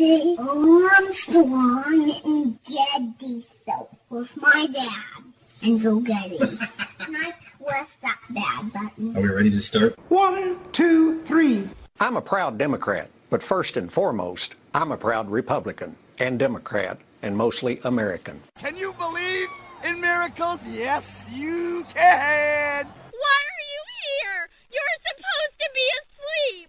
The 0.00 0.34
Armstrong 0.38 2.10
and 2.24 2.58
Getty 2.64 3.44
show 3.66 3.86
with 4.08 4.34
my 4.34 4.66
dad, 4.72 5.24
Enzo 5.60 6.02
Getty. 6.02 6.38
and 6.38 7.16
I 7.18 7.34
press 7.62 7.98
that 8.00 8.18
bad 8.30 8.72
button. 8.72 9.14
Are 9.14 9.20
we 9.20 9.28
ready 9.28 9.50
to 9.50 9.60
start? 9.60 9.98
One, 10.08 10.58
two, 10.72 11.20
three. 11.24 11.68
I'm 11.98 12.16
a 12.16 12.22
proud 12.22 12.56
Democrat, 12.56 13.10
but 13.28 13.42
first 13.42 13.76
and 13.76 13.92
foremost, 13.92 14.54
I'm 14.72 14.90
a 14.90 14.96
proud 14.96 15.30
Republican 15.30 15.94
and 16.18 16.38
Democrat 16.38 16.96
and 17.20 17.36
mostly 17.36 17.78
American. 17.84 18.40
Can 18.58 18.78
you 18.78 18.94
believe 18.94 19.48
in 19.84 20.00
miracles? 20.00 20.60
Yes, 20.66 21.28
you 21.30 21.84
can. 21.92 22.86
Why 22.86 23.38
are 23.50 23.64
you 23.68 23.82
here? 24.00 24.48
You're 24.72 24.98
supposed 25.12 25.58
to 25.58 25.68
be 25.74 25.86
asleep. 26.00 26.68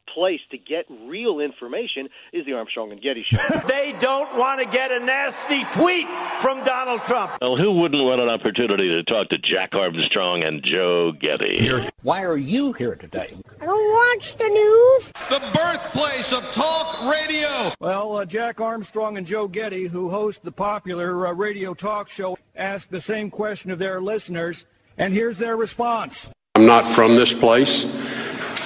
place 0.13 0.39
to 0.51 0.57
get 0.57 0.85
real 1.07 1.39
information 1.39 2.09
is 2.33 2.45
the 2.45 2.53
Armstrong 2.53 2.91
and 2.91 3.01
Getty 3.01 3.23
show. 3.23 3.37
they 3.67 3.93
don't 3.99 4.35
want 4.37 4.61
to 4.61 4.67
get 4.67 4.91
a 4.91 4.99
nasty 4.99 5.63
tweet 5.73 6.07
from 6.41 6.63
Donald 6.63 7.01
Trump. 7.03 7.33
Well, 7.41 7.57
who 7.57 7.71
wouldn't 7.73 8.03
want 8.03 8.21
an 8.21 8.29
opportunity 8.29 8.89
to 8.89 9.03
talk 9.03 9.29
to 9.29 9.37
Jack 9.37 9.73
Armstrong 9.73 10.43
and 10.43 10.63
Joe 10.63 11.11
Getty? 11.19 11.89
Why 12.03 12.23
are 12.23 12.37
you 12.37 12.73
here 12.73 12.95
today? 12.95 13.35
I 13.59 13.65
don't 13.65 14.15
watch 14.17 14.35
the 14.37 14.47
news. 14.47 15.11
The 15.29 15.39
birthplace 15.53 16.33
of 16.33 16.43
talk 16.51 17.01
radio. 17.03 17.71
Well, 17.79 18.17
uh, 18.17 18.25
Jack 18.25 18.59
Armstrong 18.59 19.17
and 19.17 19.25
Joe 19.25 19.47
Getty, 19.47 19.87
who 19.87 20.09
host 20.09 20.43
the 20.43 20.51
popular 20.51 21.27
uh, 21.27 21.33
radio 21.33 21.73
talk 21.73 22.09
show, 22.09 22.37
asked 22.55 22.91
the 22.91 23.01
same 23.01 23.29
question 23.29 23.71
of 23.71 23.79
their 23.79 24.01
listeners, 24.01 24.65
and 24.97 25.13
here's 25.13 25.37
their 25.37 25.55
response. 25.55 26.29
I'm 26.55 26.65
not 26.65 26.83
from 26.83 27.15
this 27.15 27.33
place. 27.33 27.85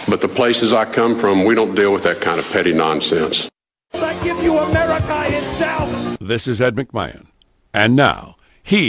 But 0.07 0.21
the 0.21 0.27
places 0.27 0.71
I 0.71 0.85
come 0.85 1.15
from, 1.15 1.45
we 1.45 1.55
don't 1.55 1.73
deal 1.73 1.91
with 1.91 2.03
that 2.03 2.21
kind 2.21 2.39
of 2.39 2.47
petty 2.51 2.73
nonsense. 2.73 3.49
I 3.93 4.13
give 4.23 4.41
you 4.43 4.57
America 4.57 5.23
itself. 5.27 6.17
This 6.19 6.47
is 6.47 6.61
Ed 6.61 6.75
McMahon. 6.75 7.25
And 7.73 7.95
now, 7.95 8.35
here's 8.61 8.85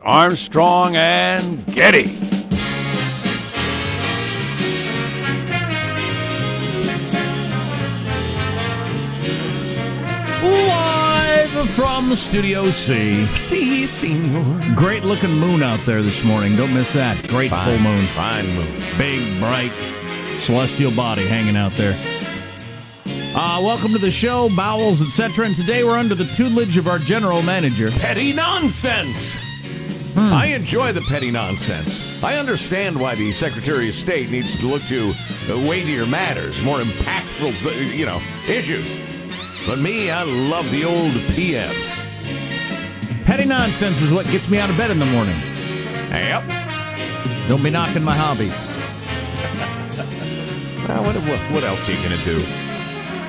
Armstrong 0.00 0.96
and 0.96 1.64
Getty. 1.66 2.37
From 11.78 12.16
Studio 12.16 12.72
C. 12.72 13.24
Si, 13.36 13.86
senor. 13.86 14.60
Great 14.74 15.04
looking 15.04 15.30
moon 15.30 15.62
out 15.62 15.78
there 15.86 16.02
this 16.02 16.24
morning. 16.24 16.56
Don't 16.56 16.74
miss 16.74 16.92
that. 16.94 17.28
Great 17.28 17.52
fine, 17.52 17.68
full 17.68 17.78
moon. 17.78 18.04
Fine 18.06 18.52
moon. 18.56 18.82
Big, 18.98 19.38
bright, 19.38 19.72
celestial 20.40 20.90
body 20.90 21.24
hanging 21.24 21.56
out 21.56 21.70
there. 21.74 21.96
Uh, 23.06 23.60
welcome 23.62 23.92
to 23.92 23.98
the 23.98 24.10
show, 24.10 24.48
Bowels, 24.56 25.00
etc. 25.00 25.46
And 25.46 25.54
today 25.54 25.84
we're 25.84 25.96
under 25.96 26.16
the 26.16 26.24
tutelage 26.24 26.76
of 26.76 26.88
our 26.88 26.98
general 26.98 27.42
manager. 27.42 27.92
Petty 27.92 28.32
nonsense! 28.32 29.34
Hmm. 30.14 30.32
I 30.32 30.46
enjoy 30.46 30.90
the 30.90 31.02
petty 31.02 31.30
nonsense. 31.30 32.20
I 32.24 32.38
understand 32.38 32.98
why 32.98 33.14
the 33.14 33.30
Secretary 33.30 33.88
of 33.88 33.94
State 33.94 34.30
needs 34.30 34.58
to 34.58 34.66
look 34.66 34.82
to 34.86 35.12
weightier 35.68 36.06
matters, 36.06 36.60
more 36.64 36.78
impactful, 36.78 37.96
you 37.96 38.06
know, 38.06 38.20
issues. 38.48 38.96
But 39.66 39.78
me, 39.78 40.10
I 40.10 40.22
love 40.22 40.70
the 40.70 40.84
old 40.84 41.12
PM. 41.34 41.74
Petty 43.24 43.44
nonsense 43.44 44.00
is 44.00 44.12
what 44.12 44.26
gets 44.26 44.48
me 44.48 44.58
out 44.58 44.70
of 44.70 44.76
bed 44.76 44.90
in 44.90 44.98
the 44.98 45.06
morning. 45.06 45.36
Yep. 46.10 46.48
Don't 47.48 47.62
be 47.62 47.70
knocking 47.70 48.02
my 48.02 48.16
hobbies. 48.16 48.50
well, 50.88 51.04
what, 51.04 51.16
what, 51.16 51.38
what 51.52 51.64
else 51.64 51.88
are 51.88 51.92
you 51.92 52.02
going 52.02 52.18
to 52.18 52.24
do? 52.24 52.40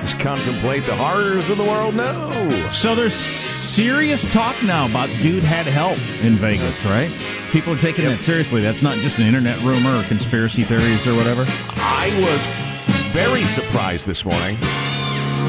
Just 0.00 0.18
contemplate 0.18 0.84
the 0.84 0.96
horrors 0.96 1.50
of 1.50 1.58
the 1.58 1.64
world? 1.64 1.94
No. 1.94 2.68
So 2.70 2.94
there's 2.94 3.14
serious 3.14 4.30
talk 4.32 4.56
now 4.64 4.86
about 4.86 5.08
dude 5.20 5.42
had 5.42 5.66
help 5.66 5.98
in 6.24 6.36
Vegas, 6.36 6.84
right? 6.86 7.14
People 7.50 7.74
are 7.74 7.78
taking 7.78 8.06
that 8.06 8.20
seriously. 8.20 8.62
That's 8.62 8.82
not 8.82 8.96
just 8.96 9.18
an 9.18 9.26
internet 9.26 9.60
rumor 9.62 9.94
or 9.94 10.02
conspiracy 10.04 10.64
theories 10.64 11.06
or 11.06 11.14
whatever. 11.14 11.44
I 11.76 12.10
was 12.20 12.46
very 13.12 13.44
surprised 13.44 14.06
this 14.06 14.24
morning, 14.24 14.56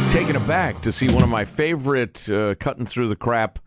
taken 0.10 0.36
aback 0.36 0.82
to 0.82 0.92
see 0.92 1.08
one 1.14 1.24
of 1.24 1.30
my 1.30 1.46
favorite 1.46 2.30
uh, 2.30 2.56
cutting 2.56 2.86
through 2.86 3.08
the 3.08 3.16
crap 3.16 3.60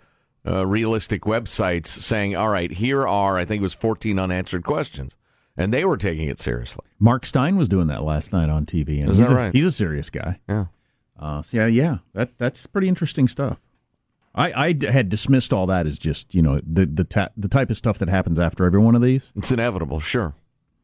uh, 0.46 0.66
realistic 0.66 1.22
websites 1.22 1.86
saying, 1.86 2.36
all 2.36 2.48
right, 2.48 2.70
here 2.70 3.06
are, 3.06 3.38
I 3.38 3.44
think 3.44 3.60
it 3.60 3.62
was 3.62 3.74
14 3.74 4.18
unanswered 4.18 4.64
questions. 4.64 5.16
And 5.56 5.72
they 5.72 5.84
were 5.84 5.96
taking 5.96 6.28
it 6.28 6.38
seriously. 6.38 6.84
Mark 6.98 7.24
Steyn 7.24 7.56
was 7.56 7.68
doing 7.68 7.86
that 7.86 8.02
last 8.02 8.32
night 8.32 8.50
on 8.50 8.66
TV. 8.66 9.00
And 9.00 9.10
Is 9.10 9.18
he's 9.18 9.28
that 9.28 9.32
a, 9.32 9.36
right? 9.36 9.52
He's 9.54 9.64
a 9.66 9.72
serious 9.72 10.10
guy. 10.10 10.40
Yeah. 10.48 10.66
Uh, 11.18 11.42
so 11.42 11.56
yeah, 11.56 11.66
yeah, 11.66 11.98
that 12.12 12.36
that's 12.38 12.66
pretty 12.66 12.88
interesting 12.88 13.28
stuff. 13.28 13.58
I, 14.34 14.52
I 14.66 14.90
had 14.90 15.08
dismissed 15.08 15.52
all 15.52 15.64
that 15.66 15.86
as 15.86 15.96
just 15.96 16.34
you 16.34 16.42
know 16.42 16.60
the 16.66 16.86
the 16.86 17.04
ta- 17.04 17.28
the 17.36 17.46
type 17.48 17.70
of 17.70 17.76
stuff 17.76 17.98
that 17.98 18.08
happens 18.08 18.38
after 18.38 18.64
every 18.64 18.80
one 18.80 18.96
of 18.96 19.02
these. 19.02 19.32
It's 19.36 19.52
inevitable, 19.52 20.00
sure. 20.00 20.34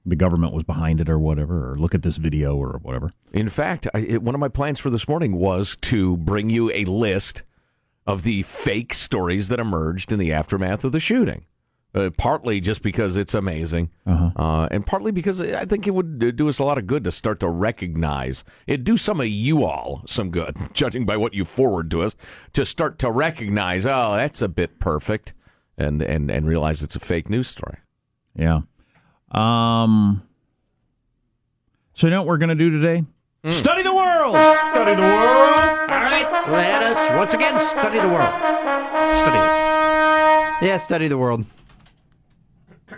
The 0.07 0.17
government 0.17 0.55
was 0.55 0.65
behind 0.65 1.01
it 1.01 1.09
or 1.11 1.19
whatever, 1.19 1.71
or 1.73 1.77
look 1.79 1.95
at 1.95 2.03
this 2.03 2.17
video 2.17 2.57
or 2.57 2.79
whatever. 2.83 3.13
In 3.33 3.49
fact, 3.49 3.87
I, 3.93 3.99
it, 4.01 4.23
one 4.23 4.35
of 4.35 4.41
my 4.41 4.49
plans 4.49 4.81
for 4.81 4.89
this 4.91 5.07
morning 5.07 5.37
was 5.37 5.77
to 5.83 6.17
bring 6.17 6.49
you 6.51 6.71
a 6.73 6.85
list 6.87 7.43
of 8.07 8.23
the 8.23 8.43
fake 8.43 8.95
stories 8.95 9.49
that 9.49 9.61
emerged 9.61 10.11
in 10.11 10.19
the 10.19 10.33
aftermath 10.33 10.85
of 10.85 10.93
the 10.93 11.01
shooting. 11.01 11.45
Uh, 11.93 12.09
partly 12.17 12.61
just 12.61 12.83
because 12.83 13.17
it's 13.17 13.35
amazing, 13.35 13.91
Uh-huh. 14.07 14.31
uh, 14.37 14.69
and 14.71 14.87
partly 14.87 15.11
because 15.11 15.41
I 15.41 15.65
think 15.65 15.89
it 15.89 15.91
would 15.91 16.37
do 16.37 16.49
us 16.49 16.61
a 16.61 16.65
lot 16.65 16.79
of 16.79 16.87
good 16.87 17.03
to 17.03 17.11
start 17.11 17.41
to 17.41 17.49
recognize 17.49 18.45
it. 18.69 18.85
Do 18.85 18.97
some 18.97 19.21
of 19.21 19.27
you 19.27 19.65
all 19.65 20.03
some 20.07 20.31
good, 20.31 20.57
judging 20.73 21.05
by 21.05 21.17
what 21.17 21.35
you 21.35 21.45
forward 21.45 21.91
to 21.91 22.03
us, 22.03 22.15
to 22.53 22.65
start 22.65 23.01
to 23.01 23.11
recognize. 23.11 23.85
Oh, 23.87 24.15
that's 24.15 24.41
a 24.41 24.49
bit 24.49 24.79
perfect, 24.79 25.35
and 25.77 26.01
and 26.01 26.31
and 26.31 26.47
realize 26.47 26.81
it's 26.81 26.95
a 26.95 27.01
fake 27.01 27.29
news 27.29 27.49
story. 27.49 27.79
Yeah. 28.37 28.61
Um. 29.31 30.23
So 31.95 32.07
you 32.07 32.11
know 32.11 32.23
what 32.23 32.29
we're 32.29 32.39
gonna 32.39 32.55
do 32.55 32.71
today? 32.71 33.05
Study 33.49 33.83
the 33.83 33.95
world. 33.95 34.37
Study 34.37 34.95
the 34.95 35.03
world. 35.03 35.55
All 35.91 36.03
right, 36.03 36.27
let 36.49 36.83
us 36.83 36.99
once 37.17 37.33
again 37.33 37.59
study 37.59 37.99
the 37.99 38.09
world. 38.09 38.35
Study 39.17 39.37
it. 39.39 40.67
Yeah, 40.67 40.77
study 40.79 41.09
the 41.09 41.17
world. 41.17 41.45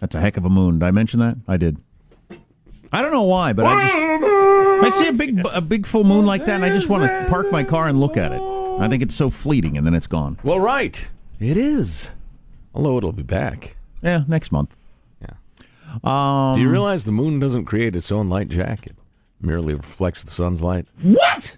That's 0.00 0.14
a 0.14 0.20
heck 0.20 0.36
of 0.36 0.44
a 0.44 0.48
moon. 0.48 0.78
Did 0.78 0.86
I 0.86 0.90
mention 0.90 1.20
that? 1.20 1.36
I 1.46 1.56
did. 1.56 1.76
I 2.92 3.02
don't 3.02 3.12
know 3.12 3.24
why, 3.24 3.52
but 3.52 3.66
I 3.66 3.80
just 3.82 3.94
I 3.94 4.90
see 4.90 5.08
a 5.08 5.12
big 5.12 5.44
a 5.52 5.60
big 5.60 5.86
full 5.86 6.04
moon 6.04 6.24
like 6.24 6.46
that, 6.46 6.54
and 6.54 6.64
I 6.64 6.70
just 6.70 6.88
want 6.88 7.02
to 7.08 7.26
park 7.28 7.52
my 7.52 7.64
car 7.64 7.88
and 7.88 8.00
look 8.00 8.16
at 8.16 8.32
it. 8.32 8.40
I 8.40 8.88
think 8.88 9.02
it's 9.02 9.14
so 9.14 9.28
fleeting, 9.28 9.76
and 9.76 9.86
then 9.86 9.94
it's 9.94 10.06
gone. 10.06 10.38
Well, 10.42 10.60
right, 10.60 11.10
it 11.40 11.56
is. 11.56 12.12
Although 12.74 12.96
it'll 12.96 13.12
be 13.12 13.22
back. 13.22 13.76
Yeah, 14.02 14.24
next 14.28 14.52
month. 14.52 14.74
Yeah. 15.20 15.34
Um, 16.04 16.56
Do 16.56 16.62
you 16.62 16.70
realize 16.70 17.04
the 17.04 17.12
moon 17.12 17.38
doesn't 17.40 17.64
create 17.64 17.96
its 17.96 18.12
own 18.12 18.28
light 18.28 18.48
jacket? 18.48 18.96
Merely 19.40 19.74
reflects 19.74 20.24
the 20.24 20.30
sun's 20.30 20.62
light. 20.62 20.86
What? 21.02 21.56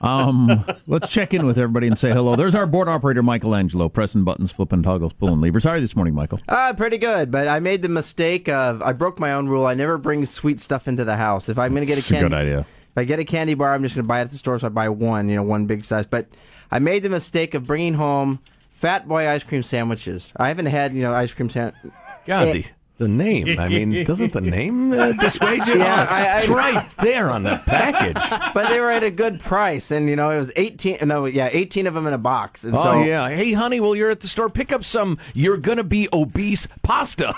Um, 0.00 0.64
let's 0.88 1.08
check 1.12 1.32
in 1.32 1.46
with 1.46 1.56
everybody 1.56 1.86
and 1.86 1.96
say 1.96 2.10
hello. 2.10 2.34
There's 2.34 2.56
our 2.56 2.66
board 2.66 2.88
operator, 2.88 3.22
Michelangelo, 3.22 3.88
pressing 3.88 4.24
buttons, 4.24 4.50
flipping 4.50 4.82
toggles, 4.82 5.12
pulling 5.12 5.40
levers. 5.40 5.62
How 5.62 5.70
are 5.70 5.76
you 5.76 5.80
this 5.80 5.94
morning, 5.94 6.12
Michael? 6.14 6.40
Uh, 6.48 6.72
pretty 6.72 6.98
good, 6.98 7.30
but 7.30 7.46
I 7.46 7.60
made 7.60 7.82
the 7.82 7.88
mistake 7.88 8.48
of 8.48 8.82
I 8.82 8.92
broke 8.92 9.20
my 9.20 9.32
own 9.32 9.46
rule. 9.48 9.64
I 9.64 9.74
never 9.74 9.98
bring 9.98 10.26
sweet 10.26 10.58
stuff 10.58 10.88
into 10.88 11.04
the 11.04 11.16
house. 11.16 11.48
If 11.48 11.56
I'm 11.56 11.70
going 11.72 11.82
to 11.82 11.86
get 11.86 11.98
a 11.98 12.00
It's 12.00 12.10
a 12.10 12.18
good 12.18 12.34
idea. 12.34 12.60
If 12.60 12.98
I 12.98 13.04
get 13.04 13.20
a 13.20 13.24
candy 13.24 13.54
bar, 13.54 13.72
I'm 13.72 13.82
just 13.84 13.94
going 13.94 14.04
to 14.04 14.08
buy 14.08 14.18
it 14.18 14.22
at 14.22 14.30
the 14.30 14.36
store. 14.36 14.58
So 14.58 14.66
I 14.66 14.70
buy 14.70 14.88
one, 14.88 15.28
you 15.28 15.36
know, 15.36 15.44
one 15.44 15.66
big 15.66 15.84
size. 15.84 16.04
But 16.06 16.26
I 16.72 16.80
made 16.80 17.04
the 17.04 17.08
mistake 17.08 17.54
of 17.54 17.64
bringing 17.64 17.94
home 17.94 18.40
Fat 18.82 19.06
Boy 19.06 19.28
ice 19.28 19.44
cream 19.44 19.62
sandwiches. 19.62 20.32
I 20.36 20.48
haven't 20.48 20.66
had, 20.66 20.92
you 20.92 21.02
know, 21.02 21.14
ice 21.14 21.32
cream 21.32 21.48
sandwich. 21.48 21.76
Eh, 21.84 21.88
God, 22.26 22.64
the 23.02 23.08
name. 23.08 23.58
I 23.58 23.68
mean, 23.68 24.04
doesn't 24.10 24.32
the 24.32 24.40
name 24.40 24.92
uh, 24.92 25.12
dissuade 25.12 25.66
you? 25.66 25.74
Yeah, 25.82 26.06
Oh, 26.08 26.14
I- 26.14 26.24
I- 26.26 26.36
it's 26.38 26.48
right 26.48 26.86
there 27.02 27.28
on 27.30 27.42
the 27.42 27.60
package. 27.66 28.16
but 28.54 28.68
they 28.68 28.78
were 28.80 28.90
at 28.90 29.02
a 29.02 29.10
good 29.10 29.40
price, 29.40 29.90
and 29.90 30.08
you 30.08 30.16
know 30.16 30.30
it 30.30 30.38
was 30.38 30.52
eighteen. 30.56 30.98
No, 31.06 31.24
yeah, 31.26 31.48
eighteen 31.52 31.86
of 31.86 31.94
them 31.94 32.06
in 32.06 32.12
a 32.12 32.18
box. 32.18 32.64
And 32.64 32.74
oh 32.74 32.82
so, 32.82 33.02
yeah. 33.02 33.28
Hey, 33.28 33.52
honey, 33.52 33.80
while 33.80 33.94
you're 33.96 34.10
at 34.10 34.20
the 34.20 34.28
store, 34.28 34.48
pick 34.48 34.72
up 34.72 34.84
some. 34.84 35.18
You're 35.34 35.56
gonna 35.56 35.84
be 35.84 36.08
obese 36.12 36.68
pasta. 36.82 37.34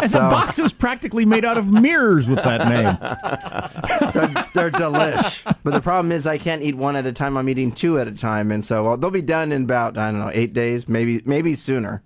And 0.00 0.10
the 0.10 0.18
box 0.18 0.58
is 0.58 0.72
practically 0.72 1.24
made 1.24 1.44
out 1.44 1.56
of 1.58 1.66
mirrors 1.68 2.28
with 2.28 2.42
that 2.44 2.68
name. 2.68 2.98
they're, 4.12 4.46
they're 4.54 4.70
delish. 4.70 5.42
But 5.64 5.72
the 5.72 5.80
problem 5.80 6.12
is 6.12 6.26
I 6.26 6.38
can't 6.38 6.62
eat 6.62 6.76
one 6.76 6.96
at 6.96 7.06
a 7.06 7.12
time. 7.12 7.36
I'm 7.36 7.48
eating 7.48 7.72
two 7.72 7.98
at 7.98 8.06
a 8.08 8.12
time, 8.12 8.50
and 8.52 8.64
so 8.64 8.84
well, 8.84 8.96
they'll 8.96 9.10
be 9.10 9.22
done 9.22 9.52
in 9.52 9.62
about 9.62 9.96
I 9.96 10.10
don't 10.10 10.20
know 10.20 10.30
eight 10.32 10.52
days, 10.52 10.88
maybe 10.88 11.22
maybe 11.24 11.54
sooner. 11.54 12.02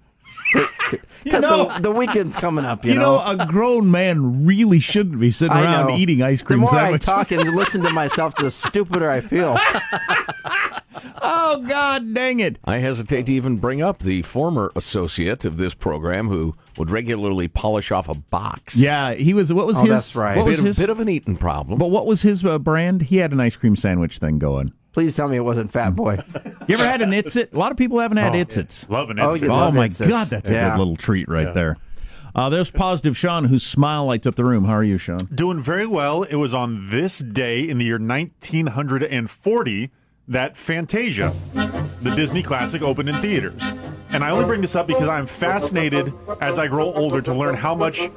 Because 1.24 1.42
know- 1.42 1.68
the, 1.74 1.80
the 1.82 1.90
weekend's 1.92 2.34
coming 2.34 2.64
up, 2.64 2.84
you, 2.84 2.92
You 2.94 2.98
know, 2.98 3.22
a 3.24 3.46
grown 3.46 3.90
man 3.90 4.44
really 4.46 4.78
shouldn't 4.80 5.20
be 5.20 5.30
sitting 5.30 5.56
I 5.56 5.62
around 5.64 5.88
know. 5.88 5.96
eating 5.96 6.22
ice 6.22 6.40
cream 6.42 6.60
The 6.60 6.66
more 6.66 6.70
sandwiches. 6.70 7.08
I 7.08 7.12
talk 7.12 7.30
and 7.32 7.50
listen 7.56 7.82
to 7.82 7.90
myself, 7.90 8.34
the 8.36 8.50
stupider 8.50 9.10
I 9.10 9.20
feel. 9.20 9.56
oh 11.22 11.64
God, 11.68 12.14
dang 12.14 12.40
it! 12.40 12.56
I 12.64 12.78
hesitate 12.78 13.26
to 13.26 13.32
even 13.34 13.58
bring 13.58 13.82
up 13.82 14.00
the 14.00 14.22
former 14.22 14.72
associate 14.74 15.44
of 15.44 15.56
this 15.56 15.74
program 15.74 16.28
who 16.28 16.54
would 16.76 16.90
regularly 16.90 17.48
polish 17.48 17.90
off 17.90 18.08
a 18.08 18.14
box. 18.14 18.76
Yeah, 18.76 19.14
he 19.14 19.34
was. 19.34 19.52
What 19.52 19.66
was 19.66 19.76
Oh, 19.76 19.80
his? 19.82 19.90
that's 19.90 20.16
right. 20.16 20.36
What 20.36 20.44
bit, 20.44 20.50
was 20.52 20.58
of- 20.60 20.64
his? 20.66 20.78
bit 20.78 20.90
of 20.90 21.00
an 21.00 21.08
eating 21.08 21.36
problem. 21.36 21.78
but 21.78 21.90
what 21.90 22.06
was 22.06 22.22
his 22.22 22.44
uh, 22.44 22.58
brand? 22.58 23.02
He 23.02 23.18
had 23.18 23.32
an 23.32 23.40
ice 23.40 23.56
cream 23.56 23.76
sandwich 23.76 24.18
thing 24.18 24.38
going. 24.38 24.72
Please 24.92 25.14
tell 25.14 25.28
me 25.28 25.36
it 25.36 25.40
wasn't 25.44 25.70
Fat 25.70 25.94
Boy. 25.96 26.18
You 26.68 26.76
ever 26.76 26.84
had 26.86 27.02
an 27.02 27.12
It's-It? 27.12 27.52
A 27.52 27.58
lot 27.58 27.72
of 27.72 27.78
people 27.78 27.98
haven't 27.98 28.18
had 28.18 28.32
Oh, 28.34 28.38
It's-Its. 28.38 28.88
Love 28.88 29.10
an 29.10 29.18
Oh, 29.18 29.36
Oh 29.42 29.72
my 29.72 29.86
It's-Its. 29.86 30.08
God, 30.08 30.26
that's 30.28 30.48
a 30.50 30.52
good 30.52 30.78
little 30.78 30.94
treat 30.96 31.28
right 31.28 31.48
Yeah. 31.48 31.52
there. 31.52 31.76
Uh, 32.32 32.48
there's 32.48 32.70
positive 32.70 33.16
Sean, 33.16 33.46
whose 33.46 33.64
smile 33.64 34.04
lights 34.06 34.24
up 34.24 34.36
the 34.36 34.44
room. 34.44 34.66
How 34.66 34.74
are 34.74 34.84
you, 34.84 34.96
Sean? 34.98 35.26
Doing 35.34 35.58
very 35.60 35.86
well. 35.86 36.22
It 36.22 36.36
was 36.36 36.54
on 36.54 36.86
this 36.90 37.18
day 37.18 37.68
in 37.68 37.78
the 37.78 37.84
year 37.86 37.98
1940 37.98 39.90
that 40.28 40.56
Fantasia, 40.56 41.34
the 42.02 42.14
Disney 42.14 42.42
classic, 42.44 42.82
opened 42.82 43.08
in 43.08 43.16
theaters. 43.16 43.72
And 44.12 44.24
I 44.24 44.30
only 44.30 44.44
bring 44.44 44.60
this 44.60 44.74
up 44.74 44.86
because 44.86 45.08
I'm 45.08 45.26
fascinated 45.26 46.12
as 46.40 46.58
I 46.58 46.66
grow 46.66 46.92
older 46.92 47.22
to 47.22 47.32
learn 47.32 47.54
how 47.54 47.74
much 47.74 48.10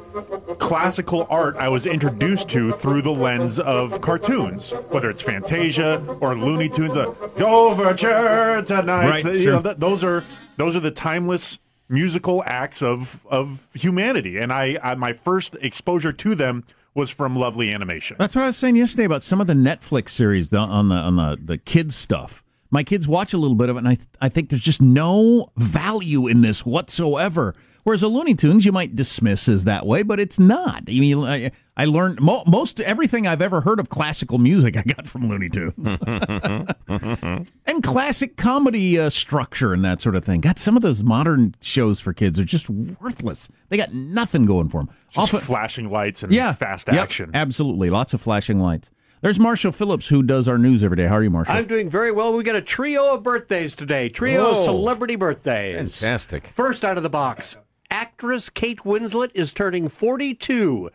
classical 0.57 1.27
art 1.29 1.55
I 1.57 1.69
was 1.69 1.85
introduced 1.85 2.49
to 2.49 2.71
through 2.71 3.03
the 3.03 3.11
lens 3.11 3.59
of 3.59 4.01
cartoons, 4.01 4.71
whether 4.89 5.09
it's 5.09 5.21
Fantasia 5.21 6.03
or 6.19 6.35
Looney 6.35 6.69
Tunes. 6.69 6.93
The 6.93 7.45
Overture 7.45 8.63
tonight, 8.65 9.23
Right, 9.23 9.25
you 9.35 9.43
sure. 9.43 9.53
know, 9.53 9.61
th- 9.61 9.77
those 9.77 10.03
are 10.03 10.23
those 10.57 10.75
are 10.75 10.79
the 10.79 10.91
timeless 10.91 11.59
musical 11.89 12.43
acts 12.45 12.81
of 12.81 13.25
of 13.29 13.67
humanity. 13.73 14.37
And 14.37 14.51
I, 14.51 14.77
I 14.83 14.95
my 14.95 15.13
first 15.13 15.55
exposure 15.61 16.13
to 16.13 16.35
them 16.35 16.63
was 16.95 17.09
from 17.09 17.35
Lovely 17.35 17.71
Animation. 17.73 18.15
That's 18.19 18.35
what 18.35 18.43
I 18.43 18.47
was 18.47 18.57
saying 18.57 18.75
yesterday 18.75 19.03
about 19.05 19.23
some 19.23 19.41
of 19.41 19.47
the 19.47 19.53
Netflix 19.53 20.09
series 20.09 20.49
the, 20.49 20.57
on 20.57 20.89
the 20.89 20.95
on 20.95 21.15
the 21.17 21.37
the 21.43 21.57
kids 21.57 21.95
stuff. 21.95 22.42
My 22.73 22.83
kids 22.83 23.07
watch 23.07 23.33
a 23.33 23.37
little 23.37 23.55
bit 23.55 23.69
of 23.69 23.75
it, 23.75 23.79
and 23.79 23.87
I 23.87 23.97
I 24.19 24.29
think 24.29 24.49
there's 24.49 24.59
just 24.59 24.81
no 24.81 25.51
value 25.55 26.25
in 26.27 26.41
this 26.41 26.65
whatsoever. 26.65 27.53
Whereas 27.83 28.01
a 28.01 28.07
Looney 28.07 28.33
Tunes, 28.33 28.65
you 28.65 28.71
might 28.71 28.95
dismiss 28.95 29.47
as 29.47 29.65
that 29.65 29.85
way, 29.85 30.01
but 30.01 30.19
it's 30.19 30.39
not. 30.39 30.83
I 30.87 30.99
mean, 30.99 31.19
I, 31.19 31.51
I 31.77 31.85
learned 31.85 32.19
mo- 32.19 32.43
most 32.47 32.79
everything 32.79 33.27
I've 33.27 33.41
ever 33.41 33.61
heard 33.61 33.79
of 33.79 33.89
classical 33.89 34.39
music 34.39 34.75
I 34.77 34.81
got 34.81 35.05
from 35.05 35.29
Looney 35.29 35.49
Tunes. 35.49 35.97
and 37.67 37.83
classic 37.83 38.37
comedy 38.37 38.97
uh, 38.97 39.11
structure 39.11 39.71
and 39.73 39.85
that 39.85 40.01
sort 40.01 40.15
of 40.15 40.25
thing. 40.25 40.41
God, 40.41 40.57
some 40.57 40.75
of 40.75 40.81
those 40.81 41.03
modern 41.03 41.53
shows 41.61 41.99
for 41.99 42.11
kids 42.11 42.39
are 42.39 42.45
just 42.45 42.69
worthless. 42.69 43.49
They 43.69 43.77
got 43.77 43.93
nothing 43.93 44.45
going 44.45 44.69
for 44.69 44.81
them. 44.81 44.89
Just 45.11 45.31
flashing 45.31 45.89
lights 45.89 46.23
and 46.23 46.33
yeah, 46.33 46.53
fast 46.53 46.87
yep, 46.87 46.95
action. 46.95 47.31
absolutely, 47.35 47.91
lots 47.91 48.15
of 48.15 48.21
flashing 48.21 48.59
lights. 48.59 48.89
There's 49.23 49.39
Marshall 49.39 49.71
Phillips, 49.71 50.09
who 50.09 50.21
does 50.21 50.49
our 50.49 50.57
news 50.57 50.83
every 50.83 50.97
day. 50.97 51.05
How 51.05 51.15
are 51.15 51.23
you, 51.23 51.29
Marshall? 51.29 51.55
I'm 51.55 51.65
doing 51.65 51.89
very 51.89 52.11
well. 52.11 52.33
We 52.35 52.43
got 52.43 52.57
a 52.57 52.61
trio 52.61 53.13
of 53.13 53.23
birthdays 53.23 53.73
today. 53.73 54.09
Trio 54.09 54.51
of 54.51 54.57
celebrity 54.57 55.15
birthdays. 55.15 55.97
Fantastic. 56.01 56.47
First 56.47 56.83
out 56.83 56.97
of 56.97 57.03
the 57.03 57.09
box, 57.09 57.55
actress 57.89 58.49
Kate 58.49 58.79
Winslet 58.79 59.31
is 59.33 59.53
turning 59.53 59.87
42. 59.87 60.89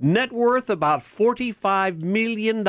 Net 0.00 0.32
worth 0.32 0.70
about 0.70 1.00
$45 1.00 2.00
million, 2.00 2.66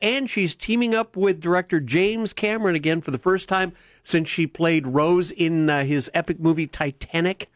and 0.00 0.30
she's 0.30 0.54
teaming 0.54 0.94
up 0.94 1.14
with 1.14 1.42
director 1.42 1.78
James 1.78 2.32
Cameron 2.32 2.74
again 2.74 3.02
for 3.02 3.10
the 3.10 3.18
first 3.18 3.50
time 3.50 3.74
since 4.02 4.30
she 4.30 4.46
played 4.46 4.86
Rose 4.86 5.30
in 5.30 5.68
uh, 5.68 5.84
his 5.84 6.10
epic 6.14 6.40
movie 6.40 6.66
Titanic. 6.66 7.50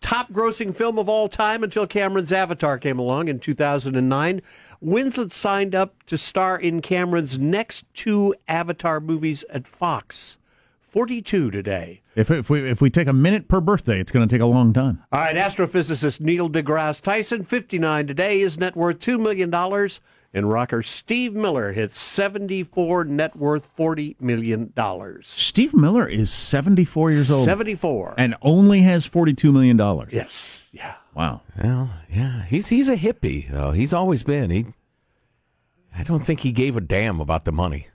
Top 0.00 0.32
grossing 0.32 0.74
film 0.74 0.98
of 0.98 1.08
all 1.08 1.28
time 1.28 1.62
until 1.62 1.86
Cameron's 1.86 2.32
Avatar 2.32 2.78
came 2.78 2.98
along 2.98 3.28
in 3.28 3.38
2009. 3.38 4.42
Winslet 4.84 5.32
signed 5.32 5.74
up 5.74 6.02
to 6.04 6.18
star 6.18 6.58
in 6.58 6.82
Cameron's 6.82 7.38
next 7.38 7.84
two 7.94 8.34
Avatar 8.46 9.00
movies 9.00 9.44
at 9.50 9.66
Fox. 9.66 10.36
42 10.88 11.50
today. 11.50 12.02
if 12.14 12.30
if 12.30 12.48
we 12.48 12.70
if 12.70 12.80
we 12.80 12.88
take 12.88 13.08
a 13.08 13.12
minute 13.12 13.48
per 13.48 13.60
birthday, 13.60 13.98
it's 13.98 14.12
going 14.12 14.28
to 14.28 14.32
take 14.32 14.40
a 14.40 14.46
long 14.46 14.72
time. 14.72 15.02
All 15.10 15.20
right, 15.20 15.34
astrophysicist 15.34 16.20
Neil 16.20 16.48
deGrasse 16.48 17.00
Tyson, 17.00 17.42
59 17.42 18.06
today. 18.06 18.38
His 18.38 18.58
net 18.58 18.76
worth 18.76 19.00
$2 19.00 19.18
million. 19.18 19.52
And 20.32 20.50
rocker 20.50 20.82
Steve 20.82 21.32
Miller 21.32 21.72
hits 21.72 21.98
74, 21.98 23.04
net 23.06 23.34
worth 23.34 23.68
$40 23.76 24.20
million. 24.20 24.72
Steve 25.22 25.74
Miller 25.74 26.08
is 26.08 26.30
74 26.32 27.10
years 27.10 27.30
old. 27.30 27.44
74. 27.44 28.14
And 28.16 28.36
only 28.42 28.82
has 28.82 29.08
$42 29.08 29.52
million. 29.52 29.78
Yes. 30.10 30.68
Yeah. 30.72 30.94
Wow. 31.14 31.42
Well, 31.62 31.90
yeah, 32.10 32.44
he's 32.46 32.68
he's 32.68 32.88
a 32.88 32.96
hippie 32.96 33.48
though. 33.50 33.72
He's 33.72 33.92
always 33.92 34.22
been. 34.22 34.50
He, 34.50 34.66
I 35.96 36.02
don't 36.02 36.26
think 36.26 36.40
he 36.40 36.50
gave 36.52 36.76
a 36.76 36.80
damn 36.80 37.20
about 37.20 37.44
the 37.44 37.52
money. 37.52 37.88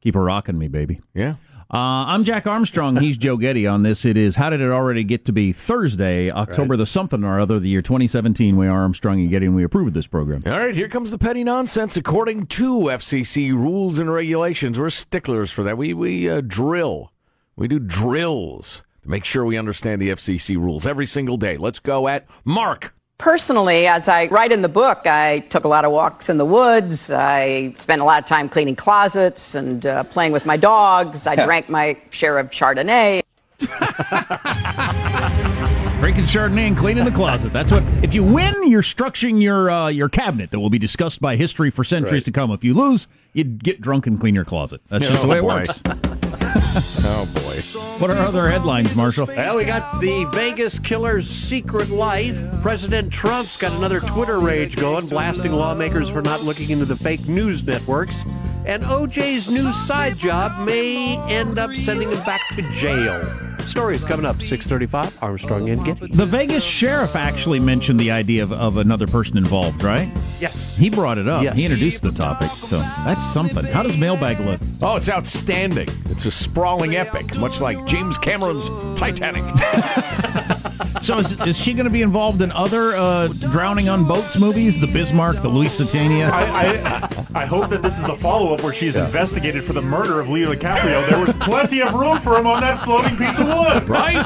Keep 0.00 0.16
a 0.16 0.20
rocking 0.20 0.58
me, 0.58 0.68
baby. 0.68 1.00
Yeah. 1.14 1.34
Uh, 1.74 2.04
I'm 2.08 2.24
Jack 2.24 2.46
Armstrong. 2.46 2.96
He's 2.96 3.16
Joe 3.16 3.38
Getty 3.38 3.66
on 3.66 3.82
this. 3.82 4.04
It 4.04 4.18
is 4.18 4.36
How 4.36 4.50
Did 4.50 4.60
It 4.60 4.70
Already 4.70 5.04
Get 5.04 5.24
to 5.24 5.32
Be 5.32 5.52
Thursday, 5.52 6.30
October 6.30 6.72
Right. 6.72 6.78
the 6.78 6.84
something 6.86 7.24
or 7.24 7.40
other, 7.40 7.56
of 7.56 7.62
the 7.62 7.68
year 7.70 7.80
2017. 7.80 8.58
We 8.58 8.66
are 8.66 8.82
Armstrong 8.82 9.20
and 9.20 9.30
Getty, 9.30 9.46
and 9.46 9.54
we 9.54 9.64
approve 9.64 9.86
of 9.88 9.94
this 9.94 10.06
program. 10.06 10.42
All 10.44 10.52
right, 10.58 10.74
here 10.74 10.88
comes 10.88 11.10
the 11.10 11.16
petty 11.16 11.42
nonsense. 11.44 11.96
According 11.96 12.46
to 12.48 12.90
FCC 12.90 13.52
rules 13.52 13.98
and 13.98 14.12
regulations, 14.12 14.78
we're 14.78 14.90
sticklers 14.90 15.50
for 15.50 15.62
that. 15.62 15.78
We 15.78 15.94
we 15.94 16.28
uh, 16.28 16.42
drill, 16.42 17.10
we 17.56 17.68
do 17.68 17.78
drills 17.78 18.82
to 19.02 19.08
make 19.08 19.24
sure 19.24 19.44
we 19.44 19.56
understand 19.56 20.00
the 20.00 20.10
FCC 20.10 20.56
rules 20.56 20.86
every 20.86 21.06
single 21.06 21.36
day. 21.36 21.56
Let's 21.56 21.80
go 21.80 22.08
at 22.08 22.26
Mark. 22.44 22.94
Personally, 23.18 23.86
as 23.86 24.08
I 24.08 24.26
write 24.26 24.50
in 24.50 24.62
the 24.62 24.68
book, 24.68 25.06
I 25.06 25.40
took 25.50 25.64
a 25.64 25.68
lot 25.68 25.84
of 25.84 25.92
walks 25.92 26.28
in 26.28 26.38
the 26.38 26.44
woods. 26.44 27.10
I 27.10 27.72
spent 27.78 28.02
a 28.02 28.04
lot 28.04 28.20
of 28.20 28.26
time 28.26 28.48
cleaning 28.48 28.74
closets 28.74 29.54
and 29.54 29.86
uh, 29.86 30.02
playing 30.04 30.32
with 30.32 30.44
my 30.44 30.56
dogs. 30.56 31.26
I 31.26 31.36
drank 31.44 31.68
my 31.68 31.96
share 32.10 32.38
of 32.38 32.50
Chardonnay. 32.50 33.22
Drinking 36.02 36.24
Chardonnay 36.24 36.66
and 36.66 36.76
cleaning 36.76 37.04
the 37.04 37.12
closet. 37.12 37.52
That's 37.52 37.70
what. 37.70 37.84
If 38.02 38.12
you 38.12 38.24
win, 38.24 38.68
you're 38.68 38.82
structuring 38.82 39.40
your 39.40 39.70
uh, 39.70 39.86
your 39.86 40.08
cabinet 40.08 40.50
that 40.50 40.58
will 40.58 40.68
be 40.68 40.80
discussed 40.80 41.20
by 41.20 41.36
history 41.36 41.70
for 41.70 41.84
centuries 41.84 42.22
Right. 42.22 42.24
to 42.24 42.32
come. 42.32 42.50
If 42.50 42.64
you 42.64 42.74
lose, 42.74 43.06
you 43.34 43.44
get 43.44 43.80
drunk 43.80 44.08
and 44.08 44.18
clean 44.18 44.34
your 44.34 44.44
closet. 44.44 44.80
That's 44.88 45.06
just 45.06 45.22
the 45.22 45.28
way 45.28 45.38
it 45.38 45.42
boy. 45.42 45.58
works. 45.58 45.80
oh 45.86 47.28
boy. 47.34 48.00
What 48.00 48.10
are 48.10 48.16
other 48.16 48.50
headlines, 48.50 48.96
Marshall? 48.96 49.28
Well, 49.28 49.56
we 49.56 49.64
got 49.64 50.00
the 50.00 50.24
Vegas 50.32 50.80
killer's 50.80 51.30
secret 51.30 51.88
life. 51.90 52.36
President 52.62 53.12
Trump's 53.12 53.56
got 53.56 53.70
another 53.78 54.00
Twitter 54.00 54.40
rage 54.40 54.74
going, 54.74 55.06
blasting 55.06 55.52
lawmakers 55.52 56.10
for 56.10 56.20
not 56.20 56.42
looking 56.42 56.70
into 56.70 56.84
the 56.84 56.96
fake 56.96 57.28
news 57.28 57.64
networks. 57.64 58.24
And 58.66 58.82
OJ's 58.82 59.48
new 59.52 59.70
side 59.72 60.16
job 60.18 60.66
may 60.66 61.16
end 61.32 61.60
up 61.60 61.72
sending 61.74 62.08
him 62.10 62.24
back 62.24 62.40
to 62.56 62.68
jail. 62.72 63.22
Stories 63.66 64.04
coming 64.04 64.26
up 64.26 64.42
635 64.42 65.22
Armstrong 65.22 65.68
and 65.68 65.84
Getty. 65.84 66.08
The 66.08 66.26
Vegas 66.26 66.64
sheriff 66.64 67.16
actually 67.16 67.60
mentioned 67.60 67.98
the 67.98 68.10
idea 68.10 68.42
of, 68.42 68.52
of 68.52 68.76
another 68.76 69.06
person 69.06 69.38
involved, 69.38 69.82
right? 69.82 70.10
Yes. 70.40 70.76
He 70.76 70.90
brought 70.90 71.18
it 71.18 71.28
up. 71.28 71.42
Yes. 71.42 71.56
He 71.56 71.64
introduced 71.64 72.02
the 72.02 72.12
topic. 72.12 72.50
So 72.50 72.78
that's 72.78 73.24
something. 73.24 73.64
How 73.64 73.82
does 73.82 73.96
mailbag 73.96 74.40
look? 74.40 74.60
Oh, 74.80 74.96
it's 74.96 75.08
outstanding. 75.08 75.88
It's 76.06 76.26
a 76.26 76.30
sprawling 76.30 76.96
epic, 76.96 77.36
much 77.38 77.60
like 77.60 77.84
James 77.86 78.18
Cameron's 78.18 78.68
Titanic. 78.98 79.42
So 81.02 81.18
is, 81.18 81.32
is 81.40 81.58
she 81.58 81.74
going 81.74 81.84
to 81.84 81.90
be 81.90 82.02
involved 82.02 82.42
in 82.42 82.52
other 82.52 82.92
uh, 82.92 83.26
drowning 83.50 83.88
on 83.88 84.06
boats 84.06 84.38
movies? 84.38 84.80
The 84.80 84.86
Bismarck, 84.86 85.42
the 85.42 85.48
Lusitania? 85.48 86.30
I, 86.32 86.44
I, 86.44 87.08
I 87.34 87.46
hope 87.46 87.70
that 87.70 87.80
this 87.82 87.98
is 87.98 88.04
the 88.04 88.14
follow 88.14 88.52
up 88.52 88.62
where 88.62 88.72
she's 88.74 88.94
investigated 88.94 89.64
for 89.64 89.72
the 89.72 89.80
murder 89.80 90.20
of 90.20 90.28
Leo 90.28 90.52
DiCaprio. 90.54 91.08
There 91.08 91.18
was 91.18 91.32
plenty 91.34 91.80
of 91.80 91.94
room 91.94 92.20
for 92.20 92.36
him 92.36 92.46
on 92.46 92.60
that 92.60 92.84
floating 92.84 93.16
piece 93.16 93.38
of 93.38 93.46
wood. 93.46 93.88
Right? 93.88 94.16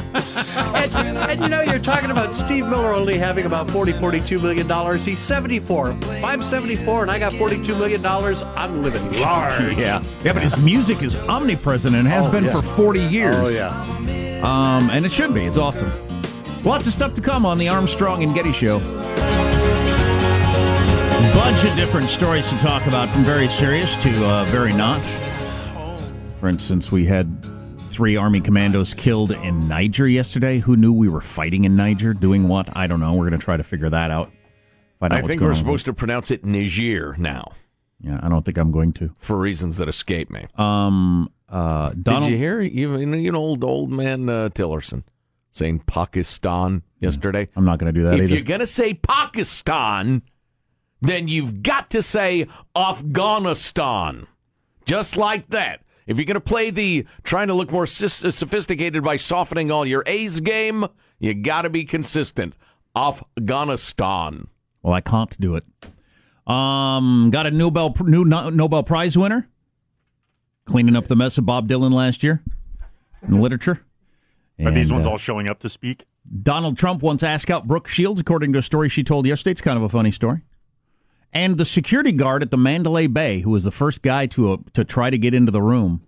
and, 0.75 1.16
and 1.16 1.40
you 1.40 1.48
know, 1.48 1.62
you're 1.62 1.78
talking 1.78 2.10
about 2.10 2.34
Steve 2.34 2.66
Miller 2.66 2.92
only 2.92 3.16
having 3.16 3.46
about 3.46 3.70
40, 3.70 3.92
42 3.92 4.38
million 4.40 4.66
dollars. 4.66 5.04
He's 5.04 5.20
74. 5.20 5.90
If 5.90 6.25
I'm 6.25 6.42
74 6.42 7.02
and 7.02 7.10
I 7.10 7.18
got 7.18 7.32
42 7.34 7.75
million 7.76 8.02
dollars, 8.02 8.42
I'm 8.42 8.82
living 8.82 9.02
large. 9.20 9.76
Yeah. 9.76 10.02
Yeah, 10.25 10.32
but 10.32 10.42
his 10.42 10.56
music 10.58 11.02
is 11.02 11.14
omnipresent 11.14 11.94
and 11.94 12.08
has 12.08 12.26
Oh, 12.26 12.30
been 12.32 12.44
yeah. 12.44 12.52
for 12.52 12.62
40 12.62 13.00
years. 13.00 13.36
Oh, 13.36 13.48
yeah. 13.48 13.70
Um, 14.42 14.90
and 14.90 15.04
it 15.04 15.12
should 15.12 15.32
be. 15.32 15.44
It's 15.44 15.58
awesome. 15.58 15.90
Lots 16.64 16.86
of 16.86 16.92
stuff 16.92 17.14
to 17.14 17.20
come 17.20 17.46
on 17.46 17.58
the 17.58 17.68
Armstrong 17.68 18.22
and 18.25 18.34
Getty 18.34 18.52
Show. 18.52 18.78
Bunch 21.37 21.64
of 21.64 21.76
different 21.76 22.09
stories 22.09 22.49
to 22.49 22.57
talk 22.59 22.87
about, 22.87 23.11
from 23.11 23.23
very 23.23 23.47
serious 23.47 23.95
to 24.02 24.25
uh, 24.25 24.45
very 24.47 24.73
not. 24.73 25.05
For 26.40 26.49
instance, 26.49 26.90
we 26.90 27.05
had 27.05 27.45
three 27.90 28.16
Army 28.16 28.40
commandos 28.40 28.95
killed 28.95 29.31
in 29.33 29.69
Niger 29.69 30.09
yesterday. 30.09 30.59
Who 30.61 30.76
knew 30.76 30.95
we 30.95 31.09
were 31.09 31.21
fighting 31.21 31.64
in 31.64 31.76
Niger? 31.76 32.14
Doing 32.14 32.49
what? 32.49 32.75
I 32.75 32.87
don't 32.87 33.00
know. 33.00 33.12
We're 33.12 33.28
going 33.28 33.38
to 33.38 33.45
try 33.45 33.59
to 33.59 33.62
figure 33.62 33.90
that 33.90 34.11
out. 34.11 34.33
Find 34.99 35.12
out 35.12 35.19
I 35.19 35.26
think 35.26 35.40
going 35.40 35.50
we're 35.50 35.55
supposed 35.55 35.85
to 35.85 35.93
pronounce 35.93 36.31
it 36.31 36.43
Niger 36.45 37.14
now. 37.19 37.52
Yeah, 38.00 38.19
I 38.23 38.31
don't 38.31 38.45
think 38.45 38.57
I'm 38.57 38.73
going 38.73 38.93
to. 38.95 39.14
For 39.19 39.37
reasons 39.37 39.76
that 39.76 39.88
escape 39.90 40.31
me. 40.31 40.47
Um, 40.57 41.31
uh, 41.50 41.93
Donald, 42.00 42.25
Did 42.25 42.31
you 42.33 42.38
hear 42.38 42.62
even 42.62 43.12
you 43.23 43.31
know 43.31 43.38
old 43.38 43.62
old 43.62 43.90
man 43.90 44.28
uh, 44.31 44.49
Tillerson 44.49 45.05
saying 45.50 45.81
Pakistan 45.81 46.83
yesterday? 46.99 47.49
I'm 47.55 47.66
not 47.66 47.78
going 47.78 47.93
to 47.93 47.99
do 47.99 48.07
that 48.07 48.14
if 48.14 48.23
either. 48.23 48.35
you're 48.35 48.43
gonna 48.43 48.66
say 48.66 48.95
Pakistan, 48.95 50.23
then 51.06 51.28
you've 51.28 51.62
got 51.62 51.90
to 51.90 52.02
say 52.02 52.46
Afghanistan, 52.75 54.26
just 54.84 55.16
like 55.16 55.48
that. 55.50 55.80
If 56.06 56.18
you're 56.18 56.26
gonna 56.26 56.40
play 56.40 56.70
the 56.70 57.06
trying 57.25 57.48
to 57.48 57.54
look 57.54 57.70
more 57.70 57.86
sophisticated 57.86 59.02
by 59.02 59.16
softening 59.16 59.70
all 59.70 59.84
your 59.84 60.02
A's 60.06 60.40
game, 60.40 60.86
you 61.18 61.34
got 61.34 61.62
to 61.62 61.70
be 61.70 61.84
consistent. 61.84 62.54
Afghanistan. 62.96 64.48
Well, 64.82 64.94
I 64.94 65.00
can't 65.00 65.38
do 65.40 65.56
it. 65.56 65.64
Um, 66.46 67.30
got 67.30 67.46
a 67.46 67.50
Nobel 67.50 67.94
new 68.04 68.25
Nobel 68.25 68.82
Prize 68.84 69.18
winner 69.18 69.48
cleaning 70.66 70.96
up 70.96 71.06
the 71.06 71.16
mess 71.16 71.38
of 71.38 71.46
Bob 71.46 71.68
Dylan 71.68 71.92
last 71.92 72.22
year 72.22 72.42
in 73.26 73.40
literature. 73.40 73.82
Are 74.64 74.70
these 74.70 74.92
ones 74.92 75.06
uh, 75.06 75.10
all 75.10 75.18
showing 75.18 75.48
up 75.48 75.58
to 75.60 75.68
speak? 75.68 76.06
Donald 76.42 76.76
Trump 76.76 77.02
once 77.02 77.22
asked 77.22 77.50
out 77.50 77.66
Brooke 77.66 77.88
Shields, 77.88 78.20
according 78.20 78.52
to 78.52 78.58
a 78.60 78.62
story 78.62 78.88
she 78.88 79.04
told 79.04 79.26
yesterday. 79.26 79.52
It's 79.52 79.60
kind 79.60 79.76
of 79.76 79.82
a 79.82 79.88
funny 79.88 80.10
story. 80.10 80.42
And 81.37 81.59
the 81.59 81.66
security 81.66 82.12
guard 82.12 82.43
at 82.43 82.50
the 82.50 82.57
Mandalay 82.57 83.09
Bay, 83.09 83.40
who 83.40 83.50
was 83.50 83.62
the 83.62 83.71
first 83.71 84.00
guy 84.00 84.25
to 84.28 84.55
uh, 84.55 84.57
to 84.73 84.85
try 84.85 85.11
to 85.11 85.19
get 85.19 85.35
into 85.35 85.52
the 85.52 85.61
room, 85.61 86.00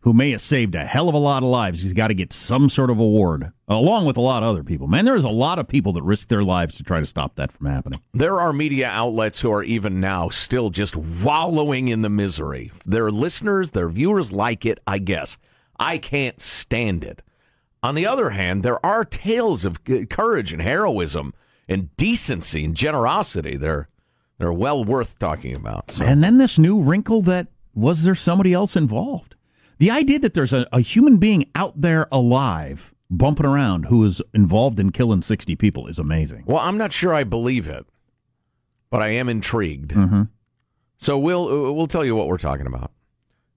who 0.00 0.12
may 0.12 0.32
have 0.32 0.40
saved 0.40 0.74
a 0.74 0.84
hell 0.84 1.08
of 1.08 1.14
a 1.14 1.18
lot 1.18 1.44
of 1.44 1.48
lives, 1.48 1.82
he's 1.82 1.92
got 1.92 2.08
to 2.08 2.14
get 2.14 2.32
some 2.32 2.68
sort 2.68 2.90
of 2.90 2.98
award, 2.98 3.52
along 3.68 4.04
with 4.04 4.16
a 4.16 4.20
lot 4.20 4.42
of 4.42 4.48
other 4.48 4.64
people. 4.64 4.88
Man, 4.88 5.04
there's 5.04 5.22
a 5.22 5.28
lot 5.28 5.60
of 5.60 5.68
people 5.68 5.92
that 5.92 6.02
risk 6.02 6.26
their 6.26 6.42
lives 6.42 6.76
to 6.76 6.82
try 6.82 6.98
to 6.98 7.06
stop 7.06 7.36
that 7.36 7.52
from 7.52 7.66
happening. 7.66 8.00
There 8.14 8.40
are 8.40 8.52
media 8.52 8.88
outlets 8.88 9.38
who 9.38 9.52
are 9.52 9.62
even 9.62 10.00
now 10.00 10.28
still 10.28 10.70
just 10.70 10.96
wallowing 10.96 11.86
in 11.86 12.02
the 12.02 12.10
misery. 12.10 12.72
Their 12.84 13.12
listeners, 13.12 13.70
their 13.70 13.88
viewers 13.88 14.32
like 14.32 14.66
it, 14.66 14.80
I 14.88 14.98
guess. 14.98 15.38
I 15.78 15.98
can't 15.98 16.40
stand 16.40 17.04
it. 17.04 17.22
On 17.84 17.94
the 17.94 18.08
other 18.08 18.30
hand, 18.30 18.64
there 18.64 18.84
are 18.84 19.04
tales 19.04 19.64
of 19.64 19.84
courage 20.10 20.52
and 20.52 20.60
heroism 20.60 21.32
and 21.68 21.96
decency 21.96 22.64
and 22.64 22.74
generosity. 22.74 23.56
They're 23.56 23.88
they're 24.44 24.52
well 24.52 24.84
worth 24.84 25.18
talking 25.18 25.56
about. 25.56 25.90
So. 25.90 26.04
And 26.04 26.22
then 26.22 26.36
this 26.36 26.58
new 26.58 26.78
wrinkle 26.78 27.22
that 27.22 27.46
was 27.74 28.02
there 28.02 28.14
somebody 28.14 28.52
else 28.52 28.76
involved? 28.76 29.36
The 29.78 29.90
idea 29.90 30.18
that 30.18 30.34
there's 30.34 30.52
a, 30.52 30.66
a 30.70 30.80
human 30.80 31.16
being 31.16 31.50
out 31.54 31.80
there 31.80 32.08
alive 32.12 32.92
bumping 33.08 33.46
around 33.46 33.86
who 33.86 34.04
is 34.04 34.20
involved 34.34 34.78
in 34.78 34.92
killing 34.92 35.22
60 35.22 35.56
people 35.56 35.86
is 35.86 35.98
amazing. 35.98 36.44
Well, 36.46 36.58
I'm 36.58 36.76
not 36.76 36.92
sure 36.92 37.14
I 37.14 37.24
believe 37.24 37.68
it, 37.70 37.86
but 38.90 39.00
I 39.00 39.08
am 39.08 39.30
intrigued. 39.30 39.92
Mm-hmm. 39.92 40.24
So 40.98 41.18
we'll 41.18 41.48
uh, 41.48 41.72
we'll 41.72 41.86
tell 41.86 42.04
you 42.04 42.14
what 42.14 42.28
we're 42.28 42.36
talking 42.36 42.66
about 42.66 42.92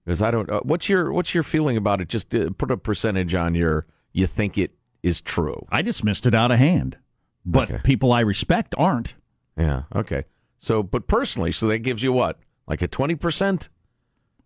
because 0.06 0.22
I 0.22 0.30
don't. 0.30 0.48
Uh, 0.48 0.60
what's 0.62 0.88
your 0.88 1.12
what's 1.12 1.34
your 1.34 1.42
feeling 1.42 1.76
about 1.76 2.00
it? 2.00 2.08
Just 2.08 2.34
uh, 2.34 2.48
put 2.56 2.70
a 2.70 2.78
percentage 2.78 3.34
on 3.34 3.54
your. 3.54 3.86
You 4.14 4.26
think 4.26 4.56
it 4.56 4.72
is 5.02 5.20
true? 5.20 5.66
I 5.70 5.82
dismissed 5.82 6.24
it 6.24 6.34
out 6.34 6.50
of 6.50 6.58
hand, 6.58 6.96
but 7.44 7.84
people 7.84 8.10
I 8.10 8.20
respect 8.20 8.74
aren't. 8.78 9.12
Yeah. 9.56 9.82
Okay. 9.94 10.24
So, 10.58 10.82
but 10.82 11.06
personally, 11.06 11.52
so 11.52 11.68
that 11.68 11.78
gives 11.78 12.02
you 12.02 12.12
what, 12.12 12.38
like 12.66 12.82
a 12.82 12.88
twenty 12.88 13.14
percent? 13.14 13.68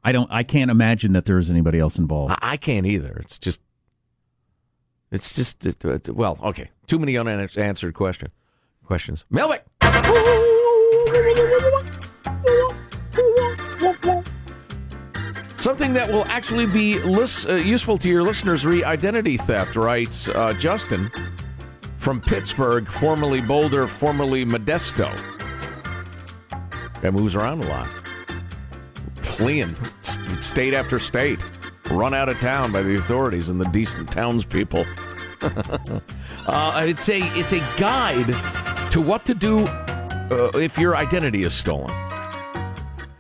I 0.05 0.13
don't. 0.13 0.31
I 0.31 0.43
can't 0.43 0.71
imagine 0.71 1.13
that 1.13 1.25
there 1.25 1.39
is 1.39 1.51
anybody 1.51 1.79
else 1.79 1.97
involved. 1.97 2.33
I, 2.33 2.53
I 2.53 2.57
can't 2.57 2.87
either. 2.87 3.17
It's 3.21 3.39
just. 3.39 3.61
It's 5.11 5.35
just 5.35 5.67
it, 5.67 5.85
uh, 5.85 5.99
well, 6.13 6.39
okay. 6.43 6.71
Too 6.87 6.99
many 6.99 7.17
unanswered 7.17 7.95
question 7.95 8.31
questions. 8.85 9.25
Mailbag. 9.31 9.63
Something 15.57 15.93
that 15.93 16.11
will 16.11 16.25
actually 16.25 16.67
be 16.67 16.99
lis- 16.99 17.47
uh, 17.47 17.55
useful 17.55 17.97
to 17.99 18.09
your 18.09 18.23
listeners 18.23 18.67
re 18.67 18.83
identity 18.83 19.37
theft, 19.37 19.77
writes 19.77 20.29
uh, 20.29 20.53
Justin 20.55 21.11
from 21.99 22.21
Pittsburgh, 22.21 22.89
formerly 22.89 23.41
Boulder, 23.41 23.87
formerly 23.87 24.45
Modesto. 24.45 25.32
Guy 27.03 27.11
moves 27.11 27.35
around 27.37 27.63
a 27.65 27.69
lot, 27.69 27.89
fleeing 29.17 29.75
state 30.41 30.73
after 30.73 30.99
state, 30.99 31.45
run 31.91 32.15
out 32.15 32.29
of 32.29 32.39
town 32.39 32.73
by 32.73 32.83
the 32.83 32.95
authorities 32.97 33.51
and 33.51 33.61
the 33.61 33.67
decent 33.67 34.11
townspeople. 34.11 34.87
uh, 36.47 36.85
it's 36.87 37.09
a 37.09 37.21
it's 37.39 37.53
a 37.53 37.59
guide 37.79 38.29
to 38.93 39.01
what 39.01 39.27
to 39.27 39.35
do 39.35 39.67
uh, 39.67 40.51
if 40.55 40.79
your 40.79 40.97
identity 40.97 41.43
is 41.43 41.53
stolen. 41.53 41.91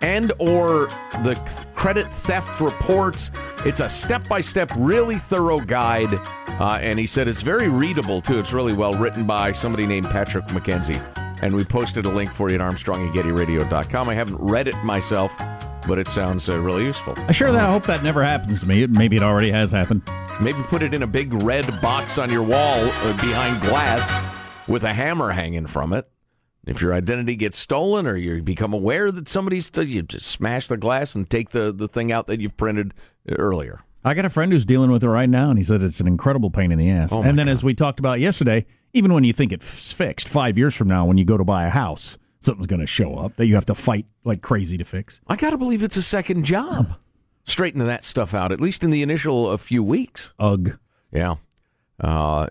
and 0.01 0.33
or 0.39 0.87
the 1.23 1.35
credit 1.75 2.12
theft 2.12 2.61
reports. 2.61 3.31
It's 3.65 3.81
a 3.81 3.89
step-by-step, 3.89 4.73
really 4.77 5.17
thorough 5.19 5.61
guide, 5.61 6.15
uh, 6.61 6.79
and 6.81 6.99
he 6.99 7.07
said 7.07 7.29
it's 7.29 7.43
very 7.43 7.69
readable 7.69 8.21
too. 8.21 8.39
It's 8.39 8.53
really 8.53 8.73
well 8.73 8.95
written 8.95 9.25
by 9.27 9.53
somebody 9.53 9.87
named 9.87 10.07
Patrick 10.11 10.47
McKenzie, 10.47 11.01
and 11.43 11.55
we 11.55 11.65
posted 11.65 12.07
a 12.07 12.09
link 12.09 12.33
for 12.33 12.49
you 12.49 12.55
at 12.55 12.61
ArmstrongandGettyRadio.com. 12.61 14.09
I 14.09 14.15
haven't 14.15 14.39
read 14.39 14.69
it 14.69 14.77
myself, 14.85 15.37
but 15.87 15.99
it 15.99 16.09
sounds 16.09 16.49
uh, 16.49 16.59
really 16.59 16.85
useful. 16.85 17.15
I 17.19 17.33
sure 17.33 17.53
that 17.53 17.67
I 17.67 17.71
hope 17.71 17.85
that 17.87 18.03
never 18.03 18.23
happens 18.23 18.61
to 18.61 18.69
me. 18.69 18.87
Maybe 18.87 19.17
it 19.17 19.23
already 19.23 19.51
has 19.51 19.73
happened. 19.73 20.03
Maybe 20.41 20.63
put 20.63 20.83
it 20.83 20.95
in 20.95 21.03
a 21.03 21.07
big 21.07 21.33
red 21.35 21.81
box 21.81 22.17
on 22.17 22.31
your 22.31 22.43
wall 22.43 22.79
uh, 22.79 23.13
behind 23.15 23.61
glass 23.61 24.37
with 24.69 24.85
a 24.85 24.95
hammer 24.95 25.31
hanging 25.31 25.67
from 25.67 25.93
it. 25.93 26.09
If 26.65 26.81
your 26.81 26.95
identity 26.95 27.35
gets 27.35 27.59
stolen 27.59 28.07
or 28.07 28.17
you 28.17 28.41
become 28.41 28.73
aware 28.73 29.11
that 29.11 29.27
somebody's, 29.27 29.67
st- 29.67 29.89
you 29.89 30.03
just 30.03 30.29
smash 30.29 30.69
the 30.69 30.77
glass 30.77 31.17
and 31.17 31.29
take 31.29 31.51
the, 31.51 31.73
the 31.73 31.89
thing 31.89 32.13
out 32.13 32.29
that 32.29 32.41
you've 32.41 32.57
printed 32.57 32.95
earlier. 33.29 33.81
I 34.05 34.15
got 34.15 34.25
a 34.25 34.31
friend 34.31 34.53
who's 34.53 34.65
dealing 34.65 34.91
with 34.91 35.03
it 35.03 35.09
right 35.09 35.29
now, 35.29 35.51
and 35.51 35.59
he 35.59 35.65
said 35.65 35.83
it's 35.83 36.01
an 36.01 36.07
incredible 36.07 36.51
pain 36.51 36.71
in 36.73 36.79
the 36.79 36.91
ass. 36.91 37.13
Oh, 37.13 37.23
and 37.23 37.39
then, 37.39 37.49
as 37.49 37.63
we 37.63 37.75
talked 37.75 38.01
about 38.01 38.19
yesterday, 38.19 38.67
even 38.93 39.13
when 39.13 39.25
you 39.25 39.33
think 39.33 39.53
it's 39.53 39.93
fixed, 39.93 40.29
five 40.29 40.59
years 40.59 40.75
from 40.75 40.89
now, 40.89 41.05
when 41.05 41.19
you 41.19 41.25
go 41.25 41.37
to 41.37 41.45
buy 41.45 41.67
a 41.67 41.71
house, 41.71 42.19
something's 42.41 42.67
going 42.67 42.81
to 42.81 42.87
show 42.87 43.17
up 43.17 43.37
that 43.37 43.47
you 43.47 43.55
have 43.55 43.67
to 43.67 43.75
fight 43.75 44.07
like 44.25 44.43
crazy 44.43 44.77
to 44.79 44.85
fix. 44.85 45.21
I 45.27 45.37
got 45.37 45.51
to 45.51 45.59
believe 45.59 45.83
it's 45.83 45.97
a 45.97 46.03
second 46.03 46.45
job 46.45 46.97
Straighten 47.45 47.85
that 47.85 48.05
stuff 48.05 48.35
out, 48.35 48.53
at 48.53 48.61
least 48.61 48.85
in 48.85 48.91
the 48.91 49.03
initial 49.03 49.49
uh, 49.49 49.57
few 49.57 49.83
weeks. 49.83 50.33
Ugh. 50.39 50.79
Yeah. 51.11 51.37
Uh, 51.99 52.47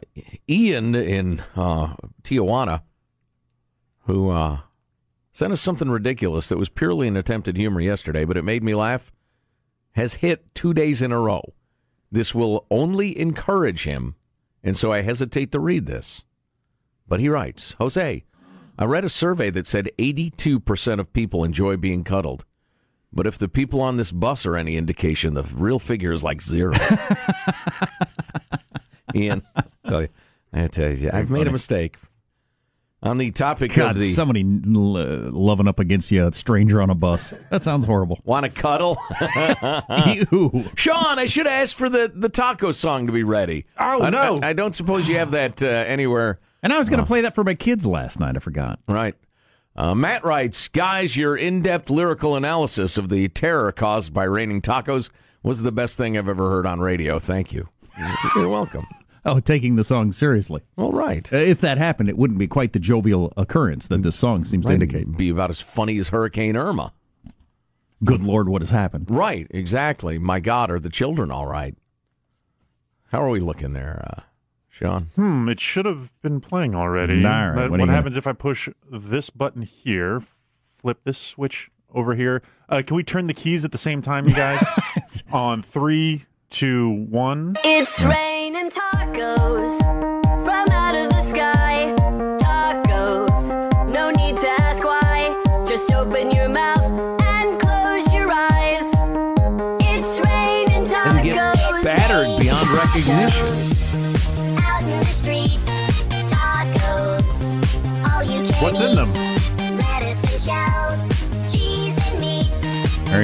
Ian 0.50 0.96
in 0.96 1.42
uh, 1.56 1.96
Tijuana, 2.24 2.82
who 4.06 4.30
uh, 4.30 4.60
sent 5.32 5.54
us 5.54 5.62
something 5.62 5.90
ridiculous 5.90 6.50
that 6.50 6.58
was 6.58 6.70
purely 6.70 7.08
an 7.08 7.18
attempt 7.18 7.48
at 7.48 7.56
humor 7.56 7.80
yesterday, 7.80 8.26
but 8.26 8.38
it 8.38 8.44
made 8.44 8.64
me 8.64 8.76
laugh, 8.76 9.12
has 9.94 10.16
hit 10.16 10.54
two 10.54 10.74
days 10.74 11.02
in 11.02 11.12
a 11.12 11.20
row. 11.20 11.54
This 12.12 12.36
will 12.36 12.66
only 12.70 13.18
encourage 13.18 13.84
him, 13.84 14.16
and 14.64 14.76
so 14.76 14.92
I 14.92 15.02
hesitate 15.02 15.52
to 15.54 15.60
read 15.60 15.86
this. 15.86 16.26
But 17.12 17.20
he 17.20 17.28
writes 17.28 17.76
Jose, 17.78 18.24
I 18.80 18.86
read 18.86 19.04
a 19.04 19.10
survey 19.10 19.50
that 19.50 19.68
said 19.68 19.90
82% 20.00 21.00
of 21.02 21.12
people 21.12 21.44
enjoy 21.44 21.76
being 21.76 22.06
cuddled. 22.06 22.46
But 23.12 23.28
if 23.28 23.38
the 23.38 23.50
people 23.50 23.82
on 23.82 23.98
this 23.98 24.14
bus 24.14 24.46
are 24.46 24.56
any 24.56 24.78
indication, 24.78 25.34
the 25.34 25.44
real 25.44 25.78
figure 25.78 26.14
is 26.14 26.24
like 26.24 26.42
zero. 26.42 26.74
Ian, 29.14 29.42
tell 29.86 30.04
you, 30.04 30.08
I 30.54 30.68
tell 30.68 30.94
you, 30.94 31.10
I've 31.12 31.30
made 31.30 31.50
a 31.50 31.52
mistake. 31.52 31.98
On 33.04 33.18
the 33.18 33.32
topic 33.32 33.74
God, 33.74 33.98
of 33.98 34.02
the 34.02 34.14
somebody 34.14 34.46
loving 34.46 35.68
up 35.68 35.80
against 35.80 36.12
you, 36.12 36.26
a 36.26 36.32
stranger 36.32 36.82
on 36.82 36.90
a 36.90 36.96
bus. 36.96 37.34
That 37.50 37.62
sounds 37.62 37.84
horrible. 37.84 38.22
want 38.24 38.46
to 38.46 38.50
cuddle, 38.50 38.98
Ew. 40.32 40.70
Sean, 40.76 41.20
I 41.20 41.26
should 41.26 41.48
ask 41.48 41.76
for 41.76 41.90
the, 41.90 42.10
the 42.16 42.30
taco 42.30 42.72
song 42.72 43.08
to 43.08 43.12
be 43.12 43.24
ready. 43.24 43.66
Oh, 43.78 44.04
I, 44.04 44.10
no. 44.12 44.40
I, 44.42 44.52
I 44.52 44.54
don't 44.54 44.74
suppose 44.74 45.10
you 45.10 45.18
have 45.18 45.32
that 45.32 45.62
uh, 45.62 45.68
anywhere. 45.68 46.40
And 46.64 46.72
I 46.72 46.78
was 46.80 46.90
going 46.90 47.00
to 47.00 47.06
play 47.06 47.22
that 47.22 47.36
for 47.36 47.44
my 47.44 47.54
kids 47.56 47.86
last 47.86 48.20
night. 48.20 48.36
I 48.36 48.40
forgot. 48.40 48.80
Right. 48.88 49.16
Uh, 49.76 49.96
Matt 49.96 50.24
writes, 50.26 50.68
guys, 50.68 51.16
your 51.16 51.36
in-depth 51.38 51.90
lyrical 51.90 52.36
analysis 52.36 52.98
of 52.98 53.10
the 53.10 53.28
terror 53.30 53.72
caused 53.72 54.14
by 54.14 54.26
raining 54.26 54.62
tacos 54.62 55.10
was 55.44 55.62
the 55.64 55.72
best 55.72 55.98
thing 55.98 56.18
I've 56.18 56.28
ever 56.30 56.50
heard 56.50 56.66
on 56.66 56.80
radio. 56.82 57.20
Thank 57.20 57.54
you. 57.54 57.70
You're 58.36 58.50
welcome. 58.50 58.86
Oh, 59.26 59.40
taking 59.40 59.76
the 59.76 59.84
song 59.84 60.12
seriously. 60.12 60.62
All 60.78 60.92
right. 60.92 61.32
Uh, 61.32 61.38
If 61.38 61.62
that 61.62 61.78
happened, 61.78 62.10
it 62.10 62.18
wouldn't 62.18 62.40
be 62.40 62.48
quite 62.48 62.74
the 62.74 62.80
jovial 62.80 63.32
occurrence 63.38 63.88
that 63.88 64.02
this 64.04 64.16
song 64.16 64.46
seems 64.46 64.66
to 64.66 64.74
indicate. 64.74 65.16
Be 65.16 65.30
about 65.30 65.50
as 65.52 65.62
funny 65.62 65.98
as 66.00 66.10
Hurricane 66.10 66.56
Irma. 66.58 66.92
Good 68.04 68.24
Lord, 68.24 68.50
what 68.50 68.64
has 68.64 68.72
happened? 68.72 69.06
Right, 69.12 69.46
exactly. 69.52 70.18
My 70.18 70.40
God, 70.40 70.72
are 70.72 70.80
the 70.80 70.90
children 70.90 71.32
all 71.32 71.46
right? 71.46 71.76
How 73.12 73.22
are 73.24 73.30
we 73.30 73.40
looking 73.40 73.74
there, 73.74 74.04
uh, 74.18 74.22
Sean? 74.82 75.10
Hmm, 75.16 75.48
it 75.50 75.60
should 75.60 75.86
have 75.86 76.12
been 76.22 76.40
playing 76.42 76.74
already. 76.76 77.24
All 77.26 77.32
right, 77.32 77.56
But 77.56 77.62
what 77.64 77.72
what 77.72 77.80
you 77.82 77.86
gonna- 77.86 77.92
happens 77.96 78.18
if 78.18 78.26
I 78.28 78.34
push 78.34 78.68
this 78.90 79.30
button 79.30 79.62
here, 79.62 80.22
flip 80.80 81.00
this 81.04 81.18
switch 81.18 81.70
over 81.94 82.16
here? 82.16 82.42
Uh, 82.70 82.82
can 82.86 82.96
we 82.96 83.04
turn 83.04 83.28
the 83.28 83.34
keys 83.34 83.64
at 83.66 83.72
the 83.72 83.78
same 83.78 84.02
time, 84.02 84.28
you 84.28 84.34
guys? 84.36 84.66
On 85.32 85.62
three, 85.62 86.26
two, 86.50 86.90
one. 86.90 87.56
It's 87.64 88.02
raining 88.04 88.70
tacos 88.72 90.11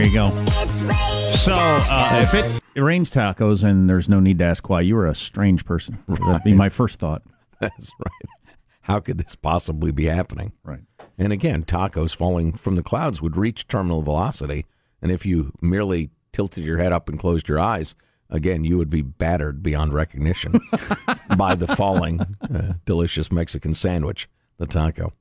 you 0.08 0.14
go. 0.14 0.30
So, 1.32 1.54
uh, 1.54 2.20
if 2.24 2.34
it, 2.34 2.62
it 2.76 2.82
rains 2.82 3.12
tacos 3.12 3.64
and 3.64 3.90
there's 3.90 4.08
no 4.08 4.20
need 4.20 4.40
to 4.40 4.46
ask 4.46 4.70
why, 4.70 4.82
you 4.82 4.96
are 4.98 5.08
a 5.08 5.16
strange 5.16 5.66
person. 5.66 6.04
That'd 6.08 6.44
be 6.44 6.54
my 6.54 6.70
first 6.70 7.00
thought. 7.00 7.24
That's 7.60 7.92
right. 8.00 8.30
How 8.82 9.00
could 9.02 9.18
this 9.18 9.36
possibly 9.36 9.92
be 9.92 10.06
happening? 10.06 10.54
Right. 10.64 10.84
And 11.18 11.34
again, 11.34 11.64
tacos 11.64 12.16
falling 12.16 12.54
from 12.54 12.76
the 12.76 12.84
clouds 12.84 13.22
would 13.22 13.36
reach 13.36 13.68
terminal 13.68 14.02
velocity. 14.02 14.66
And 15.02 15.12
if 15.12 15.26
you 15.26 15.52
merely 15.62 16.10
tilted 16.32 16.64
your 16.64 16.78
head 16.78 16.94
up 16.94 17.10
and 17.10 17.20
closed 17.20 17.50
your 17.50 17.60
eyes, 17.60 17.96
again, 18.30 18.64
you 18.64 18.78
would 18.78 18.90
be 18.90 19.02
battered 19.02 19.62
beyond 19.62 19.94
recognition 19.94 20.62
by 21.38 21.54
the 21.56 21.68
falling 21.68 22.22
uh, 22.22 22.74
delicious 22.86 23.30
Mexican 23.32 23.74
sandwich, 23.74 24.30
the 24.58 24.68
taco. 24.68 25.12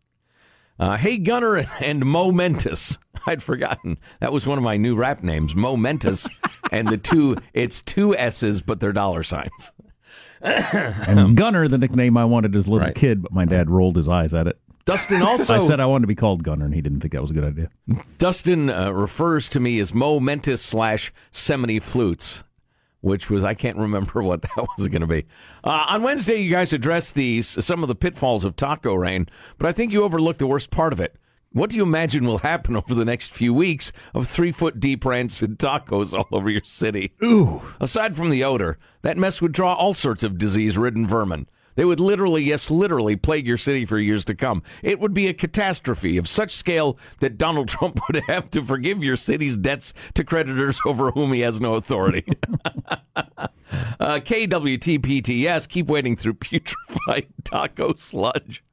Uh, 0.79 0.97
hey 0.97 1.17
Gunner 1.19 1.67
and 1.81 2.05
Momentous. 2.05 2.99
I'd 3.27 3.43
forgotten. 3.43 3.99
That 4.21 4.33
was 4.33 4.47
one 4.47 4.59
of 4.59 4.65
my 4.65 4.77
new 4.77 4.95
rap 4.95 5.23
names, 5.23 5.55
Momentous. 5.55 6.29
and 6.73 6.89
the 6.89 6.99
two, 6.99 7.37
it's 7.55 7.81
two 7.83 8.15
S's, 8.17 8.61
but 8.61 8.79
they're 8.81 8.93
dollar 8.93 9.23
signs. 9.23 9.73
And 10.43 11.35
Gunner, 11.37 11.67
the 11.67 11.79
nickname 11.79 12.17
I 12.17 12.25
wanted 12.27 12.55
as 12.55 12.67
a 12.67 12.71
little 12.71 12.87
Right. 12.87 12.95
kid, 12.95 13.23
but 13.23 13.33
my 13.33 13.47
dad 13.47 13.71
rolled 13.71 13.97
his 13.97 14.07
eyes 14.09 14.35
at 14.35 14.47
it. 14.47 14.61
Dustin 14.85 15.23
also. 15.23 15.55
I 15.57 15.67
said 15.67 15.81
I 15.81 15.87
wanted 15.87 16.03
to 16.03 16.07
be 16.09 16.15
called 16.15 16.45
Gunner, 16.45 16.67
and 16.67 16.75
he 16.75 16.81
didn't 16.83 17.01
think 17.01 17.15
that 17.15 17.23
was 17.23 17.31
a 17.31 17.35
good 17.35 17.43
idea. 17.43 17.71
Dustin 18.19 18.71
uh, 18.71 18.91
refers 18.93 19.49
to 19.49 19.59
me 19.59 19.81
as 19.81 19.93
Mo 19.95 20.21
Mentis 20.21 20.63
slash 20.63 21.13
Seminy 21.33 21.83
Flutes, 21.83 22.45
which 23.07 23.31
was 23.31 23.45
I 23.45 23.55
can't 23.55 23.77
remember 23.77 24.21
what 24.25 24.43
that 24.43 24.67
was 24.77 24.89
going 24.89 25.01
to 25.01 25.07
be. 25.07 25.27
Uh, 25.63 25.87
on 25.91 26.03
Wednesday, 26.03 26.39
you 26.43 26.51
guys 26.51 26.73
addressed 26.73 27.15
these 27.15 27.47
some 27.65 27.85
of 27.85 27.89
the 27.89 27.95
pitfalls 27.95 28.45
of 28.45 28.57
taco 28.57 28.95
rain, 28.95 29.29
but 29.59 29.67
I 29.69 29.73
think 29.73 29.93
you 29.93 30.03
overlooked 30.03 30.41
the 30.41 30.47
worst 30.49 30.71
part 30.71 30.93
of 30.93 31.01
it. 31.01 31.15
What 31.53 31.71
do 31.71 31.77
you 31.77 31.85
imagine 31.85 32.27
will 32.27 32.39
happen 32.39 32.75
over 32.77 32.95
the 32.97 33.05
next 33.05 33.31
few 33.31 33.55
weeks 33.55 33.93
of 34.13 34.27
three 34.27 34.51
foot 34.51 34.81
deep 34.81 35.05
rancid 35.05 35.57
tacos 35.61 36.13
all 36.19 36.27
over 36.33 36.51
your 36.51 36.65
city? 36.65 37.15
Ooh. 37.23 37.63
Aside 37.79 38.17
from 38.17 38.31
the 38.31 38.43
odor, 38.43 38.77
that 39.03 39.17
mess 39.17 39.41
would 39.41 39.53
draw 39.53 39.75
all 39.75 39.95
sorts 39.95 40.25
of 40.25 40.37
disease 40.37 40.77
ridden 40.77 41.07
vermin. 41.07 41.47
They 41.77 41.85
would 41.85 42.01
literally, 42.01 42.43
yes, 42.43 42.71
literally 42.71 43.17
plague 43.17 43.47
your 43.47 43.57
city 43.57 43.85
for 43.85 43.99
years 43.99 44.25
to 44.27 44.35
come. 44.35 44.63
It 44.83 44.99
would 44.99 45.15
be 45.15 45.29
a 45.29 45.35
catastrophe 45.35 46.17
of 46.19 46.29
such 46.29 46.53
scale 46.53 46.99
that 47.21 47.39
Donald 47.39 47.69
Trump 47.77 48.01
would 48.09 48.23
have 48.27 48.51
to 48.51 48.65
forgive 48.65 49.05
your 49.05 49.17
city's 49.17 49.57
debts 49.57 49.95
to 50.15 50.25
creditors 50.25 50.81
over 50.85 51.13
whom 51.13 51.33
he 51.33 51.41
has 51.41 51.61
no 51.61 51.75
authority. 51.75 52.25
uh, 53.17 53.49
KWTPTS, 54.01 55.69
keep 55.69 55.87
waiting 55.87 56.17
through 56.17 56.35
putrefied 56.35 57.27
taco 57.45 57.95
sludge. 57.95 58.65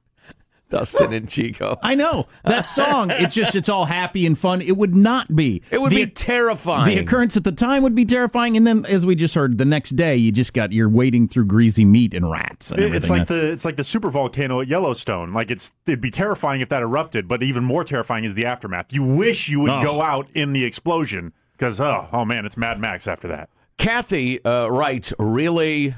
Dustin 0.77 1.13
and 1.13 1.29
Chico. 1.29 1.77
I 1.83 1.95
know 1.95 2.27
that 2.45 2.67
song. 2.67 3.12
It's 3.12 3.36
just 3.36 3.55
it's 3.55 3.69
all 3.69 3.86
happy 3.86 4.25
and 4.25 4.38
fun. 4.38 4.62
It 4.62 4.77
would 4.77 4.95
not 4.95 5.36
be. 5.36 5.62
It 5.71 5.81
would 5.81 5.91
The- 5.91 6.05
be 6.05 6.12
terrifying. 6.12 6.95
The 6.95 7.01
occurrence 7.01 7.38
at 7.38 7.43
the 7.43 7.51
time 7.51 7.83
would 7.83 7.95
be 7.95 8.05
terrifying, 8.05 8.57
and 8.57 8.65
then, 8.65 8.86
as 8.86 9.05
we 9.05 9.15
just 9.15 9.36
heard, 9.36 9.57
the 9.57 9.65
next 9.65 9.91
day 9.95 10.15
you 10.15 10.31
just 10.31 10.53
got 10.53 10.71
you're 10.71 10.89
wading 10.89 11.27
through 11.27 11.45
greasy 11.45 11.86
meat 11.86 12.13
and 12.13 12.29
rats. 12.29 12.71
And 12.71 12.79
It's 12.81 13.09
everything. 13.09 13.17
like 13.19 13.27
the 13.27 13.51
it's 13.51 13.65
like 13.65 13.75
the 13.75 13.83
super 13.83 14.09
volcano 14.09 14.62
at 14.62 14.67
Yellowstone. 14.67 15.33
Like 15.33 15.51
it's 15.51 15.71
it'd 15.86 16.01
be 16.01 16.12
terrifying 16.12 16.62
if 16.62 16.69
that 16.69 16.81
erupted, 16.81 17.27
but 17.27 17.43
even 17.43 17.63
more 17.63 17.83
terrifying 17.83 18.23
is 18.23 18.36
the 18.36 18.45
aftermath. 18.45 18.91
You 18.93 19.03
wish 19.03 19.49
you 19.49 19.59
would 19.62 19.69
Oh. 19.71 19.81
go 19.81 20.01
out 20.01 20.27
in 20.33 20.53
the 20.53 20.63
explosion 20.65 21.33
because 21.53 21.79
oh 21.79 22.07
oh 22.12 22.25
man, 22.25 22.45
it's 22.45 22.57
Mad 22.57 22.79
Max 22.79 23.07
after 23.07 23.27
that. 23.29 23.49
Kathy 23.77 24.43
uh, 24.45 24.67
writes, 24.67 25.13
really? 25.19 25.95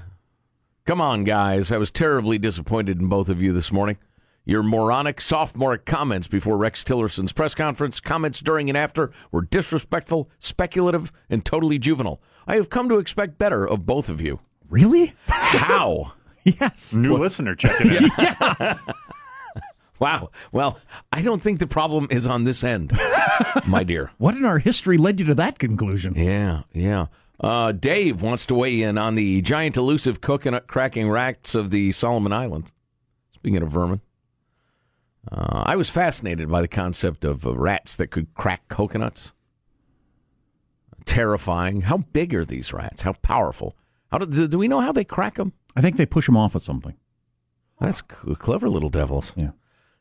Come 0.86 1.02
on, 1.02 1.24
guys. 1.24 1.72
I 1.72 1.78
was 1.78 1.90
terribly 1.92 2.38
disappointed 2.38 3.02
in 3.02 3.08
both 3.08 3.28
of 3.28 3.42
you 3.42 3.52
this 3.52 3.72
morning. 3.72 3.98
Your 4.48 4.62
moronic, 4.62 5.20
sophomoric 5.22 5.86
comments 5.86 6.28
before 6.28 6.56
Rex 6.56 6.84
Tillerson's 6.84 7.32
press 7.34 7.56
conference, 7.56 8.00
comments 8.00 8.42
during 8.42 8.70
and 8.70 8.78
after, 8.78 9.12
were 9.32 9.42
disrespectful, 9.42 10.30
speculative, 10.38 11.12
and 11.32 11.44
totally 11.44 11.80
juvenile. 11.80 12.22
I 12.46 12.56
have 12.56 12.70
come 12.70 12.88
to 12.90 13.00
expect 13.00 13.40
better 13.40 13.68
of 13.68 13.88
both 13.88 14.08
of 14.08 14.22
you. 14.22 14.40
Really? 14.70 15.14
How? 15.28 16.14
yes. 16.44 16.94
New 16.94 17.18
listener 17.18 17.56
checking 17.56 17.92
in. 17.92 18.12
Wow. 20.00 20.30
Well, 20.52 20.78
I 21.12 21.22
don't 21.22 21.42
think 21.42 21.60
the 21.60 21.68
problem 21.68 22.08
is 22.10 22.28
on 22.28 22.44
this 22.44 22.64
end, 22.64 22.92
my 23.66 23.84
dear. 23.84 24.12
What 24.18 24.36
in 24.36 24.44
our 24.44 24.60
history 24.60 24.98
led 24.98 25.20
you 25.20 25.26
to 25.28 25.36
that 25.36 25.58
conclusion? 25.58 26.16
Yeah, 26.16 26.64
yeah. 26.74 27.06
Uh, 27.40 27.72
Dave 27.72 28.22
wants 28.22 28.46
to 28.48 28.56
weigh 28.56 28.82
in 28.82 28.98
on 28.98 29.16
the 29.16 29.42
giant 29.42 29.78
elusive 29.78 30.22
coconut 30.22 30.68
cracking 30.68 31.10
rats 31.10 31.56
of 31.56 31.70
the 31.70 31.92
Solomon 31.94 32.34
Islands. 32.34 32.74
Speaking 33.34 33.62
of 33.62 33.70
vermin, 33.72 34.02
uh, 35.32 35.64
I 35.66 35.76
was 35.76 35.90
fascinated 35.90 36.50
by 36.50 36.62
the 36.62 36.68
concept 36.68 37.26
of 37.26 37.46
uh, 37.46 37.56
rats 37.56 37.96
that 37.96 38.08
could 38.08 38.34
crack 38.34 38.68
coconuts. 38.68 39.34
Terrifying. 41.06 41.82
How 41.82 41.98
big 41.98 42.34
are 42.34 42.46
these 42.46 42.74
rats? 42.74 43.02
How 43.02 43.14
powerful? 43.14 43.76
How 44.12 44.20
do, 44.20 44.48
do 44.48 44.58
we 44.58 44.68
know 44.68 44.82
how 44.82 44.92
they 44.92 45.04
crack 45.04 45.36
them? 45.36 45.54
I 45.76 45.82
think 45.82 45.98
they 45.98 46.06
push 46.06 46.26
them 46.26 46.38
off 46.38 46.56
of 46.56 46.62
something. 46.62 46.96
That's 47.80 48.02
clever 48.02 48.70
little 48.70 48.90
devils. 48.90 49.34
Yeah. 49.36 49.52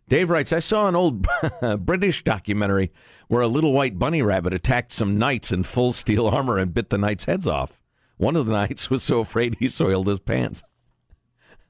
Dave 0.09 0.31
writes, 0.31 0.53
I 0.53 0.59
saw 0.59 0.87
an 0.87 0.95
old 0.95 1.27
British 1.79 2.23
documentary 2.23 2.93
where 3.29 3.43
a 3.43 3.49
little 3.49 3.73
white 3.73 3.99
bunny 3.99 4.23
rabbit 4.23 4.53
attacked 4.53 4.93
some 4.93 5.19
knights 5.19 5.51
in 5.51 5.63
full 5.63 5.93
steel 5.93 6.29
armor 6.29 6.59
and 6.59 6.75
bit 6.75 6.91
the 6.91 6.99
knights' 6.99 7.25
heads 7.25 7.47
off. 7.47 7.81
One 8.17 8.37
of 8.37 8.47
the 8.47 8.53
knights 8.53 8.91
was 8.91 9.03
so 9.03 9.21
afraid 9.21 9.57
he 9.59 9.69
soiled 9.69 10.07
his 10.07 10.21
pants. 10.21 10.63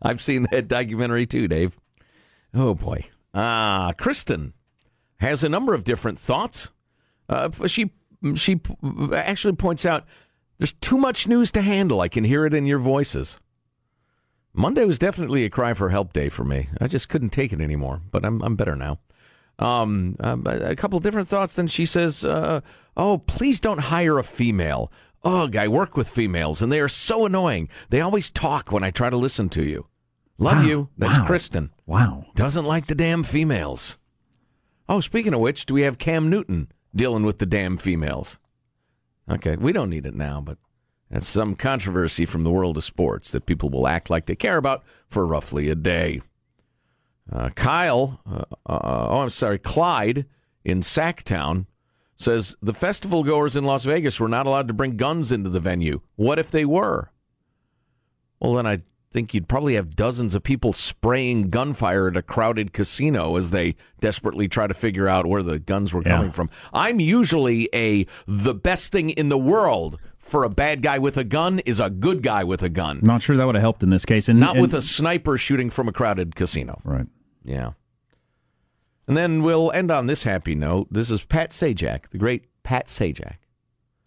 I've 0.02 0.20
seen 0.20 0.46
that 0.50 0.68
documentary 0.68 1.26
too, 1.26 1.48
Dave. 1.48 1.78
Oh 2.52 2.74
boy. 2.74 3.04
Ah, 3.34 3.92
Kristen 3.98 4.52
has 5.18 5.42
a 5.42 5.48
number 5.48 5.74
of 5.74 5.84
different 5.84 6.18
thoughts. 6.18 6.70
Uh, 7.28 7.50
she 7.66 7.90
she 8.34 8.60
actually 9.14 9.54
points 9.54 9.84
out 9.84 10.04
there's 10.58 10.72
too 10.74 10.96
much 10.96 11.26
news 11.26 11.50
to 11.52 11.60
handle. 11.62 12.00
I 12.00 12.08
can 12.08 12.24
hear 12.24 12.46
it 12.46 12.54
in 12.54 12.64
your 12.66 12.78
voices. 12.78 13.38
Monday 14.52 14.84
was 14.84 14.98
definitely 15.00 15.44
a 15.44 15.50
cry 15.50 15.74
for 15.74 15.88
help 15.90 16.12
day 16.12 16.28
for 16.28 16.44
me. 16.44 16.68
I 16.80 16.86
just 16.86 17.08
couldn't 17.08 17.30
take 17.30 17.52
it 17.52 17.60
anymore, 17.60 18.02
but 18.10 18.24
I'm 18.24 18.40
I'm 18.42 18.56
better 18.56 18.76
now. 18.76 18.98
Um, 19.58 20.16
um, 20.20 20.44
a 20.46 20.74
couple 20.76 20.98
different 21.00 21.28
thoughts. 21.28 21.54
Then 21.54 21.66
she 21.68 21.86
says, 21.86 22.24
uh, 22.24 22.60
"Oh, 22.96 23.18
please 23.18 23.60
don't 23.60 23.78
hire 23.78 24.18
a 24.18 24.24
female. 24.24 24.92
Ugh, 25.24 25.56
I 25.56 25.68
work 25.68 25.96
with 25.96 26.08
females, 26.08 26.60
and 26.60 26.70
they 26.70 26.80
are 26.80 26.88
so 26.88 27.24
annoying. 27.24 27.68
They 27.88 28.00
always 28.00 28.30
talk 28.30 28.70
when 28.70 28.84
I 28.84 28.90
try 28.90 29.10
to 29.10 29.16
listen 29.16 29.48
to 29.50 29.64
you. 29.64 29.86
Love 30.38 30.58
Wow. 30.58 30.62
you. 30.68 30.88
That's 30.98 31.18
Wow. 31.18 31.26
Kristen. 31.26 31.70
Wow. 31.86 32.26
Doesn't 32.34 32.64
like 32.64 32.86
the 32.86 32.94
damn 32.94 33.24
females. 33.24 33.98
Oh, 34.88 35.00
speaking 35.00 35.34
of 35.34 35.40
which, 35.40 35.66
do 35.66 35.74
we 35.74 35.82
have 35.82 35.98
Cam 35.98 36.28
Newton 36.28 36.70
dealing 36.94 37.24
with 37.24 37.38
the 37.38 37.46
damn 37.46 37.76
females? 37.76 38.38
Okay, 39.30 39.56
we 39.56 39.72
don't 39.72 39.90
need 39.90 40.06
it 40.06 40.14
now, 40.14 40.40
but 40.40 40.58
that's 41.10 41.26
some 41.26 41.54
controversy 41.54 42.26
from 42.26 42.44
the 42.44 42.50
world 42.50 42.76
of 42.76 42.84
sports 42.84 43.30
that 43.30 43.46
people 43.46 43.70
will 43.70 43.88
act 43.88 44.10
like 44.10 44.26
they 44.26 44.36
care 44.36 44.56
about 44.56 44.84
for 45.08 45.26
roughly 45.26 45.68
a 45.70 45.74
day. 45.74 46.20
Uh, 47.32 47.48
Kyle, 47.50 48.20
uh, 48.30 48.44
uh, 48.66 49.06
oh, 49.08 49.20
I'm 49.20 49.30
sorry, 49.30 49.58
Clyde 49.58 50.26
in 50.64 50.80
Sacktown 50.80 51.66
says 52.16 52.54
the 52.60 52.74
festival 52.74 53.24
goers 53.24 53.56
in 53.56 53.64
Las 53.64 53.84
Vegas 53.84 54.20
were 54.20 54.28
not 54.28 54.46
allowed 54.46 54.68
to 54.68 54.74
bring 54.74 54.96
guns 54.96 55.32
into 55.32 55.50
the 55.50 55.60
venue. 55.60 56.00
What 56.16 56.38
if 56.38 56.50
they 56.50 56.64
were? 56.64 57.10
Well, 58.40 58.54
then 58.54 58.66
I 58.66 58.82
think 59.14 59.32
you'd 59.32 59.48
probably 59.48 59.76
have 59.76 59.94
dozens 59.96 60.34
of 60.34 60.42
people 60.42 60.72
spraying 60.72 61.48
gunfire 61.48 62.08
at 62.08 62.16
a 62.16 62.22
crowded 62.22 62.72
casino 62.72 63.36
as 63.36 63.50
they 63.52 63.76
desperately 64.00 64.48
try 64.48 64.66
to 64.66 64.74
figure 64.74 65.08
out 65.08 65.24
where 65.24 65.42
the 65.42 65.58
guns 65.60 65.94
were 65.94 66.02
Yeah. 66.02 66.16
coming 66.16 66.32
from. 66.32 66.50
I'm 66.72 66.98
usually 67.00 67.68
a 67.72 68.06
the 68.26 68.54
best 68.54 68.90
thing 68.90 69.10
in 69.10 69.28
the 69.28 69.38
world 69.38 69.98
for 70.18 70.42
a 70.42 70.48
bad 70.50 70.82
guy 70.82 70.98
with 70.98 71.16
a 71.16 71.22
gun 71.22 71.60
is 71.60 71.78
a 71.78 71.90
good 71.90 72.22
guy 72.22 72.42
with 72.42 72.62
a 72.62 72.68
gun, 72.68 72.98
Not 73.02 73.22
sure 73.22 73.36
that 73.36 73.44
would 73.46 73.54
have 73.54 73.62
helped 73.62 73.82
in 73.84 73.90
this 73.90 74.04
case. 74.04 74.28
And 74.28 74.40
not 74.40 74.56
and- 74.56 74.62
with 74.62 74.74
a 74.74 74.80
sniper 74.82 75.38
shooting 75.38 75.70
from 75.70 75.86
a 75.88 75.92
crowded 75.92 76.34
casino. 76.34 76.80
right. 76.84 77.06
Yeah. 77.44 77.70
And 79.06 79.16
then 79.16 79.42
we'll 79.42 79.70
end 79.72 79.90
on 79.90 80.06
this 80.06 80.24
happy 80.24 80.54
note. 80.54 80.88
This 80.90 81.10
is 81.10 81.24
Pat 81.24 81.50
Sajak, 81.50 82.08
the 82.08 82.18
great 82.18 82.46
Pat 82.64 82.86
Sajak, 82.88 83.36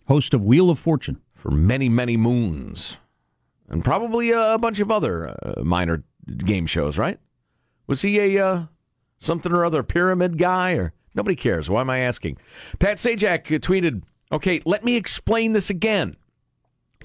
host 0.07 0.33
of 0.33 0.43
Wheel 0.43 0.69
of 0.69 0.79
Fortune 0.79 1.21
for 1.35 1.51
many, 1.51 1.87
many 1.87 2.17
moons, 2.17 2.97
and 3.67 3.83
probably 3.83 4.31
a, 4.31 4.53
a 4.53 4.57
bunch 4.57 4.79
of 4.79 4.91
other 4.91 5.29
uh, 5.29 5.63
minor 5.63 6.03
game 6.37 6.65
shows. 6.65 6.97
Right? 6.97 7.19
Was 7.87 8.01
he 8.01 8.19
a 8.19 8.45
uh, 8.45 8.63
something 9.19 9.51
or 9.51 9.65
other 9.65 9.83
pyramid 9.83 10.37
guy, 10.37 10.73
or 10.73 10.93
nobody 11.15 11.35
cares? 11.35 11.69
Why 11.69 11.81
am 11.81 11.89
I 11.89 11.99
asking? 11.99 12.37
Pat 12.79 12.97
Sajak 12.97 13.53
uh, 13.53 13.59
tweeted, 13.59 14.03
"Okay, 14.31 14.61
let 14.65 14.83
me 14.83 14.95
explain 14.95 15.53
this 15.53 15.69
again. 15.69 16.15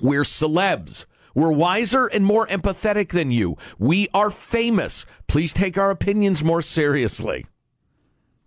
We're 0.00 0.24
celebs." 0.24 1.06
We're 1.34 1.52
wiser 1.52 2.08
and 2.08 2.26
more 2.26 2.46
empathetic 2.48 3.08
than 3.08 3.30
you. 3.30 3.56
We 3.78 4.08
are 4.12 4.28
famous. 4.28 5.06
Please 5.28 5.54
take 5.54 5.78
our 5.78 5.90
opinions 5.90 6.44
more 6.44 6.60
seriously. 6.60 7.46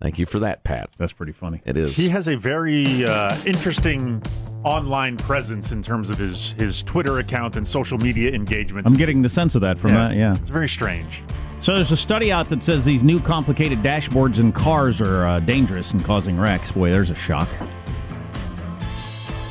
Thank 0.02 0.20
you 0.20 0.26
for 0.26 0.40
that, 0.40 0.64
Pat. 0.64 0.90
That's 0.98 1.14
pretty 1.14 1.32
funny. 1.32 1.62
It 1.66 1.78
is. 1.78 1.96
He 1.96 2.10
has 2.10 2.28
a 2.28 2.36
very 2.36 3.06
uh, 3.06 3.38
interesting 3.46 4.22
online 4.64 5.16
presence 5.16 5.72
in 5.72 5.82
terms 5.82 6.10
of 6.10 6.18
his, 6.18 6.52
his 6.54 6.84
Twitter 6.84 7.20
account 7.20 7.56
and 7.56 7.68
social 7.68 7.98
media 7.98 8.32
engagement. 8.32 8.88
I'm 8.88 8.96
getting 8.96 9.22
the 9.22 9.30
sense 9.30 9.56
of 9.56 9.62
that 9.62 9.80
from 9.80 9.92
that. 9.92 10.16
Yeah. 10.16 10.34
It's 10.36 10.50
very 10.50 10.68
strange. 10.68 11.24
So 11.62 11.74
there's 11.76 11.92
a 11.92 11.98
study 11.98 12.32
out 12.32 12.50
that 12.50 12.62
says 12.62 12.84
these 12.86 13.04
new 13.04 13.20
complicated 13.20 13.80
dashboards 13.80 14.40
in 14.40 14.52
cars 14.52 15.02
are 15.02 15.26
uh, 15.26 15.40
dangerous 15.40 15.94
and 15.94 16.04
causing 16.04 16.38
wrecks. 16.38 16.72
Boy, 16.72 16.92
there's 16.92 17.10
a 17.10 17.16
shock. 17.16 17.48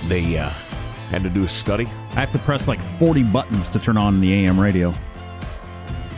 They 0.06 0.38
uh, 0.38 0.50
had 1.10 1.22
to 1.22 1.30
do 1.30 1.44
a 1.44 1.48
study. 1.48 1.86
I 2.10 2.20
have 2.20 2.32
to 2.32 2.38
press 2.40 2.68
like 2.68 2.80
40 2.80 3.22
buttons 3.24 3.68
to 3.70 3.78
turn 3.78 3.96
on 3.96 4.20
the 4.20 4.32
AM 4.32 4.60
radio. 4.60 4.92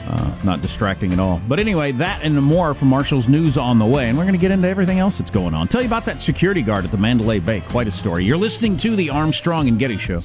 Uh, 0.09 0.39
not 0.45 0.63
distracting 0.63 1.13
at 1.13 1.19
all. 1.19 1.41
But 1.49 1.59
anyway, 1.59 1.91
that 1.93 2.23
and 2.23 2.41
more 2.41 2.75
from 2.75 2.89
Marshall's 2.89 3.29
News 3.29 3.59
on 3.59 3.79
the 3.79 3.85
way. 3.85 4.09
And 4.09 4.17
we're 4.17 4.25
going 4.25 4.35
to 4.35 4.41
get 4.41 4.53
into 4.53 4.69
everything 4.69 5.01
else 5.01 5.19
that's 5.19 5.33
going 5.33 5.53
on. 5.53 5.67
Tell 5.67 5.81
you 5.81 5.89
about 5.89 6.05
that 6.05 6.23
security 6.23 6.63
guard 6.63 6.85
at 6.85 6.93
the 6.93 6.97
Mandalay 6.97 7.41
Bay. 7.41 7.61
Quite 7.69 7.89
a 7.89 7.91
story. 7.91 8.25
You're 8.25 8.37
listening 8.37 8.77
to 8.79 8.95
the 8.95 9.11
Armstrong 9.11 9.67
and 9.67 9.79
Getty 9.79 9.99
Show. 9.99 10.21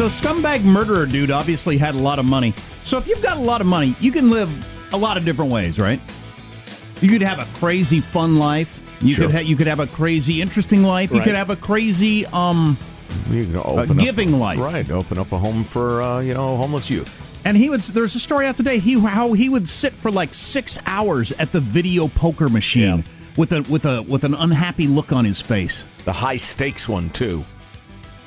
So, 0.00 0.06
scumbag 0.08 0.64
murderer 0.64 1.04
dude 1.04 1.30
obviously 1.30 1.76
had 1.76 1.94
a 1.94 1.98
lot 1.98 2.18
of 2.18 2.24
money. 2.24 2.54
So, 2.84 2.96
if 2.96 3.06
you've 3.06 3.22
got 3.22 3.36
a 3.36 3.40
lot 3.40 3.60
of 3.60 3.66
money, 3.66 3.94
you 4.00 4.10
can 4.10 4.30
live 4.30 4.48
a 4.94 4.96
lot 4.96 5.18
of 5.18 5.26
different 5.26 5.52
ways, 5.52 5.78
right? 5.78 6.00
You 7.02 7.10
could 7.10 7.20
have 7.20 7.38
a 7.38 7.44
crazy 7.58 8.00
fun 8.00 8.38
life. 8.38 8.82
You 9.02 9.12
Sure. 9.12 9.26
could 9.26 9.34
ha- 9.34 9.42
you 9.42 9.56
could 9.56 9.66
have 9.66 9.78
a 9.78 9.86
crazy 9.86 10.40
interesting 10.40 10.82
life. 10.84 11.12
You 11.12 11.20
could 11.20 11.34
have 11.34 11.50
a 11.50 11.56
crazy 11.56 12.24
um 12.32 12.78
You 13.30 13.60
open 13.62 13.98
up- 13.98 14.02
giving 14.02 14.38
life. 14.40 14.58
right? 14.58 14.90
Open 14.90 15.18
up 15.18 15.32
a 15.32 15.38
home 15.38 15.64
for 15.64 16.00
uh, 16.00 16.20
you 16.20 16.32
know 16.32 16.56
homeless 16.56 16.88
youth. 16.88 17.42
And 17.44 17.54
he 17.54 17.68
would. 17.68 17.80
There's 17.82 18.14
a 18.14 18.20
story 18.20 18.46
out 18.46 18.56
today. 18.56 18.78
He 18.78 18.98
how 18.98 19.34
he 19.34 19.50
would 19.50 19.68
sit 19.68 19.92
for 19.92 20.10
like 20.10 20.32
six 20.32 20.78
hours 20.86 21.30
at 21.32 21.52
the 21.52 21.60
video 21.60 22.08
poker 22.08 22.48
machine 22.48 23.04
with 23.36 23.52
a 23.52 23.60
with 23.68 23.84
a 23.84 24.00
with 24.00 24.24
an 24.24 24.32
unhappy 24.32 24.86
look 24.86 25.12
on 25.12 25.26
his 25.26 25.42
face. 25.42 25.84
The 26.06 26.12
high 26.14 26.38
stakes 26.38 26.88
one 26.88 27.10
too. 27.10 27.44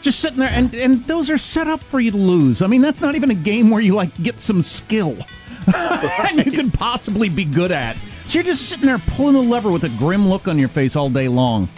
Just 0.04 0.20
sitting 0.20 0.40
there, 0.40 0.50
and 0.50 0.76
and 0.76 1.08
those 1.08 1.30
are 1.30 1.38
set 1.38 1.68
up 1.68 1.82
for 1.82 2.00
you 2.02 2.12
to 2.12 2.18
lose. 2.18 2.62
I 2.62 2.68
mean, 2.68 2.82
that's 2.82 3.00
not 3.00 3.16
even 3.16 3.32
a 3.32 3.36
game 3.36 3.70
where 3.70 3.82
you 3.82 3.96
like 3.96 4.14
get 4.22 4.38
some 4.38 4.62
skill, 4.62 5.18
and 5.74 6.46
you 6.46 6.52
can 6.52 6.70
possibly 6.70 7.30
be 7.30 7.46
good 7.46 7.72
at. 7.72 7.96
So 8.28 8.40
you're 8.40 8.44
just 8.44 8.68
sitting 8.68 8.86
there 8.86 8.98
pulling 8.98 9.34
the 9.36 9.42
lever 9.42 9.72
with 9.72 9.86
a 9.86 9.90
grim 9.98 10.28
look 10.28 10.50
on 10.50 10.60
your 10.60 10.68
face 10.68 10.98
all 10.98 11.10
day 11.10 11.30
long, 11.30 11.70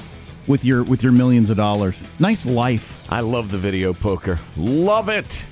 with 0.47 0.65
your 0.65 0.83
with 0.83 1.03
your 1.03 1.11
millions 1.11 1.51
of 1.51 1.57
dollars. 1.57 1.95
Nice 2.19 2.47
life. 2.47 3.11
I 3.13 3.19
love 3.19 3.51
the 3.51 3.59
video 3.59 3.93
poker. 3.93 4.39
Love 4.57 5.07
it. 5.07 5.45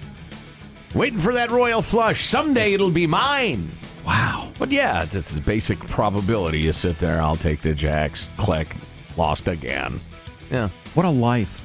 Waiting 0.95 1.19
for 1.19 1.33
that 1.33 1.51
royal 1.51 1.83
flush. 1.83 2.25
Someday 2.25 2.73
it'll 2.73 2.89
be 2.89 3.05
mine. 3.05 3.69
Wow. 4.03 4.51
But 4.57 4.71
yeah, 4.71 5.05
this 5.05 5.31
is 5.31 5.39
basic 5.39 5.79
probability. 5.79 6.59
You 6.59 6.73
sit 6.73 6.97
there, 6.97 7.21
I'll 7.21 7.35
take 7.35 7.61
the 7.61 7.75
jacks. 7.75 8.29
Click. 8.37 8.75
Lost 9.15 9.47
again. 9.47 9.99
Yeah. 10.49 10.69
What 10.95 11.05
a 11.05 11.09
life. 11.09 11.62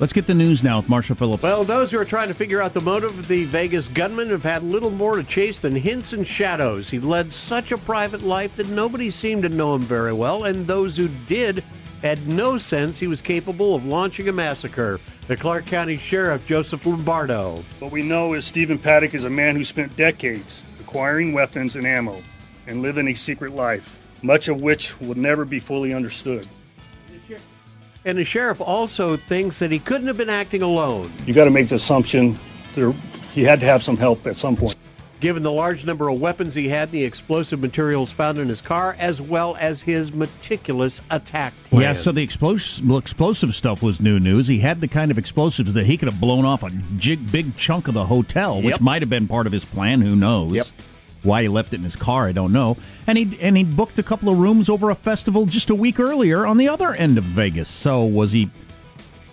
Let's 0.00 0.12
get 0.12 0.28
the 0.28 0.34
news 0.34 0.62
now 0.62 0.76
with 0.76 0.88
Marshall 0.88 1.16
Phillips. 1.16 1.42
Well, 1.42 1.64
those 1.64 1.90
who 1.90 1.98
are 1.98 2.04
trying 2.04 2.28
to 2.28 2.34
figure 2.34 2.62
out 2.62 2.72
the 2.72 2.80
motive 2.80 3.18
of 3.18 3.26
the 3.26 3.42
Vegas 3.42 3.88
gunman 3.88 4.30
have 4.30 4.44
had 4.44 4.62
little 4.62 4.92
more 4.92 5.16
to 5.16 5.24
chase 5.24 5.58
than 5.58 5.74
hints 5.74 6.12
and 6.12 6.24
shadows. 6.24 6.88
He 6.88 7.00
led 7.00 7.32
such 7.32 7.72
a 7.72 7.78
private 7.78 8.22
life 8.22 8.54
that 8.56 8.68
nobody 8.68 9.10
seemed 9.10 9.42
to 9.42 9.48
know 9.48 9.74
him 9.74 9.82
very 9.82 10.12
well, 10.12 10.44
and 10.44 10.68
those 10.68 10.96
who 10.96 11.08
did 11.26 11.64
had 12.00 12.28
no 12.28 12.58
sense 12.58 13.00
he 13.00 13.08
was 13.08 13.20
capable 13.20 13.74
of 13.74 13.84
launching 13.84 14.28
a 14.28 14.32
massacre. 14.32 15.00
The 15.26 15.36
Clark 15.36 15.66
County 15.66 15.96
Sheriff, 15.96 16.46
Joseph 16.46 16.86
Lombardo. 16.86 17.56
What 17.80 17.90
we 17.90 18.04
know 18.04 18.34
is 18.34 18.44
Stephen 18.44 18.78
Paddock 18.78 19.14
is 19.14 19.24
a 19.24 19.30
man 19.30 19.56
who 19.56 19.64
spent 19.64 19.96
decades 19.96 20.62
acquiring 20.78 21.32
weapons 21.32 21.74
and 21.74 21.84
ammo 21.84 22.22
and 22.68 22.82
living 22.82 23.08
a 23.08 23.14
secret 23.14 23.52
life, 23.52 24.00
much 24.22 24.46
of 24.46 24.60
which 24.60 24.98
will 25.00 25.16
never 25.16 25.44
be 25.44 25.58
fully 25.58 25.92
understood. 25.92 26.46
And 28.08 28.16
the 28.16 28.24
sheriff 28.24 28.58
also 28.62 29.18
thinks 29.18 29.58
that 29.58 29.70
he 29.70 29.78
couldn't 29.78 30.06
have 30.06 30.16
been 30.16 30.30
acting 30.30 30.62
alone. 30.62 31.12
You 31.26 31.34
got 31.34 31.44
to 31.44 31.50
make 31.50 31.68
the 31.68 31.74
assumption 31.74 32.38
that 32.74 32.94
he 33.34 33.44
had 33.44 33.60
to 33.60 33.66
have 33.66 33.82
some 33.82 33.98
help 33.98 34.26
at 34.26 34.36
some 34.36 34.56
point. 34.56 34.74
Given 35.20 35.42
the 35.42 35.52
large 35.52 35.84
number 35.84 36.08
of 36.08 36.18
weapons 36.18 36.54
he 36.54 36.70
had, 36.70 36.90
the 36.90 37.04
explosive 37.04 37.60
materials 37.60 38.10
found 38.10 38.38
in 38.38 38.48
his 38.48 38.62
car, 38.62 38.96
as 38.98 39.20
well 39.20 39.58
as 39.60 39.82
his 39.82 40.10
meticulous 40.10 41.02
attack 41.10 41.52
plan. 41.68 41.82
Yeah, 41.82 41.92
so 41.92 42.10
the 42.10 42.22
explosive, 42.22 42.90
explosive 42.92 43.54
stuff 43.54 43.82
was 43.82 44.00
new 44.00 44.18
news. 44.18 44.46
He 44.46 44.60
had 44.60 44.80
the 44.80 44.88
kind 44.88 45.10
of 45.10 45.18
explosives 45.18 45.74
that 45.74 45.84
he 45.84 45.98
could 45.98 46.10
have 46.10 46.18
blown 46.18 46.46
off 46.46 46.62
a 46.62 46.70
jig, 46.96 47.30
big 47.30 47.58
chunk 47.58 47.88
of 47.88 47.94
the 47.94 48.06
hotel, 48.06 48.56
which 48.62 48.76
Yep. 48.76 48.80
might 48.80 49.02
have 49.02 49.10
been 49.10 49.28
part 49.28 49.46
of 49.46 49.52
his 49.52 49.66
plan. 49.66 50.00
Who 50.00 50.16
knows? 50.16 50.52
Yep. 50.52 50.66
Why 51.22 51.42
he 51.42 51.48
left 51.48 51.72
it 51.72 51.76
in 51.76 51.84
his 51.84 51.96
car, 51.96 52.28
I 52.28 52.32
don't 52.32 52.52
know. 52.52 52.76
And 53.06 53.18
he 53.18 53.38
and 53.40 53.56
he 53.56 53.64
booked 53.64 53.98
a 53.98 54.02
couple 54.02 54.28
of 54.28 54.38
rooms 54.38 54.68
over 54.68 54.90
a 54.90 54.94
festival 54.94 55.46
just 55.46 55.70
a 55.70 55.74
week 55.74 55.98
earlier 55.98 56.46
on 56.46 56.58
the 56.58 56.68
other 56.68 56.92
end 56.92 57.18
of 57.18 57.24
Vegas. 57.24 57.68
So 57.68 58.04
was 58.04 58.32
he 58.32 58.50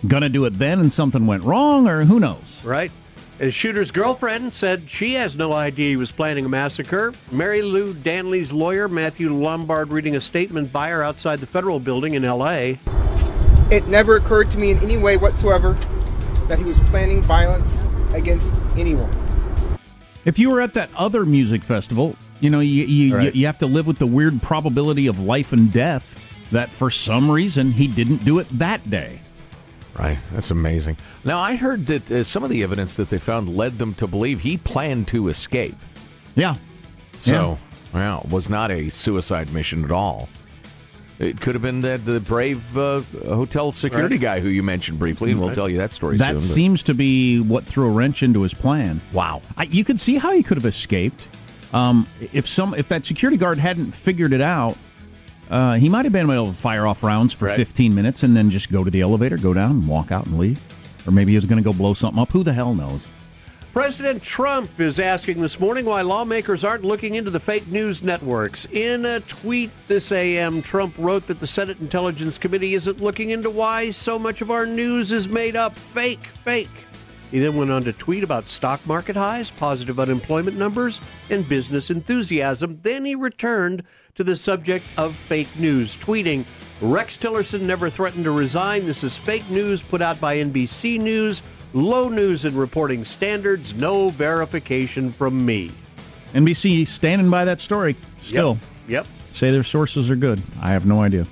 gonna 0.06 0.28
do 0.28 0.44
it 0.44 0.58
then, 0.58 0.80
and 0.80 0.92
something 0.92 1.26
went 1.26 1.44
wrong, 1.44 1.88
or 1.88 2.04
who 2.04 2.20
knows? 2.20 2.62
Right. 2.64 2.90
His 3.38 3.54
shooter's 3.54 3.90
girlfriend 3.90 4.54
said 4.54 4.88
she 4.88 5.12
has 5.14 5.36
no 5.36 5.52
idea 5.52 5.90
he 5.90 5.96
was 5.96 6.10
planning 6.10 6.46
a 6.46 6.48
massacre. 6.48 7.12
Mary 7.30 7.60
Lou 7.60 7.92
Danley's 7.92 8.50
lawyer, 8.50 8.88
Matthew 8.88 9.30
Lombard, 9.30 9.92
reading 9.92 10.16
a 10.16 10.20
statement 10.22 10.72
by 10.72 10.88
her 10.88 11.02
outside 11.02 11.40
the 11.40 11.46
federal 11.46 11.78
building 11.78 12.14
in 12.14 12.24
L.A. 12.24 12.78
It 13.70 13.88
never 13.88 14.16
occurred 14.16 14.50
to 14.52 14.58
me 14.58 14.70
in 14.70 14.78
any 14.78 14.96
way 14.96 15.18
whatsoever 15.18 15.74
that 16.48 16.58
he 16.58 16.64
was 16.64 16.78
planning 16.88 17.20
violence 17.20 17.70
against 18.14 18.54
anyone. 18.76 19.25
If 20.26 20.38
you 20.38 20.50
were 20.50 20.60
at 20.60 20.74
that 20.74 20.90
other 20.94 21.24
music 21.24 21.62
festival, 21.62 22.16
you 22.40 22.50
know 22.50 22.60
you 22.60 22.84
you, 22.84 23.16
Right. 23.16 23.34
you 23.34 23.40
you 23.40 23.46
have 23.46 23.58
to 23.58 23.66
live 23.66 23.86
with 23.86 23.98
the 23.98 24.06
weird 24.06 24.42
probability 24.42 25.06
of 25.06 25.18
life 25.18 25.52
and 25.54 25.72
death. 25.72 26.20
That 26.52 26.70
for 26.70 26.90
some 26.90 27.30
reason 27.30 27.72
he 27.72 27.86
didn't 27.86 28.24
do 28.24 28.38
it 28.38 28.48
that 28.50 28.88
day. 28.90 29.20
Right. 29.98 30.18
That's 30.32 30.50
amazing. 30.50 30.98
Now, 31.24 31.38
I 31.40 31.56
heard 31.56 31.86
that 31.86 32.10
uh, 32.10 32.22
some 32.22 32.44
of 32.44 32.50
the 32.50 32.62
evidence 32.62 32.96
that 32.96 33.08
they 33.08 33.18
found 33.18 33.56
led 33.56 33.78
them 33.78 33.94
to 33.94 34.06
believe 34.06 34.40
he 34.42 34.58
planned 34.58 35.08
to 35.08 35.28
escape. 35.28 35.74
Yeah. 36.34 36.56
So, 37.22 37.58
well, 37.94 38.20
it 38.26 38.30
was 38.30 38.50
not 38.50 38.70
a 38.70 38.90
suicide 38.90 39.52
mission 39.54 39.84
at 39.84 39.90
all. 39.90 40.28
It 41.18 41.40
could 41.40 41.54
have 41.54 41.62
been 41.62 41.80
that 41.80 42.04
the 42.04 42.20
brave 42.20 42.76
uh, 42.76 43.00
hotel 43.24 43.72
security 43.72 44.16
Right. 44.16 44.20
guy 44.22 44.40
who 44.40 44.48
you 44.48 44.62
mentioned 44.62 44.98
briefly, 44.98 45.30
and 45.30 45.40
we'll 45.40 45.54
tell 45.54 45.68
you 45.68 45.78
that 45.78 45.92
story 45.92 46.18
That 46.18 46.32
soon. 46.32 46.40
seems 46.40 46.82
to 46.84 46.94
be 46.94 47.40
what 47.40 47.64
threw 47.64 47.86
a 47.86 47.90
wrench 47.90 48.22
into 48.22 48.42
his 48.42 48.52
plan. 48.52 49.00
Wow. 49.12 49.40
I, 49.56 49.64
you 49.64 49.82
could 49.82 49.98
see 49.98 50.16
how 50.16 50.32
he 50.32 50.42
could 50.42 50.58
have 50.58 50.66
escaped. 50.66 51.26
Um, 51.72 52.06
if 52.32 52.46
some 52.48 52.74
if 52.74 52.88
that 52.88 53.04
security 53.06 53.36
guard 53.38 53.58
hadn't 53.58 53.92
figured 53.92 54.32
it 54.34 54.42
out, 54.42 54.76
uh, 55.50 55.74
he 55.74 55.88
might 55.88 56.04
have 56.04 56.12
been 56.12 56.30
able 56.30 56.46
to 56.48 56.52
fire 56.52 56.86
off 56.86 57.02
rounds 57.02 57.32
for 57.32 57.46
Right. 57.46 57.56
15 57.56 57.94
minutes 57.94 58.22
and 58.22 58.36
then 58.36 58.50
just 58.50 58.70
go 58.70 58.84
to 58.84 58.90
the 58.90 59.00
elevator, 59.00 59.36
go 59.38 59.54
down, 59.54 59.70
and 59.70 59.88
walk 59.88 60.12
out 60.12 60.26
and 60.26 60.38
leave. 60.38 60.60
Or 61.06 61.12
maybe 61.12 61.32
he 61.32 61.36
was 61.36 61.44
going 61.46 61.62
to 61.62 61.64
go 61.64 61.72
blow 61.72 61.94
something 61.94 62.20
up. 62.20 62.30
Who 62.32 62.42
the 62.42 62.52
hell 62.52 62.74
knows? 62.74 63.08
President 63.76 64.22
Trump 64.22 64.80
is 64.80 64.98
asking 64.98 65.42
this 65.42 65.60
morning 65.60 65.84
why 65.84 66.00
lawmakers 66.00 66.64
aren't 66.64 66.82
looking 66.82 67.14
into 67.14 67.30
the 67.30 67.38
fake 67.38 67.66
news 67.66 68.02
networks. 68.02 68.66
In 68.72 69.04
a 69.04 69.20
tweet 69.20 69.70
this 69.86 70.10
AM, 70.10 70.62
Trump 70.62 70.94
wrote 70.96 71.26
that 71.26 71.40
the 71.40 71.46
Senate 71.46 71.78
Intelligence 71.78 72.38
Committee 72.38 72.72
isn't 72.72 73.02
looking 73.02 73.28
into 73.28 73.50
why 73.50 73.90
so 73.90 74.18
much 74.18 74.40
of 74.40 74.50
our 74.50 74.64
news 74.64 75.12
is 75.12 75.28
made 75.28 75.56
up 75.56 75.78
fake, 75.78 76.24
fake. 76.42 76.70
He 77.30 77.38
then 77.38 77.54
went 77.54 77.70
on 77.70 77.84
to 77.84 77.92
tweet 77.92 78.24
about 78.24 78.48
stock 78.48 78.80
market 78.86 79.14
highs, 79.14 79.50
positive 79.50 80.00
unemployment 80.00 80.56
numbers, 80.56 81.02
and 81.28 81.46
business 81.46 81.90
enthusiasm. 81.90 82.80
Then 82.82 83.04
he 83.04 83.14
returned 83.14 83.82
to 84.14 84.24
the 84.24 84.38
subject 84.38 84.86
of 84.96 85.14
fake 85.14 85.54
news, 85.58 85.98
tweeting, 85.98 86.46
Rex 86.80 87.18
Tillerson 87.18 87.60
never 87.60 87.90
threatened 87.90 88.24
to 88.24 88.30
resign. 88.30 88.86
This 88.86 89.04
is 89.04 89.18
fake 89.18 89.48
news 89.50 89.82
put 89.82 90.00
out 90.00 90.18
by 90.18 90.36
NBC 90.36 90.98
News. 90.98 91.42
Low 91.76 92.08
news 92.08 92.46
and 92.46 92.56
reporting 92.56 93.04
standards, 93.04 93.74
no 93.74 94.08
verification 94.08 95.12
from 95.12 95.44
me. 95.44 95.70
NBC 96.32 96.88
standing 96.88 97.28
by 97.28 97.44
that 97.44 97.60
story 97.60 97.96
still. 98.18 98.56
Yep. 98.88 99.04
Say 99.32 99.50
their 99.50 99.62
sources 99.62 100.08
are 100.08 100.16
good. 100.16 100.42
I 100.58 100.70
have 100.70 100.86
no 100.86 101.02
idea. 101.02 101.26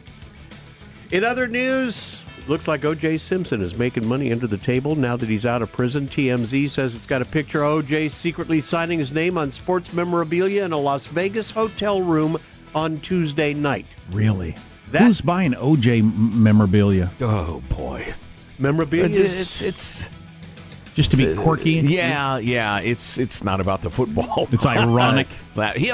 In 1.10 1.24
other 1.24 1.46
news, 1.46 2.22
looks 2.46 2.68
like 2.68 2.84
O.J. 2.84 3.16
Simpson 3.16 3.62
is 3.62 3.78
making 3.78 4.06
money 4.06 4.32
under 4.32 4.46
the 4.46 4.58
table 4.58 4.94
now 4.96 5.16
that 5.16 5.30
he's 5.30 5.46
out 5.46 5.62
of 5.62 5.72
prison. 5.72 6.06
TMZ 6.08 6.68
says 6.68 6.94
it's 6.94 7.06
got 7.06 7.22
a 7.22 7.24
picture 7.24 7.64
of 7.64 7.78
O.J. 7.78 8.10
secretly 8.10 8.60
signing 8.60 8.98
his 8.98 9.12
name 9.12 9.38
on 9.38 9.50
sports 9.50 9.94
memorabilia 9.94 10.62
in 10.62 10.72
a 10.72 10.78
Las 10.78 11.06
Vegas 11.06 11.52
hotel 11.52 12.02
room 12.02 12.36
on 12.74 13.00
Tuesday 13.00 13.54
night. 13.54 13.86
Really? 14.12 14.54
That, 14.90 15.04
Who's 15.04 15.22
buying 15.22 15.52
OJ 15.52 16.34
memorabilia? 16.34 17.10
Oh 17.22 17.62
boy, 17.70 18.12
Memorabilia 18.58 19.06
It's, 19.06 19.62
it's, 19.62 19.62
it's 19.62 20.08
Just 20.94 21.10
to 21.10 21.16
be 21.16 21.32
uh, 21.32 21.40
quirky? 21.40 21.72
Yeah, 21.72 22.38
yeah. 22.38 22.80
It's 22.80 23.18
it's 23.18 23.42
not 23.42 23.60
about 23.60 23.82
the 23.82 23.90
football. 23.90 24.48
It's 24.52 24.66
ironic. 24.66 25.26
It's 25.54 25.76
he 25.76 25.92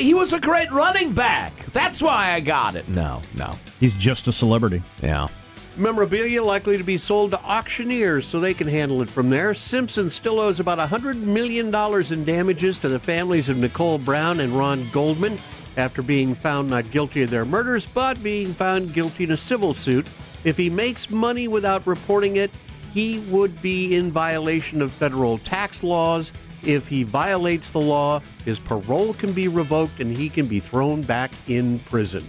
he 0.00 0.14
was 0.14 0.32
a 0.32 0.40
great 0.40 0.70
running 0.70 1.12
back. 1.12 1.52
That's 1.72 2.00
why 2.02 2.32
I 2.32 2.40
got 2.40 2.74
it. 2.74 2.88
No, 2.88 3.20
no. 3.36 3.54
He's 3.80 3.96
just 3.98 4.28
a 4.28 4.32
celebrity. 4.32 4.82
Yeah. 5.02 5.28
Memorabilia 5.76 6.42
likely 6.42 6.76
to 6.76 6.82
be 6.82 6.98
sold 6.98 7.30
to 7.30 7.40
auctioneers 7.44 8.26
so 8.26 8.40
they 8.40 8.52
can 8.54 8.66
handle 8.66 9.00
it 9.00 9.08
from 9.08 9.30
there. 9.30 9.54
Simpson 9.54 10.10
still 10.10 10.40
owes 10.40 10.58
about 10.58 10.78
$100 10.78 11.14
million 11.16 11.72
in 12.12 12.24
damages 12.24 12.78
to 12.78 12.88
the 12.88 12.98
families 12.98 13.48
of 13.48 13.58
Nicole 13.58 13.98
Brown 13.98 14.40
and 14.40 14.52
Ron 14.52 14.88
Goldman 14.90 15.38
after 15.76 16.02
being 16.02 16.34
found 16.34 16.68
not 16.68 16.90
guilty 16.90 17.22
of 17.22 17.30
their 17.30 17.44
murders, 17.44 17.86
but 17.86 18.20
being 18.24 18.52
found 18.52 18.92
guilty 18.92 19.22
in 19.24 19.30
a 19.30 19.36
civil 19.36 19.72
suit. 19.72 20.08
If 20.44 20.56
he 20.56 20.68
makes 20.68 21.10
money 21.10 21.46
without 21.46 21.86
reporting 21.86 22.36
it, 22.36 22.50
he 22.94 23.18
would 23.30 23.60
be 23.62 23.94
in 23.96 24.10
violation 24.10 24.82
of 24.82 24.92
federal 24.92 25.38
tax 25.38 25.82
laws. 25.82 26.32
If 26.64 26.88
he 26.88 27.04
violates 27.04 27.70
the 27.70 27.80
law, 27.80 28.20
his 28.44 28.58
parole 28.58 29.14
can 29.14 29.32
be 29.32 29.48
revoked 29.48 30.00
and 30.00 30.16
he 30.16 30.28
can 30.28 30.46
be 30.46 30.60
thrown 30.60 31.02
back 31.02 31.32
in 31.46 31.78
prison. 31.80 32.26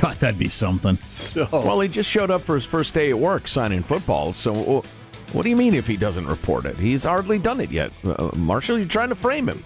God, 0.00 0.16
that'd 0.18 0.38
be 0.38 0.48
something. 0.48 0.98
So, 0.98 1.48
Well, 1.52 1.80
he 1.80 1.88
just 1.88 2.10
showed 2.10 2.30
up 2.30 2.42
for 2.44 2.54
his 2.54 2.64
first 2.64 2.94
day 2.94 3.10
at 3.10 3.18
work 3.18 3.46
signing 3.48 3.82
football. 3.82 4.32
So, 4.32 4.78
uh, 4.78 4.82
what 5.32 5.42
do 5.42 5.48
you 5.50 5.56
mean 5.56 5.74
if 5.74 5.86
he 5.86 5.96
doesn't 5.96 6.26
report 6.26 6.64
it? 6.64 6.76
He's 6.76 7.04
hardly 7.04 7.38
done 7.38 7.60
it 7.60 7.70
yet. 7.70 7.92
Uh, 8.04 8.30
Marshall, 8.34 8.78
you're 8.78 8.88
trying 8.88 9.08
to 9.10 9.14
frame 9.14 9.48
him. 9.48 9.64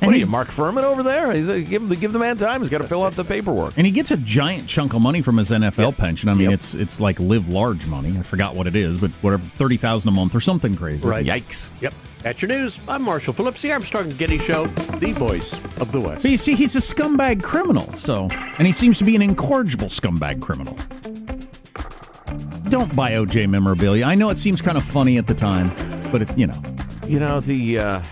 What 0.00 0.14
are 0.14 0.18
you, 0.18 0.26
Mark 0.26 0.48
Fuhrman 0.48 0.82
over 0.82 1.02
there? 1.02 1.32
He's 1.32 1.48
uh, 1.48 1.58
give, 1.58 2.00
give 2.00 2.12
the 2.12 2.18
man 2.18 2.36
time. 2.36 2.60
He's 2.60 2.68
got 2.68 2.82
to 2.82 2.86
fill 2.86 3.02
out 3.02 3.14
the 3.14 3.24
paperwork. 3.24 3.76
And 3.76 3.86
he 3.86 3.92
gets 3.92 4.10
a 4.10 4.16
giant 4.18 4.68
chunk 4.68 4.94
of 4.94 5.00
money 5.00 5.22
from 5.22 5.38
his 5.38 5.50
NFL 5.50 5.96
pension. 5.96 6.28
I 6.28 6.34
mean, 6.34 6.50
it's 6.52 6.74
it's 6.74 7.00
like 7.00 7.18
live 7.18 7.48
large 7.48 7.86
money. 7.86 8.16
I 8.18 8.22
forgot 8.22 8.54
what 8.54 8.66
it 8.66 8.76
is, 8.76 9.00
but 9.00 9.10
whatever, 9.22 9.42
thirty 9.56 9.76
thousand 9.76 10.08
a 10.08 10.12
month 10.12 10.34
or 10.34 10.40
something 10.40 10.74
crazy. 10.76 11.02
Right. 11.06 11.24
Yikes. 11.26 11.70
Yep. 11.80 11.94
That's 12.22 12.42
your 12.42 12.48
news. 12.48 12.78
I'm 12.88 13.02
Marshall 13.02 13.32
Phillips, 13.34 13.62
the 13.62 13.72
Armstrong 13.72 14.04
and 14.04 14.18
Getty 14.18 14.38
Show, 14.38 14.66
the 14.66 15.12
voice 15.12 15.52
of 15.80 15.92
the 15.92 16.00
West. 16.00 16.22
But 16.22 16.30
you 16.30 16.36
see, 16.36 16.54
he's 16.54 16.74
a 16.74 16.80
scumbag 16.80 17.42
criminal. 17.42 17.92
So, 17.92 18.28
and 18.30 18.66
he 18.66 18.72
seems 18.72 18.98
to 18.98 19.04
be 19.04 19.14
an 19.14 19.22
incorrigible 19.22 19.86
scumbag 19.88 20.42
criminal. 20.42 20.76
Don't 22.68 22.94
buy 22.96 23.12
OJ 23.12 23.48
memorabilia. 23.48 24.04
I 24.04 24.14
know 24.16 24.30
it 24.30 24.38
seems 24.38 24.60
kind 24.60 24.76
of 24.76 24.84
funny 24.84 25.18
at 25.18 25.26
the 25.28 25.34
time, 25.34 25.70
but 26.10 26.22
it, 26.22 26.36
you 26.36 26.48
know, 26.48 26.60
You 27.06 27.20
know, 27.20 27.38
the 27.40 27.78
uh, 27.78 28.02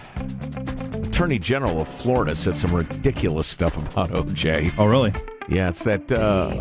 Attorney 1.15 1.39
General 1.39 1.81
of 1.81 1.87
Florida 1.87 2.35
said 2.35 2.57
some 2.57 2.75
ridiculous 2.75 3.47
stuff 3.47 3.77
about 3.77 4.11
OJ. 4.11 4.75
Oh, 4.77 4.87
really? 4.87 5.15
Yeah, 5.49 5.69
it's 5.69 5.85
that 5.85 6.11
uh, 6.11 6.61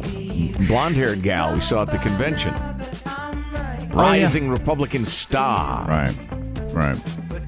blonde 0.68 0.96
haired 0.96 1.24
gal 1.24 1.56
we 1.56 1.60
saw 1.60 1.82
at 1.82 1.90
the 1.92 1.98
convention. 1.98 2.54
yeah. 2.54 3.90
Rising 3.94 4.52
Republican 4.52 5.06
star. 5.06 5.88
Right. 5.88 6.16
Right. 6.72 7.02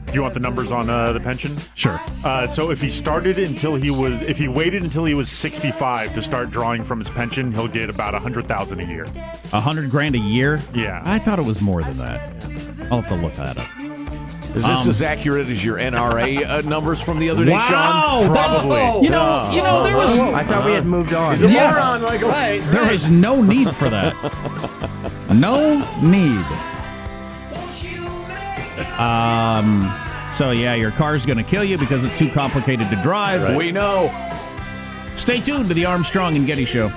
Do 0.08 0.14
you 0.14 0.24
want 0.24 0.34
the 0.34 0.40
numbers 0.40 0.72
on 0.72 0.90
uh, 0.90 1.12
the 1.12 1.20
pension? 1.20 1.56
Sure. 1.76 2.00
Uh, 2.26 2.48
so 2.48 2.72
if 2.72 2.82
he 2.82 2.90
started 2.90 3.38
until 3.38 3.76
he 3.76 3.92
was, 3.92 4.20
if 4.24 4.40
he 4.40 4.48
waited 4.48 4.82
until 4.82 5.06
he 5.06 5.14
was 5.14 5.30
65 5.30 6.16
to 6.16 6.24
start 6.24 6.50
drawing 6.50 6.84
from 6.84 6.98
his 6.98 7.12
pension, 7.12 7.52
he'll 7.52 7.68
get 7.68 7.94
about 7.94 8.16
a 8.16 8.20
hundred 8.20 8.48
thousand 8.48 8.80
a 8.80 8.86
year. 8.86 9.04
a 9.54 9.62
hundred 9.62 9.92
grand 9.92 10.16
a 10.16 10.20
year. 10.20 10.60
Yeah. 10.74 11.04
I 11.06 11.20
thought 11.20 11.38
it 11.38 11.46
was 11.46 11.62
more 11.62 11.84
than 11.84 11.98
that. 11.98 12.90
I'll 12.92 13.02
have 13.02 13.08
to 13.10 13.16
look 13.16 13.36
that 13.36 13.60
up. 13.60 13.70
Is 14.56 14.64
this 14.66 14.84
Um, 14.86 14.90
as 14.90 15.02
accurate 15.02 15.50
as 15.50 15.64
your 15.64 15.78
NRA 15.78 16.44
uh, 16.46 16.62
numbers 16.62 17.02
from 17.02 17.20
the 17.20 17.30
other 17.30 17.44
day, 17.44 17.52
Wow! 17.52 18.22
Sean? 18.24 18.32
Probably. 18.32 19.04
You 19.04 19.10
know- 19.10 19.50
you 19.52 19.62
know, 19.62 19.84
there 19.84 19.98
was- 19.98 20.18
I 20.34 20.44
thought 20.46 20.66
we 20.66 20.72
had 20.72 20.86
moved 20.86 21.14
on. 21.14 21.34
He's 21.34 21.44
a 21.44 21.50
Yes. 21.52 21.74
moron, 21.76 22.02
Michael. 22.02 22.30
Right. 22.30 22.62
There 22.72 22.90
is 22.90 23.10
no 23.10 23.42
need 23.42 23.70
for 23.76 23.90
that. 23.90 24.16
no 25.30 25.86
need. 26.02 26.46
Um. 29.00 29.94
So 30.34 30.52
yeah, 30.52 30.74
your 30.74 30.92
car's 30.92 31.26
going 31.26 31.38
to 31.38 31.44
kill 31.44 31.64
you 31.64 31.78
because 31.78 32.04
it's 32.04 32.18
too 32.18 32.30
complicated 32.30 32.90
to 32.90 32.96
drive. 32.98 33.56
We 33.56 33.72
know. 33.72 34.12
Stay 35.16 35.40
tuned 35.40 35.68
to 35.70 35.74
the 35.74 35.86
Armstrong 35.86 36.36
and 36.36 36.46
Getty 36.46 36.66
Show. 36.66 36.92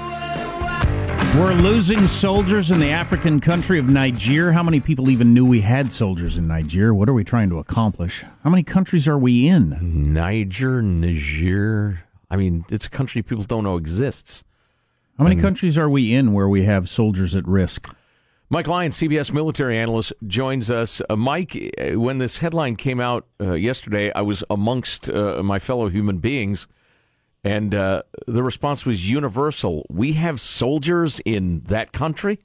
We're 1.36 1.52
losing 1.54 2.00
soldiers 2.02 2.70
in 2.70 2.80
the 2.80 2.90
African 2.90 3.40
country 3.40 3.78
of 3.78 3.86
Niger. 3.88 4.50
How 4.52 4.62
many 4.62 4.80
people 4.80 5.08
even 5.08 5.34
knew 5.34 5.44
we 5.44 5.60
had 5.60 5.92
soldiers 5.92 6.36
in 6.36 6.48
Niger? 6.48 6.92
What 6.92 7.08
are 7.08 7.12
we 7.12 7.22
trying 7.22 7.48
to 7.50 7.58
accomplish? 7.58 8.24
How 8.42 8.50
many 8.50 8.62
countries 8.64 9.06
are 9.06 9.18
we 9.18 9.46
in? 9.46 10.12
Niger, 10.12 10.82
Niger. 10.82 12.04
I 12.30 12.36
mean, 12.36 12.64
it's 12.70 12.86
a 12.86 12.90
country 12.90 13.22
people 13.22 13.44
don't 13.44 13.62
know 13.62 13.76
exists. 13.76 14.42
How 15.16 15.24
many 15.24 15.36
countries 15.40 15.76
are 15.76 15.88
we 15.88 16.14
in 16.14 16.32
where 16.32 16.48
we 16.48 16.64
have 16.64 16.88
soldiers 16.88 17.36
at 17.36 17.46
risk? 17.46 17.88
Mike 18.50 18.66
Lyon, 18.66 18.90
CBS 18.90 19.32
military 19.32 19.76
analyst, 19.76 20.12
joins 20.26 20.70
us. 20.70 21.02
Uh, 21.10 21.16
Mike, 21.16 21.74
uh, 21.78 22.00
when 22.00 22.18
this 22.18 22.38
headline 22.38 22.76
came 22.76 22.98
out 23.00 23.26
uh, 23.40 23.52
yesterday, 23.52 24.12
I 24.14 24.22
was 24.22 24.42
amongst 24.48 25.10
uh, 25.10 25.42
my 25.42 25.58
fellow 25.58 25.88
human 25.88 26.18
beings, 26.18 26.66
and 27.44 27.74
uh, 27.74 28.02
the 28.26 28.42
response 28.42 28.84
was 28.84 29.10
universal. 29.10 29.86
We 29.88 30.14
have 30.14 30.40
soldiers 30.40 31.20
in 31.24 31.60
that 31.66 31.92
country? 31.92 32.40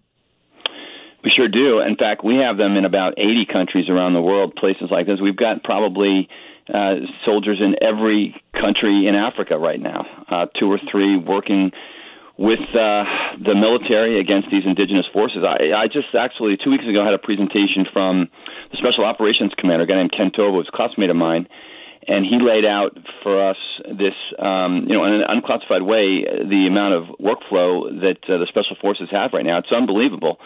We 1.24 1.32
sure 1.36 1.48
do. 1.48 1.80
In 1.80 1.96
fact, 1.96 2.24
we 2.24 2.36
have 2.38 2.58
them 2.58 2.76
in 2.76 2.86
about 2.86 3.14
80 3.18 3.48
countries 3.52 3.90
around 3.90 4.14
the 4.14 4.22
world, 4.22 4.56
places 4.56 4.90
like 4.92 5.08
this. 5.08 5.20
We've 5.22 5.38
got 5.38 5.64
probably 5.64 6.28
uh, 6.68 6.96
soldiers 7.26 7.60
in 7.62 7.76
every 7.82 8.36
country 8.54 9.08
in 9.08 9.16
Africa 9.16 9.58
right 9.58 9.80
now, 9.80 10.06
uh, 10.30 10.46
two 10.60 10.72
or 10.72 10.80
three 10.92 11.18
working 11.18 11.72
with 12.38 12.60
uh, 12.74 13.04
the 13.40 13.56
military 13.56 14.20
against 14.20 14.50
these 14.52 14.64
indigenous 14.66 15.06
forces. 15.14 15.46
I, 15.48 15.72
I 15.72 15.88
just 15.88 16.12
actually, 16.18 16.58
two 16.62 16.72
weeks 16.72 16.84
ago, 16.84 17.06
had 17.06 17.14
a 17.14 17.22
presentation 17.22 17.86
from 17.94 18.28
the 18.72 18.78
Special 18.78 19.06
Operations 19.06 19.54
Commander, 19.58 19.86
a 19.86 19.88
guy 19.88 19.96
named 19.96 20.12
Ken 20.16 20.32
Tova, 20.32 20.58
who's 20.58 20.68
a 20.68 20.76
classmate 20.76 21.10
of 21.10 21.16
mine 21.16 21.48
and 22.08 22.26
he 22.26 22.40
laid 22.42 22.66
out 22.66 22.98
for 23.22 23.50
us 23.50 23.58
this, 23.86 24.14
um, 24.40 24.86
you 24.88 24.96
know, 24.96 25.06
in 25.06 25.14
an 25.14 25.24
unclassified 25.28 25.82
way, 25.82 26.24
the 26.24 26.66
amount 26.68 26.94
of 26.96 27.04
workflow 27.20 27.90
that 28.02 28.18
uh, 28.28 28.38
the 28.38 28.48
special 28.50 28.76
forces 28.82 29.08
have 29.12 29.32
right 29.34 29.46
now. 29.46 29.60
It's 29.60 29.72
unbelievable 29.72 30.38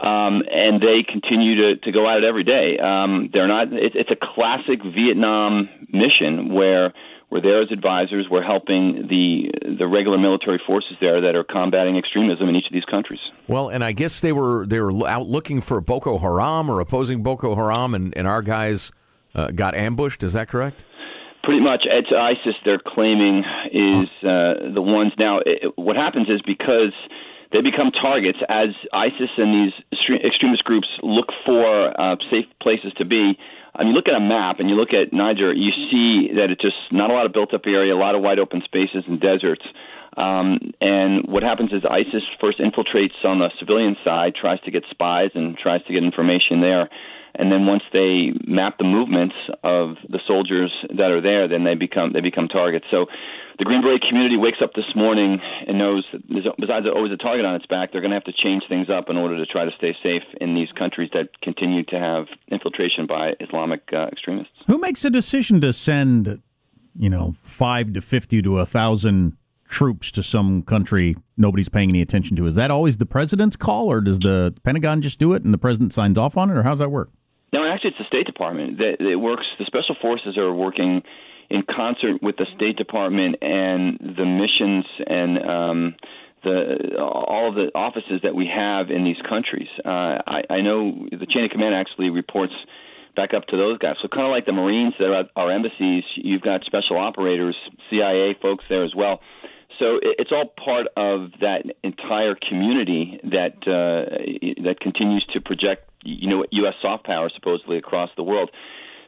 um, 0.00 0.42
and 0.50 0.82
they 0.82 1.04
continue 1.06 1.54
to, 1.54 1.76
to 1.80 1.92
go 1.92 2.08
at 2.10 2.18
it 2.18 2.24
every 2.24 2.44
day. 2.44 2.78
Um, 2.78 3.30
they're 3.32 3.46
not. 3.46 3.72
It, 3.72 3.92
it's 3.94 4.10
a 4.10 4.16
classic 4.16 4.80
Vietnam 4.82 5.68
mission 5.92 6.52
where 6.52 6.92
we're 7.30 7.40
there 7.40 7.62
as 7.62 7.70
advisors. 7.70 8.26
We're 8.28 8.42
helping 8.42 9.06
the 9.08 9.76
the 9.78 9.86
regular 9.86 10.18
military 10.18 10.60
forces 10.66 10.96
there 11.00 11.20
that 11.20 11.36
are 11.36 11.44
combating 11.44 11.96
extremism 11.96 12.48
in 12.48 12.56
each 12.56 12.66
of 12.66 12.72
these 12.72 12.84
countries. 12.84 13.20
Well, 13.46 13.68
and 13.68 13.84
I 13.84 13.92
guess 13.92 14.20
they 14.20 14.32
were 14.32 14.66
they 14.66 14.80
were 14.80 15.06
out 15.06 15.28
looking 15.28 15.60
for 15.60 15.80
Boko 15.80 16.18
Haram 16.18 16.68
or 16.68 16.80
opposing 16.80 17.22
Boko 17.22 17.54
Haram, 17.54 17.94
and, 17.94 18.16
and 18.16 18.26
our 18.26 18.42
guys 18.42 18.90
uh, 19.34 19.52
got 19.52 19.76
ambushed. 19.76 20.24
Is 20.24 20.32
that 20.32 20.48
correct? 20.48 20.84
Pretty 21.44 21.60
much, 21.60 21.84
it's 21.84 22.08
ISIS. 22.10 22.56
They're 22.64 22.80
claiming 22.80 23.44
is 23.70 24.08
uh, 24.24 24.72
the 24.72 24.80
ones 24.80 25.12
now. 25.18 25.40
It, 25.44 25.76
what 25.76 25.94
happens 25.94 26.28
is 26.30 26.40
because 26.40 26.96
they 27.52 27.60
become 27.60 27.90
targets 27.90 28.38
as 28.48 28.68
ISIS 28.94 29.28
and 29.36 29.52
these 29.52 29.72
extremist 30.24 30.64
groups 30.64 30.88
look 31.02 31.28
for 31.44 32.00
uh, 32.00 32.16
safe 32.30 32.46
places 32.62 32.92
to 32.96 33.04
be. 33.04 33.38
I 33.76 33.84
mean, 33.84 33.92
look 33.92 34.08
at 34.08 34.14
a 34.14 34.20
map 34.20 34.56
and 34.58 34.70
you 34.70 34.76
look 34.76 34.94
at 34.94 35.12
Niger, 35.12 35.52
you 35.52 35.70
see 35.90 36.32
that 36.34 36.50
it's 36.50 36.62
just 36.62 36.76
not 36.90 37.10
a 37.10 37.12
lot 37.12 37.26
of 37.26 37.32
built 37.32 37.52
up 37.52 37.62
area, 37.66 37.94
a 37.94 37.96
lot 37.98 38.14
of 38.14 38.22
wide 38.22 38.38
open 38.38 38.62
spaces 38.64 39.04
and 39.06 39.20
deserts. 39.20 39.64
Um, 40.16 40.72
and 40.80 41.26
what 41.28 41.42
happens 41.42 41.72
is 41.72 41.82
ISIS 41.84 42.22
first 42.40 42.58
infiltrates 42.58 43.22
on 43.24 43.38
the 43.38 43.50
civilian 43.58 43.96
side, 44.02 44.34
tries 44.34 44.60
to 44.62 44.70
get 44.70 44.84
spies 44.90 45.30
and 45.34 45.58
tries 45.58 45.84
to 45.84 45.92
get 45.92 46.02
information 46.02 46.60
there. 46.60 46.88
And 47.36 47.50
then 47.50 47.66
once 47.66 47.82
they 47.92 48.32
map 48.46 48.78
the 48.78 48.84
movements 48.84 49.34
of 49.64 49.96
the 50.08 50.20
soldiers 50.26 50.70
that 50.96 51.10
are 51.10 51.20
there, 51.20 51.48
then 51.48 51.64
they 51.64 51.74
become 51.74 52.12
they 52.12 52.20
become 52.20 52.46
targets. 52.46 52.86
So 52.90 53.06
the 53.58 53.64
Green 53.64 53.82
Beret 53.82 54.02
community 54.08 54.36
wakes 54.36 54.58
up 54.62 54.72
this 54.74 54.90
morning 54.94 55.38
and 55.66 55.78
knows 55.78 56.04
that 56.12 56.54
besides 56.58 56.86
always 56.92 57.12
a 57.12 57.16
target 57.16 57.44
on 57.44 57.54
its 57.54 57.66
back, 57.66 57.92
they're 57.92 58.00
going 58.00 58.10
to 58.10 58.16
have 58.16 58.24
to 58.24 58.32
change 58.32 58.62
things 58.68 58.88
up 58.90 59.10
in 59.10 59.16
order 59.16 59.36
to 59.36 59.46
try 59.46 59.64
to 59.64 59.70
stay 59.76 59.94
safe 60.02 60.22
in 60.40 60.54
these 60.54 60.68
countries 60.78 61.10
that 61.12 61.28
continue 61.42 61.84
to 61.84 61.98
have 61.98 62.26
infiltration 62.48 63.06
by 63.06 63.32
Islamic 63.40 63.82
uh, 63.92 64.06
extremists. 64.12 64.54
Who 64.66 64.78
makes 64.78 65.04
a 65.04 65.10
decision 65.10 65.60
to 65.60 65.72
send, 65.72 66.40
you 66.96 67.10
know, 67.10 67.34
five 67.40 67.92
to 67.94 68.00
fifty 68.00 68.42
to 68.42 68.58
a 68.58 68.66
thousand 68.66 69.36
troops 69.68 70.12
to 70.12 70.22
some 70.22 70.62
country 70.62 71.16
nobody's 71.36 71.68
paying 71.68 71.90
any 71.90 72.02
attention 72.02 72.36
to? 72.36 72.46
Is 72.46 72.54
that 72.54 72.70
always 72.70 72.98
the 72.98 73.06
president's 73.06 73.56
call, 73.56 73.90
or 73.90 74.00
does 74.00 74.20
the 74.20 74.54
Pentagon 74.62 75.02
just 75.02 75.18
do 75.18 75.32
it 75.32 75.42
and 75.42 75.52
the 75.52 75.58
president 75.58 75.92
signs 75.92 76.16
off 76.16 76.36
on 76.36 76.50
it, 76.50 76.56
or 76.56 76.62
how's 76.62 76.78
that 76.78 76.90
work? 76.90 77.10
No, 77.54 77.64
actually, 77.64 77.90
it's 77.90 77.98
the 77.98 78.04
State 78.08 78.26
Department 78.26 78.78
that 78.78 78.96
it 78.98 79.14
works. 79.14 79.46
The 79.60 79.64
special 79.66 79.94
forces 80.02 80.36
are 80.36 80.52
working 80.52 81.02
in 81.48 81.62
concert 81.62 82.20
with 82.20 82.36
the 82.36 82.46
State 82.56 82.76
Department 82.76 83.36
and 83.40 83.96
the 84.00 84.26
missions 84.26 84.84
and 85.06 85.38
um, 85.38 85.94
the 86.42 86.98
all 86.98 87.48
of 87.48 87.54
the 87.54 87.70
offices 87.72 88.20
that 88.24 88.34
we 88.34 88.50
have 88.52 88.90
in 88.90 89.04
these 89.04 89.22
countries. 89.28 89.68
Uh, 89.84 90.18
I, 90.26 90.42
I 90.50 90.60
know 90.62 91.06
the 91.12 91.26
chain 91.30 91.44
of 91.44 91.52
command 91.52 91.76
actually 91.76 92.10
reports 92.10 92.54
back 93.14 93.32
up 93.32 93.46
to 93.46 93.56
those 93.56 93.78
guys. 93.78 93.94
So 94.02 94.08
kind 94.08 94.26
of 94.26 94.32
like 94.32 94.46
the 94.46 94.52
Marines 94.52 94.94
that 94.98 95.06
are 95.06 95.20
at 95.20 95.26
our 95.36 95.52
embassies, 95.52 96.02
you've 96.16 96.42
got 96.42 96.64
special 96.64 96.98
operators, 96.98 97.54
CIA 97.88 98.34
folks 98.42 98.64
there 98.68 98.82
as 98.82 98.96
well. 98.96 99.20
So 99.78 99.98
it's 100.02 100.30
all 100.32 100.52
part 100.58 100.86
of 100.96 101.30
that 101.40 101.64
entire 101.84 102.34
community 102.34 103.20
that 103.24 103.58
uh, 103.62 104.62
that 104.64 104.80
continues 104.80 105.24
to 105.34 105.40
project, 105.40 105.88
you 106.04 106.28
know, 106.28 106.44
U.S. 106.50 106.74
soft 106.80 107.04
power 107.04 107.30
supposedly 107.34 107.78
across 107.78 108.10
the 108.16 108.22
world. 108.22 108.50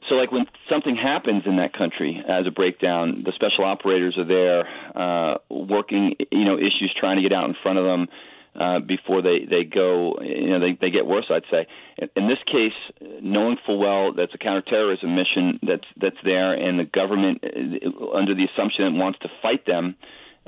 So, 0.09 0.15
like 0.15 0.31
when 0.31 0.47
something 0.71 0.97
happens 0.97 1.43
in 1.47 1.57
that 1.57 1.73
country 1.73 2.23
as 2.29 2.47
a 2.47 2.51
breakdown, 2.51 3.23
the 3.25 3.33
special 3.35 3.65
operators 3.65 4.17
are 4.17 4.25
there 4.25 4.69
uh, 4.95 5.39
working, 5.51 6.15
you 6.31 6.45
know, 6.45 6.57
issues 6.57 6.95
trying 6.99 7.17
to 7.17 7.23
get 7.23 7.33
out 7.33 7.49
in 7.49 7.57
front 7.63 7.79
of 7.79 7.85
them 7.85 8.09
uh, 8.59 8.81
before 8.81 9.21
they 9.21 9.45
they 9.49 9.65
go, 9.65 10.19
you 10.23 10.49
know, 10.49 10.61
they 10.61 10.79
they 10.81 10.91
get 10.91 11.07
worse. 11.07 11.27
I'd 11.31 11.43
say. 11.51 11.67
In, 11.99 12.09
in 12.17 12.29
this 12.29 12.39
case, 12.47 12.73
knowing 13.21 13.57
full 13.67 13.79
well 13.79 14.13
that's 14.13 14.33
a 14.35 14.39
counterterrorism 14.39 15.15
mission 15.15 15.59
that's 15.63 15.87
that's 16.01 16.17
there, 16.25 16.53
and 16.55 16.79
the 16.79 16.85
government, 16.85 17.43
uh, 17.45 18.17
under 18.17 18.35
the 18.35 18.47
assumption 18.53 18.85
it 18.87 18.99
wants 18.99 19.19
to 19.21 19.29
fight 19.43 19.67
them. 19.67 19.97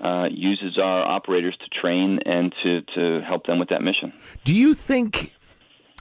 Uh, 0.00 0.28
uses 0.30 0.78
our 0.78 1.04
operators 1.04 1.56
to 1.58 1.80
train 1.80 2.20
and 2.24 2.54
to, 2.62 2.82
to 2.94 3.20
help 3.26 3.46
them 3.46 3.58
with 3.58 3.68
that 3.70 3.82
mission. 3.82 4.12
Do 4.44 4.54
you 4.54 4.72
think 4.72 5.34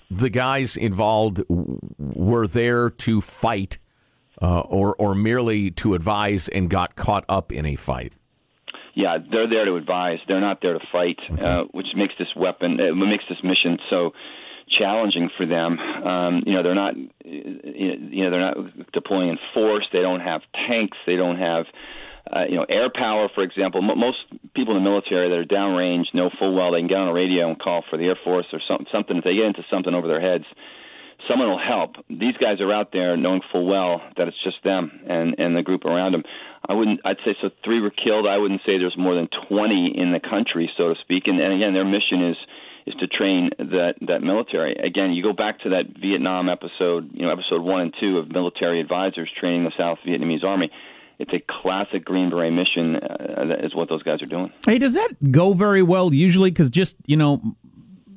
the 0.09 0.29
guys 0.29 0.77
involved 0.77 1.43
were 1.49 2.47
there 2.47 2.89
to 2.89 3.21
fight 3.21 3.77
uh, 4.41 4.61
or 4.61 4.95
or 4.97 5.15
merely 5.15 5.71
to 5.71 5.93
advise 5.93 6.47
and 6.47 6.69
got 6.69 6.95
caught 6.95 7.25
up 7.27 7.51
in 7.51 7.65
a 7.65 7.75
fight? 7.75 8.13
Yeah, 8.95 9.17
they're 9.31 9.47
there 9.47 9.65
to 9.65 9.75
advise. 9.75 10.17
They're 10.27 10.41
not 10.41 10.59
there 10.61 10.73
to 10.73 10.85
fight, 10.91 11.19
okay. 11.31 11.43
uh, 11.43 11.65
which 11.71 11.85
makes 11.95 12.15
this 12.17 12.29
weapon, 12.35 12.79
uh, 12.81 12.95
makes 12.95 13.25
this 13.29 13.37
mission 13.43 13.77
so 13.91 14.11
challenging 14.79 15.29
for 15.37 15.45
them. 15.45 15.77
Um, 15.79 16.41
you 16.47 16.53
know, 16.53 16.63
they're 16.63 16.73
not, 16.73 16.95
you 17.23 18.23
know, 18.23 18.31
they're 18.31 18.41
not 18.41 18.57
deploying 18.93 19.29
in 19.29 19.37
force. 19.53 19.85
They 19.93 20.01
don't 20.01 20.21
have 20.21 20.41
tanks. 20.67 20.97
They 21.05 21.15
don't 21.15 21.37
have 21.37 21.65
uh, 22.31 22.45
you 22.49 22.55
know, 22.55 22.65
air 22.67 22.89
power, 22.93 23.29
for 23.33 23.43
example. 23.43 23.81
M- 23.81 23.99
most 23.99 24.17
people 24.55 24.75
in 24.77 24.83
the 24.83 24.89
military 24.89 25.29
that 25.29 25.37
are 25.37 25.45
downrange 25.45 26.05
know 26.13 26.29
full 26.39 26.53
well 26.55 26.71
they 26.71 26.79
can 26.79 26.87
get 26.87 26.97
on 26.97 27.07
a 27.07 27.13
radio 27.13 27.49
and 27.49 27.59
call 27.59 27.83
for 27.89 27.97
the 27.97 28.05
Air 28.05 28.17
Force 28.23 28.45
or 28.53 28.59
some, 28.67 28.85
something. 28.91 29.17
If 29.17 29.23
they 29.23 29.35
get 29.35 29.45
into 29.45 29.63
something 29.69 29.93
over 29.93 30.07
their 30.07 30.21
heads, 30.21 30.45
someone 31.27 31.49
will 31.49 31.59
help. 31.59 31.95
These 32.09 32.37
guys 32.39 32.61
are 32.61 32.71
out 32.73 32.91
there 32.91 33.17
knowing 33.17 33.41
full 33.51 33.65
well 33.65 34.01
that 34.17 34.27
it's 34.27 34.43
just 34.43 34.57
them 34.63 34.91
and 35.07 35.35
and 35.37 35.55
the 35.55 35.63
group 35.63 35.85
around 35.85 36.13
them. 36.13 36.23
I 36.67 36.73
wouldn't. 36.73 37.01
I'd 37.05 37.17
say 37.25 37.35
so. 37.41 37.49
Three 37.63 37.79
were 37.79 37.91
killed. 37.91 38.27
I 38.27 38.37
wouldn't 38.37 38.61
say 38.65 38.77
there's 38.77 38.97
more 38.97 39.15
than 39.15 39.29
20 39.47 39.93
in 39.95 40.11
the 40.11 40.19
country, 40.19 40.69
so 40.77 40.93
to 40.93 40.95
speak. 41.01 41.23
And, 41.27 41.39
and 41.39 41.53
again, 41.53 41.73
their 41.73 41.85
mission 41.85 42.29
is 42.29 42.37
is 42.87 42.95
to 42.99 43.07
train 43.07 43.49
that 43.57 43.95
that 44.07 44.21
military. 44.21 44.75
Again, 44.75 45.11
you 45.11 45.23
go 45.23 45.33
back 45.33 45.59
to 45.61 45.69
that 45.69 45.85
Vietnam 45.99 46.49
episode, 46.49 47.11
you 47.13 47.25
know, 47.25 47.31
episode 47.31 47.61
one 47.61 47.81
and 47.81 47.93
two 47.99 48.17
of 48.17 48.29
military 48.29 48.79
advisors 48.79 49.29
training 49.39 49.63
the 49.63 49.73
South 49.77 49.99
Vietnamese 50.05 50.43
Army 50.43 50.71
it's 51.19 51.33
a 51.33 51.43
classic 51.61 52.05
Green 52.05 52.29
Beret 52.29 52.53
mission. 52.53 52.95
Uh, 52.95 53.55
is 53.63 53.75
what 53.75 53.89
those 53.89 54.03
guys 54.03 54.21
are 54.21 54.27
doing. 54.27 54.51
Hey, 54.65 54.77
does 54.77 54.93
that 54.93 55.31
go 55.31 55.53
very 55.53 55.81
well 55.81 56.13
usually? 56.13 56.51
Because 56.51 56.69
just 56.69 56.95
you 57.05 57.17
know, 57.17 57.41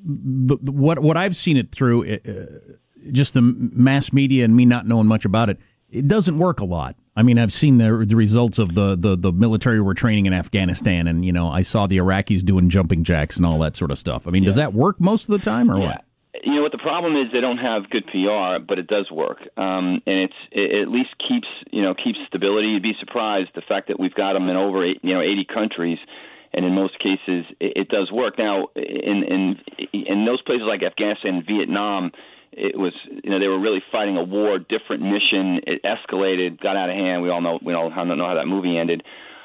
the, 0.05 0.59
the, 0.61 0.73
what 0.73 0.99
what 1.01 1.17
I've 1.17 1.37
seen 1.37 1.57
it 1.57 1.73
through, 1.73 2.15
uh, 2.15 2.19
just 3.11 3.35
the 3.35 3.43
mass 3.43 4.13
media 4.13 4.45
and 4.45 4.57
me 4.57 4.67
not 4.67 4.87
knowing 4.87 5.07
much 5.07 5.25
about 5.25 5.51
it, 5.51 5.59
it 5.91 6.09
doesn't 6.09 6.39
work 6.39 6.61
a 6.61 6.65
lot. 6.65 6.97
I 7.17 7.23
mean, 7.23 7.39
I've 7.39 7.53
seen 7.53 7.79
the, 7.79 8.05
the 8.07 8.17
results 8.17 8.59
of 8.59 8.75
the, 8.75 8.97
the, 8.97 9.17
the 9.17 9.33
military 9.33 9.81
we're 9.81 9.95
training 9.95 10.27
in 10.27 10.33
Afghanistan, 10.33 11.07
and 11.07 11.25
you 11.25 11.33
know, 11.33 11.49
I 11.49 11.63
saw 11.63 11.87
the 11.87 11.99
Iraqis 11.99 12.45
doing 12.45 12.71
jumping 12.71 13.05
jacks 13.05 13.37
and 13.37 13.45
all 13.45 13.59
that 13.59 13.77
sort 13.77 13.91
of 13.91 13.99
stuff. 13.99 14.27
I 14.27 14.31
mean, 14.31 14.43
yeah. 14.43 14.49
does 14.49 14.57
that 14.57 14.73
work 14.73 15.01
most 15.01 15.25
of 15.25 15.33
the 15.33 15.39
time, 15.39 15.71
or 15.71 15.79
yeah. 15.79 15.87
what? 15.87 16.05
You 16.45 16.55
know 16.55 16.63
what 16.63 16.73
the 16.73 16.79
problem 16.79 17.17
is 17.17 17.33
they 17.33 17.41
don't 17.41 17.59
have 17.59 17.91
good 17.91 18.07
PR, 18.07 18.63
but 18.67 18.79
it 18.79 18.87
does 18.87 19.11
work, 19.11 19.39
um, 19.57 20.01
and 20.07 20.21
it's 20.21 20.41
it 20.53 20.83
at 20.83 20.89
least 20.89 21.11
keeps 21.19 21.49
you 21.71 21.83
know 21.83 21.95
keeps 21.95 22.19
stability. 22.27 22.69
You'd 22.69 22.83
be 22.83 22.95
surprised 22.99 23.51
the 23.55 23.63
fact 23.63 23.89
that 23.89 23.99
we've 23.99 24.15
got 24.15 24.35
them 24.35 24.49
in 24.49 24.57
over 24.57 24.85
eight, 24.85 24.99
you 25.03 25.13
know 25.13 25.21
80 25.21 25.47
countries, 25.53 25.99
and 26.53 26.65
in 26.65 26.75
most 26.75 26.99
cases 26.99 27.45
it, 27.61 27.77
it 27.77 27.89
does 27.89 28.11
work. 28.11 28.39
Now 28.39 28.69
in 28.75 29.23
in 29.25 29.59
in 29.93 30.25
those 30.25 30.43
places 30.43 30.65
like 30.67 30.83
Afghanistan, 30.83 31.37
and 31.37 31.47
Vietnam, 31.47 32.13
it 32.53 32.79
was 32.79 32.93
you 33.23 33.31
know 33.31 33.39
they 33.39 33.49
were 33.49 33.61
really 33.61 33.83
fighting 33.93 34.17
a 34.17 34.25
war, 34.25 34.59
different 34.59 35.03
mission. 35.03 35.61
It 35.67 35.83
escalated, 35.85 36.61
got 36.61 36.77
out 36.77 36.89
of 36.89 36.97
hand. 36.97 37.23
We 37.23 37.31
all 37.31 37.41
know 37.41 37.59
we 37.63 37.75
all 37.75 37.91
know 37.91 38.27
how 38.27 38.35
that 38.35 38.47
movie 38.47 38.79
ended. 38.79 39.03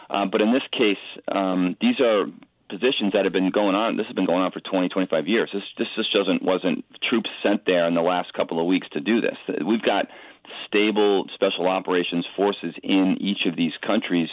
Uh, 0.09 0.25
but 0.25 0.41
in 0.41 0.53
this 0.53 0.61
case, 0.71 1.01
um, 1.27 1.75
these 1.81 1.99
are 1.99 2.25
positions 2.69 3.13
that 3.13 3.25
have 3.25 3.33
been 3.33 3.51
going 3.51 3.75
on. 3.75 3.97
This 3.97 4.07
has 4.07 4.15
been 4.15 4.25
going 4.25 4.41
on 4.41 4.51
for 4.51 4.59
20, 4.59 4.89
25 4.89 5.27
years. 5.27 5.49
This 5.53 5.63
this 5.77 5.87
just 5.95 6.13
doesn't 6.13 6.41
wasn't 6.41 6.85
troops 7.09 7.29
sent 7.43 7.65
there 7.65 7.87
in 7.87 7.95
the 7.95 8.01
last 8.01 8.33
couple 8.33 8.59
of 8.59 8.65
weeks 8.65 8.87
to 8.93 8.99
do 8.99 9.21
this. 9.21 9.37
We've 9.65 9.81
got 9.81 10.07
stable 10.67 11.25
special 11.33 11.67
operations 11.67 12.25
forces 12.35 12.75
in 12.83 13.17
each 13.19 13.45
of 13.45 13.55
these 13.55 13.73
countries 13.85 14.29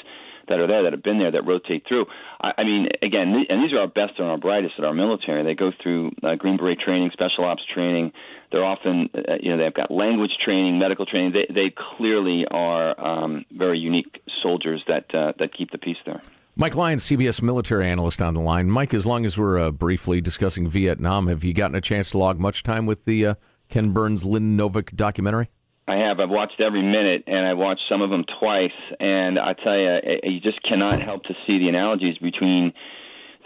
that 0.48 0.58
are 0.58 0.66
there 0.66 0.82
that 0.82 0.92
have 0.92 1.02
been 1.02 1.18
there 1.18 1.30
that 1.30 1.46
rotate 1.46 1.84
through. 1.86 2.06
I, 2.40 2.52
I 2.58 2.64
mean, 2.64 2.88
again, 3.00 3.46
and 3.48 3.62
these 3.62 3.72
are 3.72 3.80
our 3.80 3.86
best 3.86 4.18
and 4.18 4.26
our 4.26 4.38
brightest 4.38 4.74
at 4.78 4.84
our 4.84 4.94
military. 4.94 5.44
They 5.44 5.54
go 5.54 5.70
through 5.82 6.12
uh, 6.22 6.34
Green 6.34 6.56
Beret 6.56 6.80
training, 6.80 7.10
special 7.12 7.44
ops 7.44 7.62
training. 7.72 8.12
They're 8.50 8.64
often, 8.64 9.08
uh, 9.14 9.34
you 9.40 9.50
know, 9.50 9.62
they've 9.62 9.74
got 9.74 9.90
language 9.90 10.32
training, 10.44 10.78
medical 10.78 11.06
training. 11.06 11.32
They 11.32 11.52
they 11.52 11.72
clearly 11.96 12.44
are 12.50 12.98
um, 13.00 13.44
very 13.52 13.78
unique 13.78 14.20
soldiers 14.42 14.82
that 14.88 15.14
uh, 15.14 15.32
that 15.38 15.54
keep 15.56 15.70
the 15.70 15.78
peace 15.78 15.98
there. 16.04 16.22
Mike 16.54 16.74
Lyons, 16.74 17.02
CBS 17.02 17.40
military 17.40 17.88
analyst 17.88 18.20
on 18.20 18.34
the 18.34 18.40
line. 18.40 18.68
Mike, 18.68 18.92
as 18.92 19.06
long 19.06 19.24
as 19.24 19.38
we're 19.38 19.58
uh, 19.58 19.70
briefly 19.70 20.20
discussing 20.20 20.68
Vietnam, 20.68 21.26
have 21.28 21.42
you 21.42 21.54
gotten 21.54 21.74
a 21.74 21.80
chance 21.80 22.10
to 22.10 22.18
log 22.18 22.38
much 22.38 22.62
time 22.62 22.84
with 22.84 23.06
the 23.06 23.24
uh, 23.24 23.34
Ken 23.70 23.92
Burns 23.92 24.26
Lynn 24.26 24.54
Novick 24.54 24.94
documentary? 24.94 25.48
I 25.88 25.96
have. 25.96 26.20
I've 26.20 26.28
watched 26.28 26.60
every 26.60 26.82
minute, 26.82 27.24
and 27.26 27.46
I 27.46 27.54
watched 27.54 27.84
some 27.88 28.02
of 28.02 28.10
them 28.10 28.26
twice. 28.38 28.70
And 29.00 29.38
I 29.38 29.54
tell 29.54 29.78
you, 29.78 29.98
you 30.24 30.40
just 30.40 30.62
cannot 30.62 31.00
help 31.00 31.22
to 31.24 31.34
see 31.46 31.58
the 31.58 31.68
analogies 31.68 32.18
between 32.18 32.74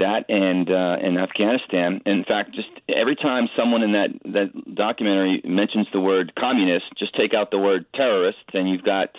that 0.00 0.24
and 0.28 0.68
uh, 0.68 0.96
and 1.00 1.16
Afghanistan. 1.16 2.00
In 2.06 2.24
fact, 2.24 2.56
just 2.56 2.68
every 2.88 3.14
time 3.14 3.48
someone 3.56 3.84
in 3.84 3.92
that 3.92 4.08
that 4.24 4.74
documentary 4.74 5.42
mentions 5.44 5.86
the 5.92 6.00
word 6.00 6.32
communist, 6.36 6.86
just 6.98 7.14
take 7.14 7.34
out 7.34 7.52
the 7.52 7.58
word 7.58 7.86
terrorist, 7.94 8.44
and 8.52 8.68
you've 8.68 8.84
got 8.84 9.10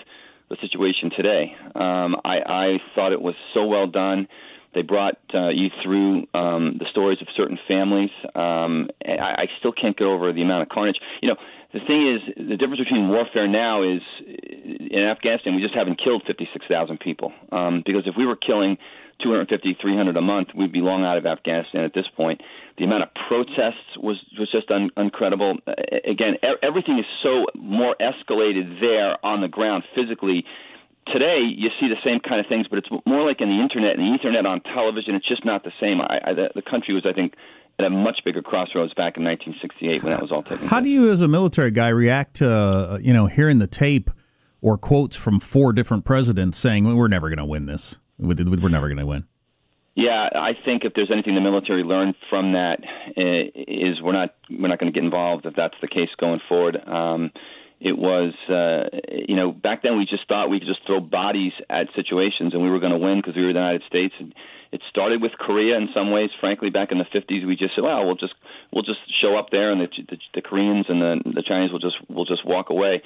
the 0.50 0.58
situation 0.62 1.12
today. 1.16 1.56
Um, 1.76 2.16
I, 2.24 2.38
I 2.48 2.78
thought 2.96 3.12
it 3.12 3.22
was 3.22 3.36
so 3.54 3.66
well 3.66 3.88
done. 3.88 4.28
They 4.74 4.82
brought 4.82 5.18
uh, 5.34 5.50
you 5.50 5.70
through 5.84 6.28
um, 6.34 6.78
the 6.80 6.86
stories 6.92 7.20
of 7.22 7.28
certain 7.36 7.58
families. 7.68 8.12
Um, 8.36 8.90
I, 9.04 9.44
I 9.44 9.46
still 9.60 9.72
can't 9.72 9.98
get 9.98 10.06
over 10.06 10.32
the 10.34 10.42
amount 10.42 10.64
of 10.64 10.70
carnage. 10.70 10.98
You 11.22 11.30
know, 11.30 11.36
the 11.74 11.80
thing 11.80 12.16
is, 12.16 12.48
the 12.50 12.58
difference 12.58 12.80
between 12.80 13.10
warfare 13.10 13.48
now 13.48 13.84
is 13.84 14.02
in 14.24 15.04
Afghanistan, 15.04 15.56
we 15.56 15.62
just 15.62 15.76
haven't 15.76 16.00
killed 16.04 16.24
56,000 16.28 17.00
people. 17.00 17.34
Um, 17.52 17.84
because 17.86 18.04
if 18.06 18.16
we 18.18 18.26
were 18.26 18.36
killing 18.36 18.78
250, 19.22 19.78
300 19.82 20.16
a 20.16 20.22
month, 20.22 20.50
we'd 20.56 20.72
be 20.72 20.82
long 20.82 21.04
out 21.04 21.18
of 21.18 21.26
Afghanistan 21.26 21.84
at 21.84 21.94
this 21.94 22.06
point. 22.16 22.42
The 22.78 22.84
amount 22.84 23.04
of 23.04 23.10
protests 23.28 23.98
was 23.98 24.18
was 24.38 24.52
just 24.52 24.70
un, 24.70 24.90
incredible. 24.98 25.58
Uh, 25.66 25.74
again, 26.06 26.36
e- 26.44 26.62
everything 26.62 27.00
is 27.00 27.06
so 27.24 27.46
more 27.56 27.96
escalated 28.00 28.80
there 28.80 29.18
on 29.26 29.42
the 29.42 29.48
ground 29.48 29.84
physically. 29.96 30.46
Today, 31.12 31.40
you 31.48 31.70
see 31.80 31.88
the 31.88 32.02
same 32.04 32.20
kind 32.20 32.40
of 32.40 32.48
things, 32.48 32.68
but 32.68 32.80
it's 32.80 32.90
more 33.06 33.26
like 33.26 33.40
in 33.40 33.48
the 33.50 33.62
internet 33.62 33.98
and 33.98 34.02
the 34.02 34.20
Ethernet 34.20 34.46
on 34.46 34.62
television. 34.62 35.16
It's 35.16 35.28
just 35.28 35.46
not 35.46 35.64
the 35.64 35.72
same. 35.80 36.02
I, 36.02 36.20
I, 36.22 36.34
the, 36.34 36.50
the 36.54 36.62
country 36.62 36.94
was, 36.94 37.06
I 37.06 37.14
think, 37.14 37.34
at 37.80 37.86
a 37.86 37.90
much 37.90 38.20
bigger 38.26 38.42
crossroads 38.42 38.94
back 38.94 39.16
in 39.18 39.24
1968 39.24 40.04
when 40.04 40.12
that 40.12 40.22
was 40.22 40.32
all 40.32 40.44
taking 40.44 40.68
How 40.68 40.82
do 40.82 40.90
you, 40.90 41.10
as 41.10 41.22
a 41.22 41.28
military 41.28 41.72
guy, 41.72 41.88
react 41.88 42.36
to 42.38 42.52
uh, 42.52 43.00
you 43.02 43.14
know 43.14 43.28
hearing 43.28 43.60
the 43.60 43.68
tape 43.68 44.12
or 44.62 44.78
quotes 44.78 45.16
from 45.16 45.40
four 45.40 45.74
different 45.74 46.04
presidents 46.04 46.58
saying 46.58 46.96
we're 46.96 47.08
never 47.08 47.30
going 47.30 47.38
to 47.38 47.46
win 47.46 47.66
this? 47.68 47.98
We're 48.20 48.70
never 48.70 48.88
going 48.88 48.98
to 48.98 49.06
win. 49.06 49.26
Yeah, 49.96 50.30
I 50.36 50.52
think 50.64 50.84
if 50.86 50.94
there's 50.94 51.12
anything 51.12 51.34
the 51.34 51.42
military 51.42 51.84
learned 51.84 52.14
from 52.30 52.54
that 52.54 52.84
uh, 53.18 54.04
we're 54.04 54.14
not 54.14 54.36
we're 54.48 54.68
not 54.68 54.80
going 54.80 54.94
to 54.94 54.96
get 54.96 55.04
involved 55.04 55.48
if 55.48 55.56
that's 55.56 55.74
the 55.82 55.88
case 55.88 56.10
going 56.20 56.40
forward. 56.48 56.78
Um, 56.88 57.32
it 57.80 57.98
was 57.98 58.34
uh, 58.48 58.96
you 59.28 59.36
know 59.36 59.52
back 59.52 59.82
then 59.82 59.98
we 59.98 60.06
just 60.06 60.28
thought 60.28 60.52
we 60.52 60.60
could 60.60 60.68
just 60.68 60.86
throw 60.86 61.00
bodies 61.00 61.54
at 61.70 61.88
situations 61.96 62.54
and 62.54 62.62
we 62.62 62.70
were 62.70 62.80
going 62.80 62.92
to 62.92 63.00
win 63.00 63.18
because 63.18 63.36
we 63.36 63.42
were 63.42 63.54
the 63.54 63.60
United 63.60 63.84
States. 63.88 64.14
And 64.20 64.36
it 64.72 64.82
started 64.90 65.22
with 65.22 65.32
Korea 65.40 65.78
in 65.78 65.90
some 65.96 66.12
ways. 66.12 66.30
Frankly, 66.40 66.70
back 66.70 66.92
in 66.92 67.00
the 67.00 67.06
50s, 67.06 67.48
we 67.48 67.56
just 67.56 67.74
said, 67.74 67.84
well, 67.84 68.06
we'll 68.06 68.16
just 68.16 68.36
we'll 68.72 68.84
just 68.84 69.00
show 69.22 69.36
up 69.36 69.50
there 69.52 69.72
and 69.72 69.82
the 69.82 69.88
the, 70.10 70.18
the 70.36 70.42
Koreans 70.42 70.86
and 70.90 71.02
the 71.02 71.22
the 71.26 71.44
Chinese 71.44 71.72
will 71.72 71.80
just 71.80 71.98
will 72.08 72.26
just 72.26 72.46
walk 72.46 72.70
away. 72.70 73.02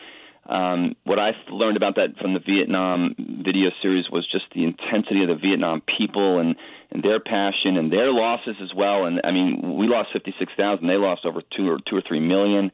Um, 0.48 0.96
what 1.04 1.20
I 1.20 1.32
learned 1.50 1.78
about 1.78 1.96
that 1.96 2.18
from 2.20 2.34
the 2.34 2.40
Vietnam 2.40 3.16
video 3.18 3.70
series 3.82 4.10
was 4.12 4.28
just 4.32 4.46
the 4.56 4.64
intensity 4.64 5.22
of 5.22 5.30
the 5.30 5.36
Vietnam 5.36 5.82
people 5.82 6.40
and, 6.40 6.56
and 6.92 7.04
their 7.04 7.20
passion 7.20 7.78
and 7.78 7.92
their 7.92 8.12
losses 8.12 8.56
as 8.62 8.74
well. 8.76 9.06
And 9.06 9.22
I 9.24 9.32
mean, 9.32 9.78
we 9.78 9.88
lost 9.88 10.10
56,000; 10.14 10.88
they 10.88 10.96
lost 10.96 11.26
over 11.26 11.42
two 11.56 11.70
or 11.70 11.78
two 11.88 11.96
or 11.96 12.02
three 12.02 12.20
million. 12.20 12.72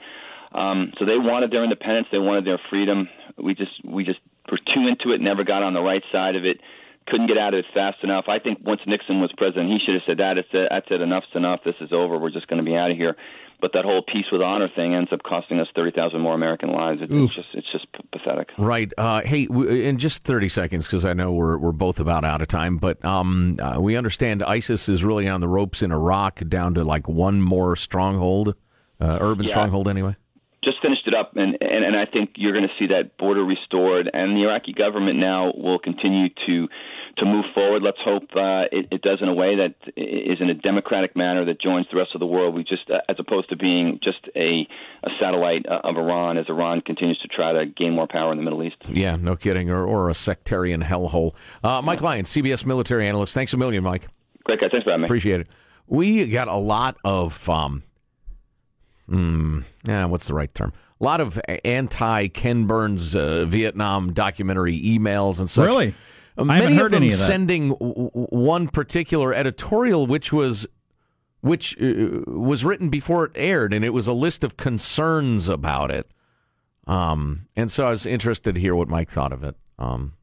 Um, 0.54 0.94
so 0.98 1.06
they 1.06 1.18
wanted 1.18 1.52
their 1.52 1.64
independence, 1.64 2.08
they 2.12 2.20
wanted 2.20 2.46
their 2.46 2.60
freedom. 2.70 3.10
We 3.38 3.54
just 3.54 3.84
we 3.84 4.06
just 4.06 4.20
were 4.50 4.60
too 4.60 4.88
into 4.88 5.14
it, 5.14 5.20
never 5.20 5.44
got 5.44 5.62
on 5.62 5.74
the 5.74 5.82
right 5.82 6.04
side 6.12 6.36
of 6.36 6.46
it. 6.46 6.62
Couldn't 7.06 7.28
get 7.28 7.38
out 7.38 7.54
of 7.54 7.60
it 7.60 7.66
fast 7.74 7.98
enough. 8.04 8.26
I 8.28 8.40
think 8.40 8.60
once 8.64 8.82
Nixon 8.86 9.22
was 9.22 9.32
president, 9.38 9.70
he 9.70 9.80
should 9.86 9.94
have 9.94 10.04
said 10.06 10.18
that. 10.18 10.38
It's 10.38 10.50
that's 10.52 10.88
it. 10.90 11.02
Enough's 11.02 11.28
enough. 11.36 11.62
This 11.64 11.76
is 11.82 11.92
over. 11.92 12.18
We're 12.18 12.32
just 12.32 12.48
going 12.48 12.64
to 12.64 12.70
be 12.70 12.76
out 12.76 12.92
of 12.92 12.98
here 12.98 13.16
but 13.60 13.72
that 13.74 13.86
whole 13.86 14.02
peace 14.04 14.26
with 14.32 14.42
honor 14.42 14.70
thing 14.76 14.94
ends 14.94 15.12
up 15.12 15.24
costing 15.24 15.60
us 15.60 15.68
thirty 15.76 15.92
thousand 15.92 16.22
more 16.22 16.34
American 16.36 16.72
lives. 16.72 17.02
It, 17.02 17.12
it's 17.12 17.34
just 17.36 17.48
it's 17.54 17.72
just 17.72 17.92
p- 17.94 18.00
pathetic. 18.12 18.50
Right. 18.58 18.92
Uh, 18.98 19.22
hey, 19.22 19.46
w- 19.48 19.70
in 19.70 19.98
just 19.98 20.24
thirty 20.24 20.50
seconds, 20.50 20.86
because 20.88 21.06
I 21.06 21.14
know 21.14 21.32
we're 21.34 21.58
we're 21.58 21.72
both 21.72 22.00
about 22.00 22.24
out 22.24 22.42
of 22.42 22.48
time, 22.48 22.78
but 22.78 23.04
um, 23.04 23.58
uh, 23.62 23.80
we 23.80 23.96
understand 23.96 24.44
ISIS 24.44 24.88
is 24.88 25.04
really 25.04 25.28
on 25.28 25.42
the 25.42 25.48
ropes 25.48 25.82
in 25.82 25.92
Iraq, 25.92 26.42
down 26.48 26.74
to 26.76 26.84
like 26.84 27.08
one 27.08 27.42
more 27.42 27.76
stronghold, 27.76 28.56
uh, 29.02 29.18
urban 29.22 29.46
Yeah. 29.46 29.52
stronghold 29.52 29.88
anyway. 29.88 30.16
Just 30.64 30.82
finished 30.82 31.08
it 31.08 31.14
up, 31.14 31.32
and 31.36 31.58
and, 31.62 31.86
and 31.86 31.96
I 31.96 32.06
think 32.06 32.32
you're 32.36 32.52
going 32.54 32.68
to 32.68 32.74
see 32.78 32.88
that 32.94 33.18
border 33.18 33.44
restored, 33.44 34.10
and 34.14 34.36
the 34.36 34.44
Iraqi 34.44 34.74
government 34.74 35.18
now 35.18 35.52
will 35.56 35.80
continue 35.80 36.30
to 36.46 36.68
to 37.18 37.26
move 37.26 37.46
forward. 37.54 37.82
Let's 37.82 38.00
hope 38.04 38.24
uh, 38.36 38.66
it, 38.72 38.88
it 38.92 39.02
does 39.02 39.20
in 39.22 39.28
a 39.28 39.34
way 39.34 39.56
that 39.56 39.76
is 39.96 40.40
in 40.40 40.50
a 40.50 40.54
democratic 40.54 41.16
manner 41.16 41.46
that 41.46 41.60
joins 41.60 41.88
the 41.92 41.98
rest 41.98 42.12
of 42.14 42.20
the 42.20 42.26
world. 42.26 42.56
We 42.56 42.64
just, 42.64 42.90
uh, 42.90 43.00
as 43.10 43.18
opposed 43.20 43.50
to 43.50 43.56
being 43.56 44.00
just 44.04 44.28
a 44.36 44.68
a 45.04 45.10
satellite 45.20 45.66
uh, 45.68 45.82
of 45.84 45.98
Iran, 45.98 46.38
as 46.38 46.46
Iran 46.50 46.82
continues 46.82 47.20
to 47.20 47.28
try 47.28 47.54
to 47.54 47.66
gain 47.66 47.94
more 47.94 48.08
power 48.08 48.32
in 48.32 48.38
the 48.38 48.44
Middle 48.44 48.64
East. 48.64 48.78
Yeah, 48.90 49.16
no 49.16 49.36
kidding, 49.36 49.70
or 49.70 49.86
or 49.86 50.10
a 50.10 50.14
sectarian 50.14 50.82
hellhole. 50.84 51.34
Uh, 51.64 51.82
Mike 51.82 52.02
Lyons, 52.02 52.30
CBS 52.30 52.66
military 52.66 53.08
analyst. 53.08 53.34
Thanks 53.34 53.54
a 53.54 53.58
million, 53.58 53.84
Mike. 53.84 54.08
Great 54.44 54.60
guy. 54.60 54.68
Thanks 54.70 54.84
for 54.84 54.92
having 54.92 55.02
me. 55.02 55.06
Appreciate 55.08 55.42
it. 55.42 55.48
We 55.88 56.26
got 56.28 56.48
a 56.48 56.56
lot 56.56 56.98
of 57.04 57.50
um, 57.50 57.84
hmm, 59.08 59.62
yeah, 59.86 60.06
what's 60.06 60.28
the 60.28 60.34
right 60.34 60.54
term? 60.54 60.74
A 61.00 61.04
lot 61.04 61.22
of 61.22 61.40
anti 61.64 62.28
Ken 62.28 62.66
Burns 62.66 63.16
uh, 63.16 63.46
Vietnam 63.46 64.14
documentary 64.14 64.80
emails 64.82 65.40
and 65.40 65.50
such. 65.50 65.68
Really? 65.68 65.96
Many 66.44 66.76
heard 66.76 66.86
of 66.86 66.92
them 66.92 67.04
any 67.04 67.08
of 67.14 67.18
that. 67.20 67.26
sending 67.26 67.70
w- 67.70 67.94
w- 68.10 68.28
one 68.30 68.68
particular 68.68 69.34
editorial, 69.34 70.06
which 70.08 70.32
was 70.34 70.68
which 71.42 71.80
uh, 71.82 72.22
was 72.28 72.66
written 72.66 72.90
before 72.90 73.26
it 73.26 73.32
aired, 73.36 73.74
and 73.74 73.86
it 73.86 73.92
was 73.92 74.08
a 74.08 74.14
list 74.14 74.44
of 74.44 74.58
concerns 74.58 75.48
about 75.50 75.92
it. 75.92 76.10
Um, 76.88 77.48
and 77.56 77.72
so 77.72 77.88
I 77.88 77.90
was 77.92 78.06
interested 78.06 78.56
to 78.56 78.62
hear 78.62 78.76
what 78.76 78.88
Mike 78.88 79.12
thought 79.12 79.32
of 79.34 79.44
it. 79.44 79.56
Um, 79.78 80.14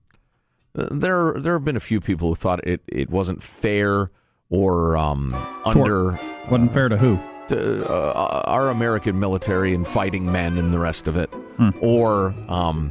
there, 0.75 1.35
there 1.39 1.53
have 1.53 1.65
been 1.65 1.77
a 1.77 1.81
few 1.81 2.01
people 2.01 2.29
who 2.31 2.35
thought 2.35 2.67
it, 2.67 2.81
it 2.89 3.11
wasn't 3.11 3.43
fair 3.43 4.11
or 4.51 4.97
um, 4.97 5.35
under 5.65 6.19
wasn't 6.51 6.73
fair 6.73 6.89
to 6.89 6.97
who 6.97 7.19
to, 7.49 7.87
uh, 7.89 8.43
our 8.47 8.71
American 8.71 9.21
military 9.21 9.75
and 9.75 9.87
fighting 9.87 10.31
men 10.33 10.59
and 10.59 10.73
the 10.73 10.79
rest 10.79 11.07
of 11.07 11.17
it, 11.17 11.29
Hmm. 11.57 11.71
or 11.81 12.35
um, 12.49 12.91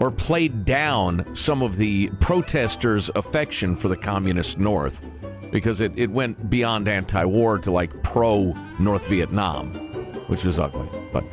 or 0.00 0.10
played 0.10 0.64
down 0.64 1.24
some 1.36 1.62
of 1.62 1.76
the 1.76 2.10
protesters' 2.20 3.10
affection 3.14 3.76
for 3.76 3.88
the 3.88 3.96
communist 3.96 4.58
North 4.58 5.02
because 5.50 5.80
it, 5.80 5.92
it 5.96 6.10
went 6.10 6.48
beyond 6.50 6.88
anti-war 6.88 7.58
to 7.58 7.70
like 7.70 8.02
pro 8.02 8.56
North 8.78 9.06
Vietnam, 9.08 9.72
which 10.28 10.44
was 10.44 10.58
ugly. 10.58 10.88
But 11.12 11.24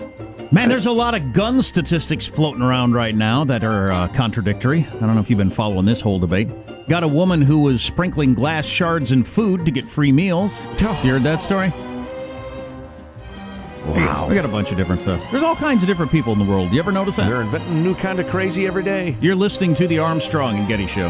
Man, 0.49 0.69
there's 0.69 0.85
a 0.85 0.91
lot 0.91 1.13
of 1.13 1.33
gun 1.33 1.61
statistics 1.61 2.25
floating 2.25 2.61
around 2.61 2.93
right 2.93 3.13
now 3.13 3.43
that 3.43 3.65
are 3.65 3.91
uh, 3.91 4.07
contradictory. 4.09 4.87
I 4.89 4.99
don't 4.99 5.15
know 5.15 5.19
if 5.19 5.29
you've 5.29 5.37
been 5.37 5.49
following 5.49 5.85
this 5.85 5.99
whole 5.99 6.19
debate. 6.19 6.47
Got 6.87 7.03
a 7.03 7.07
woman 7.07 7.41
who 7.41 7.59
was 7.59 7.81
sprinkling 7.81 8.33
glass 8.33 8.65
shards 8.65 9.11
in 9.11 9.25
food 9.25 9.65
to 9.65 9.71
get 9.71 9.85
free 9.85 10.13
meals. 10.13 10.57
You 11.03 11.11
heard 11.11 11.23
that 11.23 11.41
story? 11.41 11.73
Wow. 14.07 14.25
We 14.29 14.35
got 14.35 14.45
a 14.45 14.47
bunch 14.47 14.71
of 14.71 14.77
different 14.77 15.01
stuff. 15.01 15.21
There's 15.31 15.43
all 15.43 15.55
kinds 15.55 15.83
of 15.83 15.87
different 15.87 16.11
people 16.11 16.31
in 16.31 16.39
the 16.39 16.45
world. 16.45 16.71
You 16.71 16.79
ever 16.79 16.93
notice 16.93 17.17
that? 17.17 17.27
They're 17.27 17.41
inventing 17.41 17.77
a 17.77 17.81
new 17.81 17.93
kind 17.93 18.21
of 18.21 18.27
crazy 18.29 18.65
every 18.65 18.83
day. 18.83 19.17
You're 19.19 19.35
listening 19.35 19.73
to 19.75 19.87
the 19.87 19.99
Armstrong 19.99 20.57
and 20.57 20.67
Getty 20.67 20.87
Show. 20.87 21.09